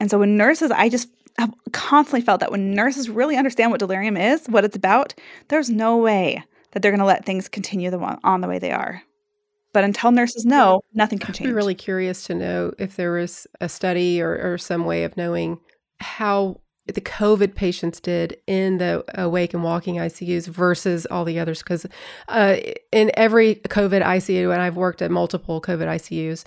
And 0.00 0.10
so 0.10 0.18
when 0.18 0.36
nurses, 0.36 0.70
I 0.70 0.88
just 0.88 1.08
I've 1.38 1.52
constantly 1.72 2.22
felt 2.22 2.40
that 2.40 2.50
when 2.50 2.74
nurses 2.74 3.08
really 3.08 3.36
understand 3.36 3.70
what 3.70 3.80
delirium 3.80 4.16
is, 4.16 4.46
what 4.46 4.64
it's 4.64 4.76
about, 4.76 5.14
there's 5.48 5.70
no 5.70 5.98
way 5.98 6.42
that 6.72 6.82
they're 6.82 6.92
going 6.92 7.00
to 7.00 7.06
let 7.06 7.24
things 7.24 7.48
continue 7.48 7.90
the, 7.90 7.98
on 8.24 8.40
the 8.40 8.48
way 8.48 8.58
they 8.58 8.72
are. 8.72 9.02
But 9.72 9.84
until 9.84 10.10
nurses 10.10 10.46
know, 10.46 10.80
nothing 10.94 11.18
can 11.18 11.34
change. 11.34 11.48
I'd 11.48 11.50
be 11.50 11.54
really 11.54 11.74
curious 11.74 12.24
to 12.24 12.34
know 12.34 12.72
if 12.78 12.96
there 12.96 13.12
was 13.12 13.46
a 13.60 13.68
study 13.68 14.22
or, 14.22 14.52
or 14.52 14.58
some 14.58 14.86
way 14.86 15.04
of 15.04 15.16
knowing 15.18 15.58
how 16.00 16.60
the 16.86 17.00
COVID 17.00 17.54
patients 17.54 18.00
did 18.00 18.36
in 18.46 18.78
the 18.78 19.04
awake 19.20 19.52
and 19.52 19.62
walking 19.62 19.96
ICUs 19.96 20.46
versus 20.46 21.04
all 21.06 21.24
the 21.24 21.38
others. 21.38 21.62
Because 21.62 21.84
uh, 22.28 22.56
in 22.92 23.10
every 23.14 23.56
COVID 23.56 24.02
ICU, 24.02 24.52
and 24.52 24.62
I've 24.62 24.76
worked 24.76 25.02
at 25.02 25.10
multiple 25.10 25.60
COVID 25.60 25.86
ICUs, 25.86 26.44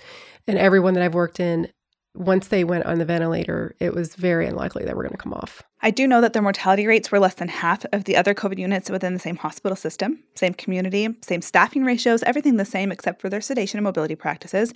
and 0.48 0.58
everyone 0.58 0.94
that 0.94 1.02
I've 1.04 1.14
worked 1.14 1.38
in, 1.38 1.68
once 2.14 2.48
they 2.48 2.64
went 2.64 2.84
on 2.86 2.98
the 2.98 3.04
ventilator, 3.04 3.74
it 3.78 3.94
was 3.94 4.16
very 4.16 4.46
unlikely 4.46 4.84
they 4.84 4.94
were 4.94 5.02
going 5.02 5.12
to 5.12 5.16
come 5.16 5.32
off. 5.32 5.62
I 5.80 5.90
do 5.90 6.06
know 6.06 6.20
that 6.20 6.32
their 6.32 6.42
mortality 6.42 6.86
rates 6.86 7.12
were 7.12 7.20
less 7.20 7.34
than 7.34 7.48
half 7.48 7.84
of 7.92 8.04
the 8.04 8.16
other 8.16 8.34
COVID 8.34 8.58
units 8.58 8.90
within 8.90 9.14
the 9.14 9.20
same 9.20 9.36
hospital 9.36 9.76
system, 9.76 10.22
same 10.34 10.54
community, 10.54 11.08
same 11.22 11.40
staffing 11.40 11.84
ratios, 11.84 12.22
everything 12.24 12.56
the 12.56 12.64
same 12.64 12.90
except 12.90 13.20
for 13.20 13.28
their 13.28 13.40
sedation 13.40 13.78
and 13.78 13.84
mobility 13.84 14.16
practices. 14.16 14.74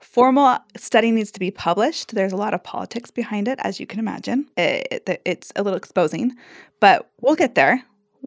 Formal 0.00 0.58
study 0.76 1.12
needs 1.12 1.30
to 1.30 1.40
be 1.40 1.50
published. 1.50 2.14
There's 2.14 2.32
a 2.32 2.36
lot 2.36 2.52
of 2.52 2.62
politics 2.62 3.10
behind 3.10 3.48
it, 3.48 3.58
as 3.62 3.78
you 3.78 3.86
can 3.86 4.00
imagine. 4.00 4.46
It, 4.56 5.04
it, 5.06 5.22
it's 5.24 5.52
a 5.56 5.62
little 5.62 5.78
exposing, 5.78 6.32
but 6.80 7.08
we'll 7.20 7.36
get 7.36 7.54
there. 7.54 7.82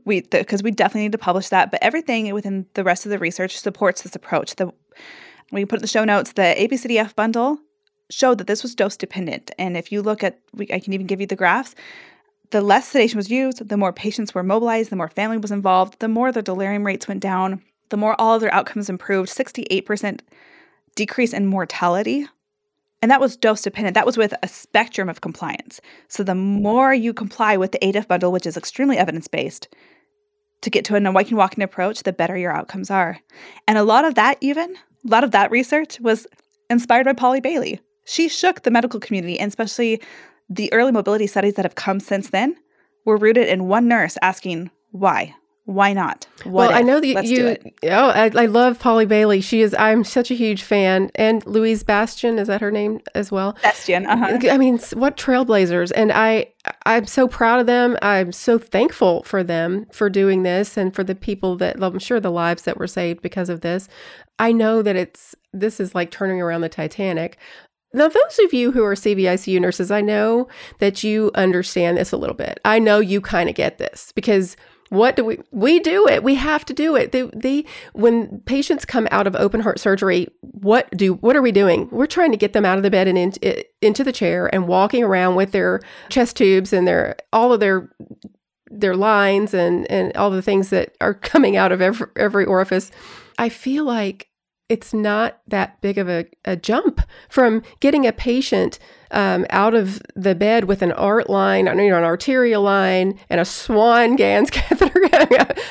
We 0.05 0.21
because 0.21 0.63
we 0.63 0.71
definitely 0.71 1.03
need 1.03 1.11
to 1.11 1.17
publish 1.17 1.49
that. 1.49 1.69
But 1.69 1.83
everything 1.83 2.33
within 2.33 2.65
the 2.75 2.83
rest 2.83 3.05
of 3.05 3.09
the 3.09 3.19
research 3.19 3.57
supports 3.57 4.03
this 4.03 4.15
approach. 4.15 4.55
The 4.55 4.71
we 5.51 5.65
put 5.65 5.81
the 5.81 5.87
show 5.87 6.03
notes 6.03 6.33
the 6.33 6.55
ABCDF 6.57 7.15
bundle 7.15 7.59
showed 8.09 8.37
that 8.37 8.47
this 8.47 8.63
was 8.63 8.75
dose 8.75 8.97
dependent. 8.97 9.51
And 9.57 9.75
if 9.75 9.91
you 9.91 10.01
look 10.01 10.23
at, 10.23 10.39
we, 10.53 10.67
I 10.71 10.79
can 10.79 10.93
even 10.93 11.07
give 11.07 11.21
you 11.21 11.27
the 11.27 11.35
graphs, 11.35 11.75
the 12.51 12.61
less 12.61 12.87
sedation 12.87 13.17
was 13.17 13.29
used, 13.29 13.67
the 13.67 13.77
more 13.77 13.91
patients 13.91 14.33
were 14.33 14.43
mobilized, 14.43 14.89
the 14.89 14.95
more 14.95 15.09
family 15.09 15.37
was 15.37 15.51
involved, 15.51 15.99
the 15.99 16.07
more 16.07 16.31
the 16.31 16.41
delirium 16.41 16.85
rates 16.85 17.07
went 17.07 17.19
down, 17.19 17.61
the 17.89 17.97
more 17.97 18.19
all 18.19 18.35
of 18.35 18.41
their 18.41 18.53
outcomes 18.53 18.89
improved 18.89 19.29
68% 19.29 20.21
decrease 20.95 21.33
in 21.33 21.45
mortality. 21.45 22.25
And 23.01 23.11
that 23.11 23.21
was 23.21 23.37
dose 23.37 23.61
dependent. 23.61 23.93
That 23.93 24.05
was 24.05 24.17
with 24.17 24.33
a 24.41 24.47
spectrum 24.47 25.09
of 25.09 25.21
compliance. 25.21 25.79
So 26.07 26.23
the 26.23 26.35
more 26.35 26.93
you 26.93 27.13
comply 27.13 27.57
with 27.57 27.71
the 27.71 27.79
ADEF 27.79 28.07
bundle, 28.07 28.31
which 28.31 28.47
is 28.47 28.57
extremely 28.57 28.97
evidence 28.97 29.27
based, 29.27 29.67
to 30.61 30.69
get 30.69 30.83
to 30.85 30.95
an 30.95 31.05
awakening 31.05 31.37
walking 31.37 31.63
approach, 31.63 32.01
the 32.01 32.13
better 32.13 32.35
your 32.35 32.51
outcomes 32.51 32.89
are. 32.89 33.19
And 33.67 33.77
a 33.77 33.83
lot 33.83 34.05
of 34.05 34.15
that, 34.15 34.37
even, 34.41 34.75
a 34.75 35.07
lot 35.07 35.23
of 35.23 35.31
that 35.31 35.51
research 35.51 35.99
was 35.99 36.25
inspired 36.69 37.05
by 37.05 37.13
Polly 37.13 37.39
Bailey 37.39 37.79
She 38.07 38.29
shook 38.29 38.63
the 38.63 38.71
medical 38.71 38.99
community, 38.99 39.37
and 39.37 39.49
especially 39.49 40.01
the 40.49 40.71
early 40.71 40.93
mobility 40.93 41.27
studies 41.27 41.55
that 41.55 41.65
have 41.65 41.75
come 41.75 41.99
since 41.99 42.29
then 42.29 42.55
were 43.05 43.17
rooted 43.17 43.47
in 43.47 43.67
one 43.67 43.87
nurse 43.87 44.17
asking, 44.21 44.71
why? 44.91 45.35
Why 45.65 45.91
not? 45.91 46.25
What 46.45 46.53
well, 46.53 46.69
if? 46.69 46.75
I 46.77 46.81
know 46.81 47.01
that 47.01 47.13
Let's 47.13 47.29
you. 47.29 47.57
Oh, 47.83 48.09
I, 48.09 48.31
I, 48.33 48.45
love 48.45 48.79
Polly 48.79 49.05
Bailey. 49.05 49.41
She 49.41 49.59
is. 49.59 49.75
I'm 49.77 50.05
such 50.05 50.31
a 50.31 50.33
huge 50.33 50.63
fan, 50.63 51.11
and 51.15 51.45
Louise 51.45 51.83
Bastian 51.83 52.39
is 52.39 52.47
that 52.47 52.61
her 52.61 52.71
name 52.71 53.01
as 53.13 53.33
well? 53.33 53.57
Bastian. 53.61 54.05
Uh-huh. 54.05 54.39
I 54.49 54.57
mean, 54.57 54.79
what 54.93 55.17
trailblazers! 55.17 55.91
And 55.93 56.13
I, 56.13 56.53
I'm 56.85 57.05
so 57.05 57.27
proud 57.27 57.59
of 57.59 57.65
them. 57.65 57.97
I'm 58.01 58.31
so 58.31 58.57
thankful 58.57 59.23
for 59.23 59.43
them 59.43 59.87
for 59.91 60.09
doing 60.09 60.43
this, 60.43 60.77
and 60.77 60.95
for 60.95 61.03
the 61.03 61.15
people 61.15 61.57
that 61.57 61.83
I'm 61.83 61.99
sure 61.99 62.21
the 62.21 62.31
lives 62.31 62.61
that 62.61 62.77
were 62.77 62.87
saved 62.87 63.21
because 63.21 63.49
of 63.49 63.59
this. 63.59 63.89
I 64.39 64.53
know 64.53 64.81
that 64.81 64.95
it's 64.95 65.35
this 65.51 65.81
is 65.81 65.93
like 65.93 66.11
turning 66.11 66.41
around 66.41 66.61
the 66.61 66.69
Titanic. 66.69 67.37
Now, 67.93 68.09
those 68.09 68.39
of 68.43 68.53
you 68.53 68.71
who 68.71 68.83
are 68.83 68.95
CVICU 68.95 69.61
nurses, 69.61 69.91
I 69.91 70.01
know 70.01 70.47
that 70.79 71.03
you 71.03 71.31
understand 71.35 71.97
this 71.97 72.11
a 72.11 72.17
little 72.17 72.35
bit. 72.35 72.59
I 72.65 72.79
know 72.79 72.99
you 72.99 73.21
kind 73.21 73.49
of 73.49 73.55
get 73.55 73.77
this 73.77 74.11
because 74.13 74.57
what 74.89 75.15
do 75.15 75.25
we 75.25 75.39
we 75.51 75.79
do 75.79 76.07
it. 76.07 76.23
We 76.23 76.35
have 76.35 76.63
to 76.65 76.73
do 76.73 76.95
it. 76.95 77.11
They, 77.11 77.23
they 77.33 77.65
when 77.93 78.39
patients 78.45 78.85
come 78.85 79.07
out 79.11 79.27
of 79.27 79.35
open 79.35 79.61
heart 79.61 79.79
surgery 79.79 80.27
what 80.41 80.89
do 80.91 81.15
what 81.15 81.35
are 81.35 81.41
we 81.41 81.51
doing? 81.51 81.89
We're 81.91 82.05
trying 82.05 82.31
to 82.31 82.37
get 82.37 82.53
them 82.53 82.65
out 82.65 82.77
of 82.77 82.83
the 82.83 82.91
bed 82.91 83.07
and 83.07 83.17
in, 83.17 83.63
into 83.81 84.03
the 84.03 84.13
chair 84.13 84.53
and 84.53 84.67
walking 84.67 85.03
around 85.03 85.35
with 85.35 85.51
their 85.51 85.81
chest 86.09 86.37
tubes 86.37 86.71
and 86.71 86.87
their 86.87 87.15
all 87.33 87.51
of 87.53 87.59
their 87.59 87.89
their 88.69 88.95
lines 88.95 89.53
and 89.53 89.89
and 89.91 90.15
all 90.15 90.29
the 90.29 90.41
things 90.41 90.69
that 90.69 90.95
are 91.01 91.13
coming 91.13 91.57
out 91.57 91.71
of 91.71 91.81
every, 91.81 92.07
every 92.15 92.45
orifice. 92.45 92.91
I 93.37 93.49
feel 93.49 93.83
like 93.83 94.29
it's 94.69 94.93
not 94.93 95.39
that 95.47 95.79
big 95.81 95.97
of 95.97 96.09
a, 96.09 96.25
a 96.43 96.55
jump 96.55 97.01
from 97.29 97.61
getting 97.79 98.05
a 98.05 98.11
patient 98.11 98.79
um, 99.11 99.45
out 99.49 99.73
of 99.73 100.01
the 100.15 100.35
bed 100.35 100.65
with 100.65 100.81
an 100.81 100.91
art 100.93 101.29
line, 101.29 101.67
you 101.67 101.89
know, 101.89 101.97
an 101.97 102.03
arterial 102.03 102.61
line, 102.61 103.17
and 103.29 103.39
a 103.39 103.45
Swan 103.45 104.17
Ganz 104.17 104.49
catheter, 104.51 104.99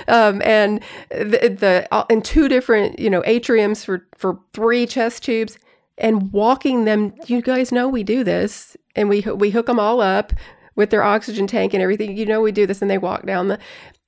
um, 0.09 0.41
and 0.43 0.81
the, 1.11 1.55
the 1.59 1.89
uh, 1.91 2.05
in 2.09 2.23
two 2.23 2.49
different 2.49 2.99
you 2.99 3.11
know 3.11 3.23
atriums 3.23 3.85
for 3.85 4.07
for 4.15 4.41
three 4.55 4.87
chest 4.87 5.25
tubes, 5.25 5.59
and 5.99 6.33
walking 6.33 6.87
them. 6.87 7.13
You 7.27 7.43
guys 7.43 7.73
know 7.73 7.89
we 7.89 8.03
do 8.03 8.25
this, 8.25 8.77
and 8.95 9.11
we 9.11 9.21
we 9.21 9.51
hook 9.51 9.67
them 9.67 9.79
all 9.79 10.01
up 10.01 10.33
with 10.75 10.89
their 10.89 11.03
oxygen 11.03 11.47
tank 11.47 11.75
and 11.75 11.83
everything. 11.83 12.17
You 12.17 12.25
know 12.25 12.41
we 12.41 12.53
do 12.53 12.67
this, 12.67 12.81
and 12.81 12.91
they 12.91 12.99
walk 12.99 13.27
down 13.27 13.49
the. 13.49 13.59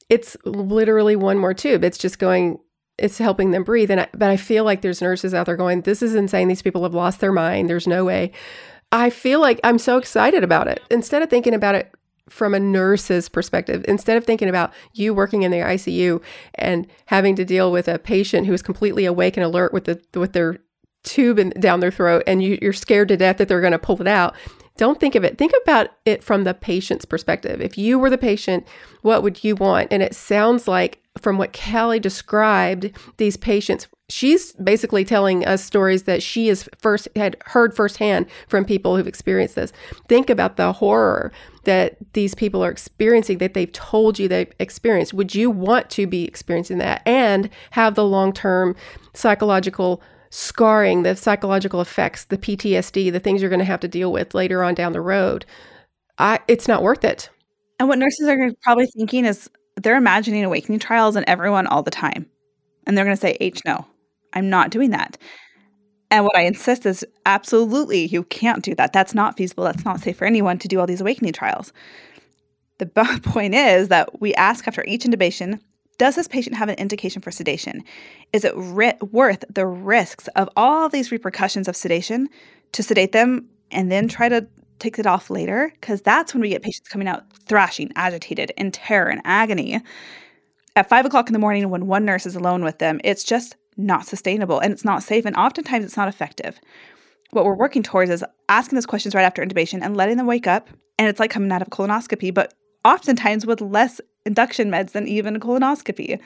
It's 0.09 0.39
literally 0.45 1.16
one 1.16 1.36
more 1.36 1.53
tube. 1.53 1.84
It's 1.84 1.99
just 1.99 2.18
going 2.18 2.59
it's 2.99 3.18
helping 3.18 3.53
them 3.53 3.64
breathe. 3.64 3.90
And 3.90 4.01
I, 4.01 4.09
but 4.12 4.30
I 4.30 4.36
feel 4.36 4.64
like 4.64 4.82
there's 4.82 5.01
nurses 5.01 5.34
out 5.34 5.46
there 5.46 5.57
going, 5.57 5.82
"This 5.82 6.03
is 6.03 6.14
insane. 6.14 6.49
These 6.49 6.62
people 6.62 6.82
have 6.82 6.94
lost 6.94 7.20
their 7.20 7.32
mind. 7.32 7.68
There's 7.68 7.86
no 7.86 8.05
way." 8.05 8.32
I 8.90 9.11
feel 9.11 9.40
like 9.40 9.61
I'm 9.62 9.78
so 9.78 9.99
excited 9.99 10.42
about 10.42 10.66
it. 10.66 10.80
Instead 10.90 11.22
of 11.22 11.28
thinking 11.28 11.55
about 11.55 11.74
it 11.74 11.92
from 12.28 12.55
a 12.55 12.61
nurse's 12.61 13.28
perspective, 13.28 13.84
instead 13.88 14.16
of 14.16 14.24
thinking 14.24 14.49
about 14.49 14.72
you 14.92 15.12
working 15.12 15.42
in 15.42 15.51
the 15.51 15.59
ICU 15.59 16.22
and 16.55 16.86
having 17.07 17.36
to 17.36 17.44
deal 17.44 17.70
with 17.70 17.88
a 17.88 17.99
patient 17.99 18.46
who 18.46 18.53
is 18.53 18.62
completely 18.62 19.05
awake 19.05 19.36
and 19.36 19.44
alert 19.44 19.72
with 19.72 19.84
the 19.84 20.01
with 20.18 20.32
their 20.32 20.59
tube 21.05 21.38
in, 21.38 21.51
down 21.51 21.80
their 21.80 21.90
throat, 21.90 22.22
and 22.26 22.42
you, 22.42 22.59
you're 22.61 22.72
scared 22.72 23.09
to 23.09 23.16
death 23.16 23.38
that 23.38 23.49
they're 23.49 23.61
going 23.61 23.72
to 23.72 23.78
pull 23.78 24.01
it 24.01 24.09
out. 24.09 24.34
Don't 24.76 25.01
think 25.01 25.14
of 25.14 25.24
it. 25.24 25.38
Think 25.38 25.53
about 25.62 25.88
it 26.05 26.22
from 26.22 26.44
the 26.44 26.55
patient's 26.55 27.05
perspective. 27.05 27.61
If 27.61 27.76
you 27.76 27.99
were 27.99 28.11
the 28.11 28.18
patient, 28.18 28.66
what 29.03 29.22
would 29.22 29.42
you 29.42 29.57
want? 29.57 29.88
And 29.90 30.03
it 30.03 30.14
sounds 30.14 30.68
like 30.68 31.03
from 31.19 31.39
what 31.39 31.53
Kali 31.53 32.01
described, 32.01 32.91
these 33.16 33.37
patients, 33.37 33.89
she's 34.09 34.53
basically 34.55 35.05
telling 35.05 35.45
us 35.45 35.62
stories 35.62 36.05
that 36.05 36.23
she 36.23 36.49
has 36.49 36.69
first 36.79 37.09
had 37.16 37.37
heard 37.47 37.75
firsthand 37.75 38.27
from 38.49 38.64
people 38.64 38.97
who've 38.97 39.07
experienced 39.07 39.55
this. 39.55 39.73
Think 40.09 40.31
about 40.31 40.57
the 40.57 40.73
horror 40.73 41.33
that 41.64 41.97
these 42.14 42.35
people 42.35 42.64
are 42.64 42.71
experiencing 42.71 43.39
that 43.39 43.55
they've 43.55 43.73
told 43.73 44.19
you 44.19 44.29
they've 44.29 44.53
experienced. 44.59 45.12
Would 45.14 45.35
you 45.35 45.51
want 45.51 45.91
to 45.91 46.07
be 46.07 46.25
experiencing 46.25 46.79
that 46.79 47.03
and 47.07 47.51
have 47.73 47.95
the 47.95 48.05
long-term 48.05 48.77
psychological 49.14 50.03
scarring, 50.31 51.03
the 51.03 51.16
psychological 51.16 51.81
effects, 51.81 52.25
the 52.25 52.39
PTSD, 52.39 53.12
the 53.12 53.21
things 53.21 53.41
you're 53.41 53.51
going 53.51 53.59
to 53.59 53.64
have 53.64 53.81
to 53.81 53.89
deal 53.89 54.12
with 54.12 54.35
later 54.35 54.62
on 54.62 54.75
down 54.75 54.93
the 54.93 55.01
road, 55.01 55.45
I, 56.19 56.41
it's 56.49 56.69
not 56.69 56.83
worth 56.83 57.05
it. 57.05 57.31
And 57.79 57.89
what 57.89 57.99
nurses 57.99 58.29
are 58.29 58.53
probably 58.62 58.87
thinking 58.87 59.25
is 59.25 59.49
they're 59.83 59.97
imagining 59.97 60.45
awakening 60.45 60.79
trials 60.79 61.16
and 61.16 61.24
everyone 61.29 61.66
all 61.66 61.83
the 61.83 61.91
time. 61.91 62.26
And 62.87 62.97
they're 62.97 63.05
going 63.05 63.16
to 63.16 63.20
say, 63.20 63.37
H, 63.41 63.61
no, 63.64 63.87
I'm 64.33 64.49
not 64.49 64.70
doing 64.70 64.91
that. 64.91 65.18
And 66.11 66.24
what 66.24 66.37
I 66.37 66.43
insist 66.43 66.87
is 66.87 67.05
absolutely, 67.26 68.07
you 68.07 68.24
can't 68.24 68.64
do 68.64 68.74
that. 68.76 68.93
That's 68.93 69.14
not 69.14 69.37
feasible. 69.37 69.64
That's 69.64 69.85
not 69.85 70.01
safe 70.01 70.16
for 70.16 70.24
anyone 70.24 70.59
to 70.59 70.68
do 70.68 70.81
all 70.81 70.87
these 70.87 71.03
awakening 71.03 71.35
trials. 71.35 71.72
The 72.79 72.87
point 73.22 73.55
is 73.55 73.89
that 73.89 74.20
we 74.20 74.35
ask 74.35 74.66
after 74.66 74.85
each 74.85 75.05
intubation 75.05 75.61
does 75.99 76.14
this 76.14 76.29
patient 76.29 76.57
have 76.57 76.68
an 76.68 76.76
indication 76.76 77.20
for 77.20 77.33
sedation? 77.33 77.83
Is 78.33 78.45
it 78.45 78.53
ri- 78.57 78.97
worth 79.11 79.45
the 79.53 79.66
risks 79.66 80.29
of 80.37 80.49
all 80.57 80.89
these 80.89 81.11
repercussions 81.11 81.66
of 81.66 81.76
sedation 81.76 82.29
to 82.70 82.85
sedate 82.85 83.11
them 83.11 83.49
and 83.72 83.91
then 83.91 84.07
try 84.07 84.29
to 84.29 84.47
take 84.79 84.99
it 84.99 85.07
off 85.07 85.31
later? 85.31 85.70
Because 85.81 86.03
that's 86.03 86.35
when 86.35 86.41
we 86.41 86.49
get 86.49 86.62
patients 86.62 86.89
coming 86.89 87.09
out 87.09 87.24
thrashing, 87.47 87.93
agitated, 87.97 88.53
in 88.57 88.70
terror 88.70 89.09
and 89.09 89.20
agony. 89.24 89.81
At 90.76 90.89
five 90.89 91.07
o'clock 91.07 91.29
in 91.29 91.33
the 91.33 91.39
morning, 91.39 91.68
when 91.70 91.87
one 91.87 92.05
nurse 92.05 92.26
is 92.26 92.37
alone 92.37 92.62
with 92.62 92.79
them, 92.79 93.01
it's 93.05 93.24
just 93.24 93.57
not 93.76 94.07
sustainable 94.07 94.59
and 94.59 94.72
it's 94.72 94.85
not 94.85 95.03
safe, 95.03 95.24
and 95.24 95.37
oftentimes 95.37 95.85
it's 95.85 95.97
not 95.97 96.09
effective. 96.09 96.61
What 97.31 97.45
we're 97.45 97.55
working 97.55 97.83
towards 97.83 98.11
is 98.11 98.24
asking 98.49 98.76
those 98.76 98.87
questions 98.87 99.14
right 99.14 99.24
after 99.24 99.45
intubation 99.45 99.81
and 99.83 99.97
letting 99.97 100.16
them 100.16 100.26
wake 100.26 100.47
up. 100.47 100.68
And 100.99 101.09
it's 101.09 101.20
like 101.20 101.31
coming 101.31 101.53
out 101.53 101.62
of 101.62 101.68
colonoscopy, 101.68 102.33
but 102.33 102.55
oftentimes 102.85 103.47
with 103.47 103.61
less 103.61 104.01
induction 104.24 104.70
meds 104.70 104.93
than 104.93 105.07
even 105.07 105.39
colonoscopy 105.39 106.18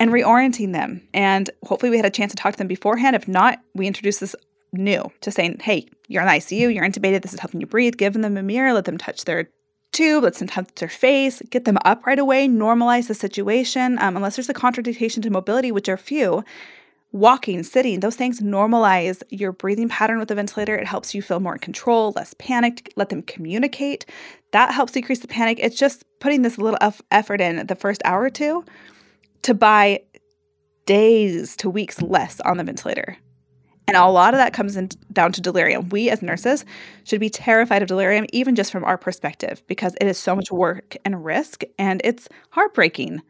and 0.00 0.10
reorienting 0.10 0.72
them. 0.72 1.06
And 1.12 1.50
hopefully, 1.64 1.90
we 1.90 1.96
had 1.96 2.06
a 2.06 2.10
chance 2.10 2.32
to 2.32 2.36
talk 2.36 2.52
to 2.54 2.58
them 2.58 2.66
beforehand. 2.66 3.14
If 3.14 3.28
not, 3.28 3.60
we 3.74 3.86
introduce 3.86 4.18
this 4.18 4.34
new 4.74 5.10
to 5.20 5.30
saying, 5.30 5.60
hey, 5.60 5.88
you're 6.08 6.22
in 6.22 6.28
the 6.28 6.34
ICU, 6.34 6.74
you're 6.74 6.84
intubated, 6.84 7.22
this 7.22 7.32
is 7.32 7.40
helping 7.40 7.60
you 7.60 7.66
breathe. 7.66 7.96
Give 7.96 8.12
them 8.12 8.36
a 8.36 8.42
mirror, 8.42 8.72
let 8.72 8.84
them 8.84 8.98
touch 8.98 9.24
their 9.24 9.48
tube, 9.92 10.24
let 10.24 10.34
them 10.34 10.48
touch 10.48 10.74
their 10.76 10.88
face, 10.88 11.40
get 11.50 11.64
them 11.64 11.78
up 11.84 12.04
right 12.06 12.18
away, 12.18 12.48
normalize 12.48 13.08
the 13.08 13.14
situation. 13.14 13.98
Um, 14.00 14.16
unless 14.16 14.36
there's 14.36 14.48
a 14.48 14.54
contraindication 14.54 15.22
to 15.22 15.30
mobility, 15.30 15.72
which 15.72 15.88
are 15.88 15.96
few, 15.96 16.44
walking, 17.12 17.62
sitting, 17.62 18.00
those 18.00 18.16
things 18.16 18.40
normalize 18.40 19.22
your 19.30 19.52
breathing 19.52 19.88
pattern 19.88 20.18
with 20.18 20.28
the 20.28 20.34
ventilator. 20.34 20.74
It 20.74 20.86
helps 20.86 21.14
you 21.14 21.22
feel 21.22 21.38
more 21.38 21.54
in 21.54 21.60
control, 21.60 22.12
less 22.16 22.34
panicked, 22.38 22.92
let 22.96 23.08
them 23.08 23.22
communicate. 23.22 24.04
That 24.50 24.72
helps 24.72 24.92
decrease 24.92 25.20
the 25.20 25.28
panic. 25.28 25.58
It's 25.62 25.78
just 25.78 26.04
putting 26.18 26.42
this 26.42 26.58
little 26.58 26.78
effort 27.12 27.40
in 27.40 27.66
the 27.66 27.76
first 27.76 28.02
hour 28.04 28.22
or 28.22 28.30
two 28.30 28.64
to 29.42 29.54
buy 29.54 30.00
days 30.86 31.56
to 31.56 31.70
weeks 31.70 32.02
less 32.02 32.40
on 32.40 32.56
the 32.56 32.64
ventilator. 32.64 33.16
And 33.86 33.96
a 33.96 34.06
lot 34.06 34.34
of 34.34 34.38
that 34.38 34.54
comes 34.54 34.76
in, 34.76 34.88
down 35.12 35.32
to 35.32 35.40
delirium. 35.40 35.88
We 35.90 36.08
as 36.10 36.22
nurses 36.22 36.64
should 37.04 37.20
be 37.20 37.30
terrified 37.30 37.82
of 37.82 37.88
delirium, 37.88 38.26
even 38.32 38.54
just 38.54 38.72
from 38.72 38.84
our 38.84 38.96
perspective, 38.96 39.62
because 39.66 39.94
it 40.00 40.06
is 40.06 40.18
so 40.18 40.34
much 40.34 40.50
work 40.50 40.96
and 41.04 41.24
risk 41.24 41.62
and 41.78 42.00
it's 42.02 42.28
heartbreaking. 42.50 43.20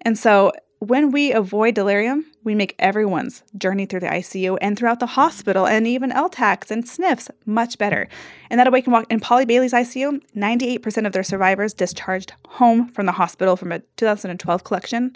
And 0.00 0.18
so 0.18 0.52
when 0.78 1.12
we 1.12 1.32
avoid 1.32 1.76
delirium, 1.76 2.26
we 2.42 2.56
make 2.56 2.74
everyone's 2.80 3.44
journey 3.56 3.86
through 3.86 4.00
the 4.00 4.08
ICU 4.08 4.58
and 4.60 4.76
throughout 4.76 4.98
the 4.98 5.06
hospital 5.06 5.64
and 5.64 5.86
even 5.86 6.10
LTACs 6.10 6.72
and 6.72 6.84
SNFs 6.84 7.30
much 7.46 7.78
better. 7.78 8.08
And 8.50 8.58
that 8.58 8.66
Awake 8.66 8.88
Walk 8.88 9.06
in 9.08 9.20
Polly 9.20 9.44
Bailey's 9.44 9.72
ICU, 9.72 10.20
98% 10.36 11.06
of 11.06 11.12
their 11.12 11.22
survivors 11.22 11.72
discharged 11.72 12.32
home 12.48 12.88
from 12.88 13.06
the 13.06 13.12
hospital 13.12 13.56
from 13.56 13.70
a 13.70 13.78
2012 13.96 14.64
collection. 14.64 15.14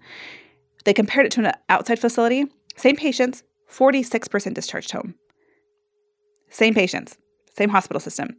They 0.85 0.95
compared 0.95 1.27
it 1.27 1.33
to 1.33 1.47
an 1.47 1.53
outside 1.69 1.99
facility. 1.99 2.45
Same 2.77 2.95
patients, 2.95 3.43
46% 3.71 4.55
discharged 4.55 4.93
home. 4.93 5.15
Same 6.51 6.75
patients, 6.75 7.17
same 7.57 7.69
hospital 7.69 8.01
system. 8.01 8.37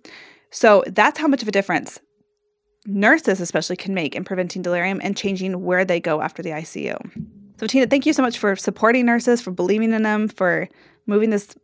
So 0.51 0.83
that's 0.87 1.19
how 1.19 1.27
much 1.27 1.41
of 1.41 1.47
a 1.47 1.51
difference 1.51 1.99
nurses 2.85 3.41
especially 3.41 3.75
can 3.75 3.93
make 3.93 4.15
in 4.15 4.23
preventing 4.23 4.61
delirium 4.61 5.01
and 5.03 5.17
changing 5.17 5.63
where 5.63 5.83
they 5.83 5.99
go 5.99 6.21
after 6.21 6.41
the 6.41 6.51
ICU. 6.51 6.97
So 7.59 7.67
Tina, 7.67 7.87
thank 7.87 8.05
you 8.05 8.13
so 8.13 8.21
much 8.21 8.37
for 8.37 8.55
supporting 8.55 9.05
nurses, 9.05 9.41
for 9.41 9.51
believing 9.51 9.91
in 9.91 10.03
them, 10.03 10.29
for 10.29 10.69
moving 11.05 11.29
this 11.29 11.55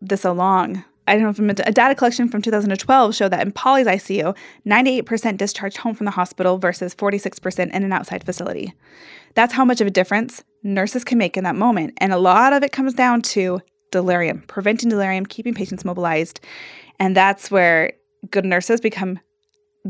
this 0.00 0.24
along. 0.24 0.84
I 1.06 1.14
don't 1.14 1.22
know 1.22 1.30
if 1.30 1.38
I'm 1.38 1.50
a 1.50 1.54
data 1.54 1.94
collection 1.94 2.28
from 2.28 2.42
2012 2.42 3.14
showed 3.14 3.30
that 3.30 3.46
in 3.46 3.52
Polly's 3.52 3.86
ICU, 3.86 4.36
98% 4.66 5.36
discharged 5.36 5.76
home 5.76 5.94
from 5.94 6.06
the 6.06 6.10
hospital 6.10 6.58
versus 6.58 6.94
46% 6.94 7.70
in 7.70 7.84
an 7.84 7.92
outside 7.92 8.24
facility. 8.24 8.74
That's 9.34 9.52
how 9.52 9.64
much 9.64 9.80
of 9.80 9.86
a 9.86 9.90
difference 9.90 10.42
nurses 10.64 11.04
can 11.04 11.18
make 11.18 11.36
in 11.36 11.44
that 11.44 11.54
moment. 11.54 11.94
And 11.98 12.12
a 12.12 12.18
lot 12.18 12.52
of 12.52 12.62
it 12.62 12.72
comes 12.72 12.94
down 12.94 13.22
to 13.22 13.60
delirium, 13.92 14.42
preventing 14.48 14.88
delirium, 14.88 15.26
keeping 15.26 15.54
patients 15.54 15.84
mobilized. 15.84 16.40
And 16.98 17.16
that's 17.16 17.50
where 17.50 17.92
good 18.30 18.44
nurses 18.44 18.80
become 18.80 19.20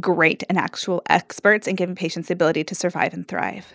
great 0.00 0.42
and 0.48 0.58
actual 0.58 1.02
experts 1.08 1.66
in 1.66 1.76
giving 1.76 1.94
patients 1.94 2.28
the 2.28 2.34
ability 2.34 2.64
to 2.64 2.74
survive 2.74 3.14
and 3.14 3.26
thrive. 3.26 3.72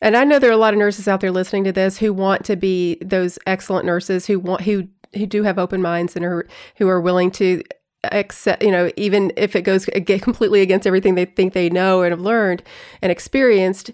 And 0.00 0.16
I 0.16 0.24
know 0.24 0.38
there 0.38 0.50
are 0.50 0.52
a 0.54 0.58
lot 0.58 0.74
of 0.74 0.78
nurses 0.78 1.08
out 1.08 1.20
there 1.20 1.30
listening 1.30 1.64
to 1.64 1.72
this 1.72 1.98
who 1.98 2.12
want 2.12 2.44
to 2.44 2.56
be 2.56 2.98
those 3.00 3.38
excellent 3.46 3.86
nurses 3.86 4.26
who 4.26 4.38
want 4.38 4.60
who 4.62 4.88
who 5.14 5.26
do 5.26 5.44
have 5.44 5.58
open 5.58 5.80
minds 5.80 6.14
and 6.14 6.24
are 6.24 6.46
who 6.76 6.88
are 6.88 7.00
willing 7.00 7.30
to 7.30 7.62
accept, 8.12 8.62
you 8.62 8.70
know, 8.70 8.90
even 8.96 9.32
if 9.36 9.56
it 9.56 9.62
goes 9.62 9.86
completely 9.86 10.60
against 10.60 10.86
everything 10.86 11.14
they 11.14 11.24
think 11.24 11.54
they 11.54 11.70
know 11.70 12.02
and 12.02 12.12
have 12.12 12.20
learned 12.20 12.62
and 13.00 13.10
experienced, 13.10 13.90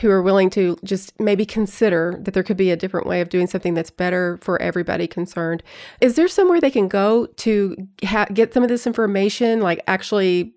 who 0.00 0.10
are 0.10 0.22
willing 0.22 0.50
to 0.50 0.76
just 0.84 1.18
maybe 1.20 1.44
consider 1.44 2.16
that 2.20 2.34
there 2.34 2.42
could 2.42 2.56
be 2.56 2.70
a 2.70 2.76
different 2.76 3.06
way 3.06 3.20
of 3.20 3.28
doing 3.28 3.46
something 3.46 3.74
that's 3.74 3.90
better 3.90 4.38
for 4.40 4.60
everybody 4.62 5.06
concerned. 5.06 5.62
Is 6.00 6.16
there 6.16 6.28
somewhere 6.28 6.60
they 6.60 6.70
can 6.70 6.88
go 6.88 7.26
to 7.26 7.76
ha- 8.04 8.26
get 8.32 8.54
some 8.54 8.62
of 8.62 8.68
this 8.68 8.86
information, 8.86 9.60
like 9.60 9.82
actually 9.86 10.54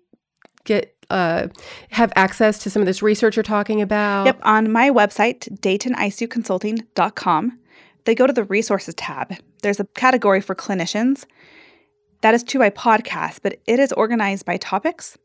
get 0.64 0.94
uh, 1.10 1.48
have 1.90 2.12
access 2.16 2.58
to 2.58 2.70
some 2.70 2.82
of 2.82 2.86
this 2.86 3.02
research 3.02 3.36
you're 3.36 3.42
talking 3.42 3.82
about? 3.82 4.26
Yep, 4.26 4.40
on 4.42 4.72
my 4.72 4.90
website, 4.90 5.48
DaytonICUconsulting.com, 5.60 7.58
they 8.04 8.14
go 8.14 8.26
to 8.26 8.32
the 8.32 8.44
resources 8.44 8.94
tab. 8.94 9.34
There's 9.62 9.80
a 9.80 9.84
category 9.84 10.40
for 10.40 10.54
clinicians. 10.54 11.24
That 12.22 12.34
is 12.34 12.42
too 12.42 12.58
by 12.58 12.70
podcast, 12.70 13.40
but 13.42 13.60
it 13.66 13.78
is 13.78 13.92
organized 13.92 14.46
by 14.46 14.56
topics. 14.56 15.18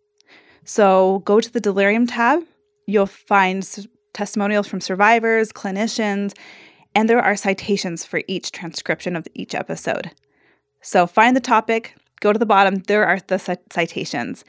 So 0.66 1.20
go 1.26 1.40
to 1.40 1.52
the 1.52 1.60
delirium 1.60 2.06
tab. 2.06 2.44
You'll 2.86 3.08
find 3.08 3.64
testimonials 4.14 4.68
from 4.68 4.82
survivors, 4.82 5.52
clinicians, 5.52 6.34
and 6.96 7.10
there 7.10 7.22
are 7.22 7.36
citations 7.36 8.06
for 8.06 8.22
each 8.28 8.52
transcription 8.52 9.16
of 9.16 9.28
each 9.34 9.56
episode. 9.56 10.12
So 10.82 11.08
find 11.08 11.36
the 11.36 11.42
topic, 11.42 11.96
go 12.20 12.34
to 12.34 12.40
the 12.40 12.46
bottom, 12.46 12.78
there 12.88 13.06
are 13.06 13.20
the 13.28 13.38
citations. 13.72 14.44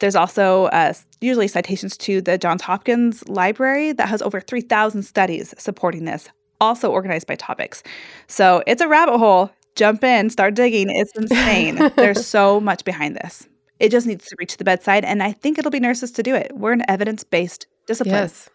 There's 0.00 0.16
also 0.16 0.66
uh, 0.66 0.92
usually 1.20 1.48
citations 1.48 1.96
to 1.98 2.20
the 2.20 2.38
Johns 2.38 2.62
Hopkins 2.62 3.26
Library 3.28 3.92
that 3.92 4.08
has 4.08 4.22
over 4.22 4.40
3,000 4.40 5.02
studies 5.02 5.54
supporting 5.58 6.04
this, 6.04 6.28
also 6.60 6.90
organized 6.90 7.26
by 7.26 7.36
topics. 7.36 7.82
So 8.26 8.62
it's 8.66 8.82
a 8.82 8.88
rabbit 8.88 9.18
hole. 9.18 9.50
Jump 9.76 10.04
in, 10.04 10.30
start 10.30 10.54
digging. 10.54 10.88
It's 10.88 11.12
insane. 11.16 11.90
There's 11.96 12.26
so 12.26 12.60
much 12.60 12.84
behind 12.84 13.16
this. 13.16 13.48
It 13.80 13.90
just 13.90 14.06
needs 14.06 14.26
to 14.26 14.36
reach 14.38 14.56
the 14.56 14.64
bedside, 14.64 15.04
and 15.04 15.22
I 15.22 15.32
think 15.32 15.58
it'll 15.58 15.70
be 15.70 15.80
nurses 15.80 16.12
to 16.12 16.22
do 16.22 16.34
it. 16.34 16.52
We're 16.54 16.72
an 16.72 16.84
evidence 16.88 17.24
based 17.24 17.66
discipline. 17.86 18.14
Yes. 18.14 18.48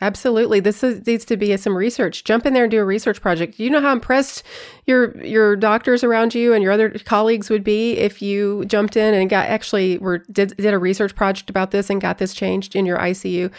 Absolutely. 0.00 0.60
This 0.60 0.84
is, 0.84 1.06
needs 1.06 1.24
to 1.26 1.36
be 1.36 1.56
some 1.56 1.76
research. 1.76 2.24
Jump 2.24 2.46
in 2.46 2.54
there 2.54 2.64
and 2.64 2.70
do 2.70 2.78
a 2.78 2.84
research 2.84 3.20
project. 3.20 3.58
You 3.58 3.70
know 3.70 3.80
how 3.80 3.92
impressed 3.92 4.42
your 4.88 5.16
your 5.24 5.54
doctors 5.54 6.02
around 6.02 6.34
you 6.34 6.52
and 6.52 6.62
your 6.62 6.72
other 6.72 6.90
colleagues 7.04 7.50
would 7.50 7.62
be 7.62 7.92
if 7.92 8.20
you 8.22 8.64
jumped 8.64 8.96
in 8.96 9.14
and 9.14 9.30
got 9.30 9.46
actually 9.46 9.98
were 9.98 10.18
did, 10.32 10.56
did 10.56 10.74
a 10.74 10.78
research 10.78 11.14
project 11.14 11.50
about 11.50 11.70
this 11.70 11.90
and 11.90 12.00
got 12.00 12.18
this 12.18 12.34
changed 12.34 12.74
in 12.74 12.86
your 12.86 12.98
ICU 12.98 13.52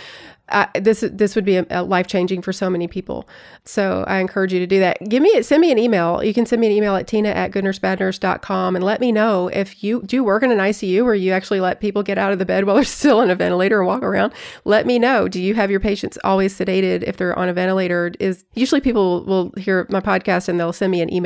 uh, 0.50 0.66
this 0.76 1.04
this 1.12 1.36
would 1.36 1.46
be 1.46 1.58
a, 1.58 1.66
a 1.70 1.84
life 1.84 2.08
changing 2.08 2.42
for 2.42 2.52
so 2.52 2.70
many 2.70 2.88
people. 2.88 3.28
So 3.66 4.04
I 4.08 4.20
encourage 4.20 4.54
you 4.54 4.60
to 4.60 4.68
do 4.68 4.80
that. 4.80 4.98
Give 5.08 5.22
me 5.22 5.42
send 5.42 5.62
me 5.62 5.72
an 5.72 5.78
email. 5.78 6.24
You 6.24 6.34
can 6.34 6.46
send 6.46 6.60
me 6.60 6.68
an 6.68 6.74
email 6.74 6.96
at 6.96 7.08
tina 7.08 7.30
at 7.30 7.52
goodnursebadnurse.com 7.52 8.76
and 8.76 8.84
let 8.84 9.00
me 9.00 9.12
know 9.12 9.48
if 9.50 9.84
you 9.84 10.02
do 10.04 10.24
work 10.24 10.44
in 10.44 10.52
an 10.52 10.58
ICU 10.58 11.04
where 11.04 11.16
you 11.16 11.32
actually 11.32 11.60
let 11.60 11.80
people 11.80 12.04
get 12.04 12.18
out 12.18 12.32
of 12.32 12.40
the 12.40 12.46
bed 12.46 12.66
while 12.66 12.76
they're 12.76 12.84
still 12.84 13.20
on 13.20 13.30
a 13.30 13.36
ventilator 13.36 13.80
and 13.80 13.88
walk 13.88 14.04
around. 14.04 14.34
Let 14.66 14.86
me 14.86 15.00
know. 15.00 15.28
Do 15.28 15.42
you 15.42 15.56
have 15.56 15.72
your 15.72 15.80
patients 15.80 16.18
always 16.24 16.58
sedated 16.58 17.04
if 17.04 17.18
they're 17.18 17.38
on 17.38 17.50
a 17.50 17.54
ventilator? 17.54 18.12
Is 18.20 18.46
usually 18.56 18.82
people 18.82 19.24
will 19.26 19.52
hear 19.58 19.86
my 19.90 20.02
podcast 20.02 20.50
and 20.50 20.60
they'll 20.60 20.74
send 20.74 20.92
me 20.92 21.02
an 21.02 21.14
email 21.14 21.18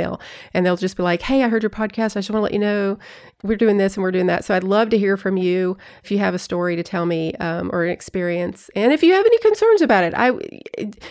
and 0.54 0.66
they'll 0.66 0.78
just 0.78 0.98
be 0.98 1.04
like, 1.04 1.22
"Hey, 1.22 1.44
I 1.44 1.48
heard 1.48 1.64
your 1.64 1.70
podcast. 1.70 2.16
I 2.16 2.20
just 2.20 2.30
want 2.30 2.40
to 2.40 2.44
let 2.44 2.54
you 2.54 2.60
know 2.60 2.98
we're 3.44 3.58
doing 3.58 3.78
this 3.78 3.96
and 3.96 4.04
we're 4.04 4.12
doing 4.12 4.28
that. 4.28 4.46
So 4.46 4.56
I'd 4.56 4.64
love 4.64 4.90
to 4.90 4.98
hear 4.98 5.18
from 5.18 5.38
you 5.38 5.78
if 6.04 6.12
you 6.12 6.18
have 6.20 6.34
a 6.34 6.40
story 6.40 6.76
to 6.76 6.84
tell 6.84 7.06
me 7.06 7.34
um, 7.36 7.70
or 7.74 7.84
an 7.84 7.92
experience, 7.92 8.70
and 8.76 8.94
if 8.94 9.04
you 9.04 9.14
have 9.14 9.26
any 9.26 9.38
concerns 9.40 9.82
about 9.82 10.04
it. 10.04 10.14
I 10.16 10.32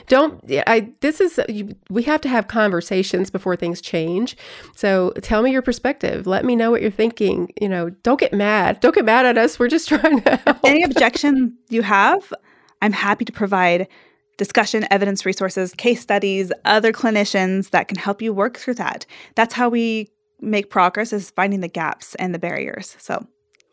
don't. 0.09 0.43
I 0.67 0.91
this 1.01 1.21
is 1.21 1.41
we 1.91 2.03
have 2.05 2.21
to 2.23 2.29
have 2.29 2.49
conversations 2.49 3.31
before 3.31 3.57
things 3.57 3.81
change. 3.81 4.37
So 4.75 5.13
tell 5.23 5.43
me 5.43 5.53
your 5.53 5.63
perspective. 5.63 6.27
Let 6.27 6.45
me 6.45 6.57
know 6.57 6.71
what 6.71 6.83
you're 6.83 6.91
thinking. 6.91 7.53
You 7.61 7.69
know, 7.69 7.91
don't 7.91 8.19
get 8.19 8.33
mad. 8.33 8.81
Don't 8.81 8.95
get 8.95 9.05
mad 9.05 9.27
at 9.27 9.39
us. 9.39 9.59
We're 9.59 9.69
just 9.69 9.89
trying 9.89 10.23
to. 10.23 10.37
Help. 10.37 10.59
Any 10.65 10.83
objection 10.83 11.57
you 11.69 11.83
have, 11.83 12.33
I'm 12.81 12.93
happy 12.93 13.25
to 13.25 13.33
provide 13.33 13.89
discussion, 14.39 14.87
evidence 14.91 15.25
resources, 15.27 15.75
case 15.75 16.01
studies, 16.01 16.53
other 16.65 16.93
clinicians 16.93 17.71
that 17.71 17.89
can 17.89 17.99
help 17.99 18.23
you 18.23 18.33
work 18.33 18.57
through 18.57 18.75
that. 18.75 19.07
That's 19.35 19.55
how 19.55 19.69
we 19.69 20.09
make 20.41 20.71
progress 20.71 21.13
is 21.13 21.31
finding 21.31 21.61
the 21.61 21.69
gaps 21.69 22.15
and 22.17 22.35
the 22.35 22.39
barriers. 22.39 22.97
So 22.99 23.27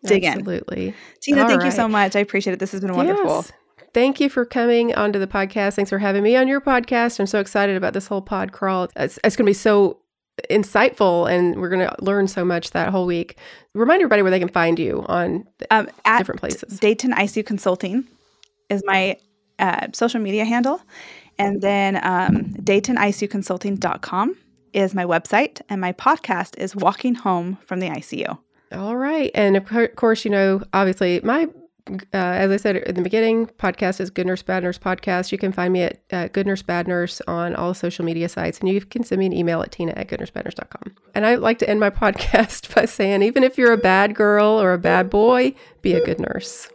dig 0.06 0.24
in. 0.24 0.34
Absolutely. 0.34 0.90
in. 0.90 0.94
Tina, 1.22 1.42
All 1.42 1.48
thank 1.48 1.62
right. 1.62 1.66
you 1.68 1.72
so 1.72 1.88
much. 1.88 2.16
I 2.16 2.20
appreciate 2.20 2.54
it. 2.54 2.60
This 2.60 2.72
has 2.72 2.82
been 2.82 2.96
wonderful. 2.96 3.38
Yes. 3.38 3.52
Thank 3.94 4.20
you 4.20 4.30
for 4.30 4.46
coming 4.46 4.94
onto 4.94 5.18
the 5.18 5.28
podcast. 5.28 5.74
Thanks 5.76 5.90
for 5.90 5.98
having 5.98 6.22
me 6.22 6.36
on 6.36 6.48
your 6.48 6.62
podcast. 6.62 7.20
I'm 7.20 7.26
so 7.26 7.40
excited 7.40 7.76
about 7.76 7.94
this 7.94 8.06
whole 8.06 8.22
pod 8.22 8.52
crawl. 8.52 8.88
It's, 8.96 9.18
it's 9.24 9.36
going 9.36 9.46
to 9.46 9.50
be 9.50 9.54
so 9.54 10.00
insightful 10.50 11.30
and 11.30 11.60
we're 11.60 11.70
going 11.70 11.88
to 11.88 11.96
learn 12.00 12.28
so 12.28 12.46
much 12.46 12.72
that 12.72 12.90
whole 12.90 13.06
week. 13.06 13.38
Remind 13.74 14.02
everybody 14.02 14.22
where 14.22 14.32
they 14.32 14.40
can 14.40 14.50
find 14.50 14.78
you 14.78 15.06
on 15.08 15.48
um, 15.72 15.90
different 16.18 16.40
places. 16.40 16.80
Dayton 16.80 17.12
ICU 17.12 17.46
Consulting 17.46 18.08
is 18.70 18.84
my 18.86 19.18
uh, 19.60 19.88
social 19.94 20.20
media 20.20 20.46
handle. 20.46 20.82
And 21.38 21.62
then 21.62 21.96
um, 22.04 22.54
DaytonICUconsulting.com 22.56 24.36
is 24.74 24.94
my 24.94 25.06
website, 25.06 25.62
and 25.70 25.82
my 25.82 25.94
podcast 25.94 26.58
is 26.58 26.76
Walking 26.76 27.16
Home 27.16 27.58
from 27.66 27.80
the 27.80 27.88
ICU. 27.88 28.38
All 28.72 28.98
right. 28.98 29.32
And 29.34 29.58
of 29.58 29.96
course, 29.96 30.26
you 30.26 30.32
know, 30.32 30.62
obviously, 30.74 31.20
my 31.22 31.48
uh, 31.90 31.98
as 32.14 32.52
I 32.52 32.58
said 32.58 32.76
in 32.78 32.96
the 32.96 33.02
beginning, 33.02 33.48
podcast 33.48 34.00
is 34.00 34.10
Good 34.10 34.28
Nurse 34.28 34.44
Bad 34.44 34.64
Nurse 34.64 34.78
podcast. 34.78 35.32
You 35.32 35.38
can 35.38 35.52
find 35.52 35.74
me 35.74 35.84
at 35.84 36.00
uh, 36.12 36.28
Good 36.28 36.46
Nurse 36.46 36.62
Bad 36.62 36.88
Nurse 36.88 37.22
on 37.28 37.56
all 37.56 37.74
social 37.74 38.06
media 38.06 38.30
sites, 38.30 38.60
and 38.60 38.70
you 38.70 38.82
can 38.82 39.04
send 39.04 39.20
me 39.20 39.26
an 39.26 39.34
email 39.34 39.62
at 39.62 39.72
tina 39.72 39.94
at 39.96 40.08
goodnursebadnurse.com. 40.08 40.96
And 41.16 41.26
I 41.26 41.36
like 41.36 41.60
to 41.60 41.70
end 41.70 41.80
my 41.80 41.90
podcast 41.90 42.74
by 42.76 42.86
saying, 42.86 43.24
even 43.24 43.44
if 43.44 43.58
you're 43.58 43.74
a 43.74 43.78
bad 43.78 44.14
girl 44.16 44.62
or 44.62 44.74
a 44.74 44.78
bad 44.78 45.10
boy, 45.10 45.54
be 45.82 45.94
a 45.94 46.06
good 46.06 46.20
nurse. 46.20 46.70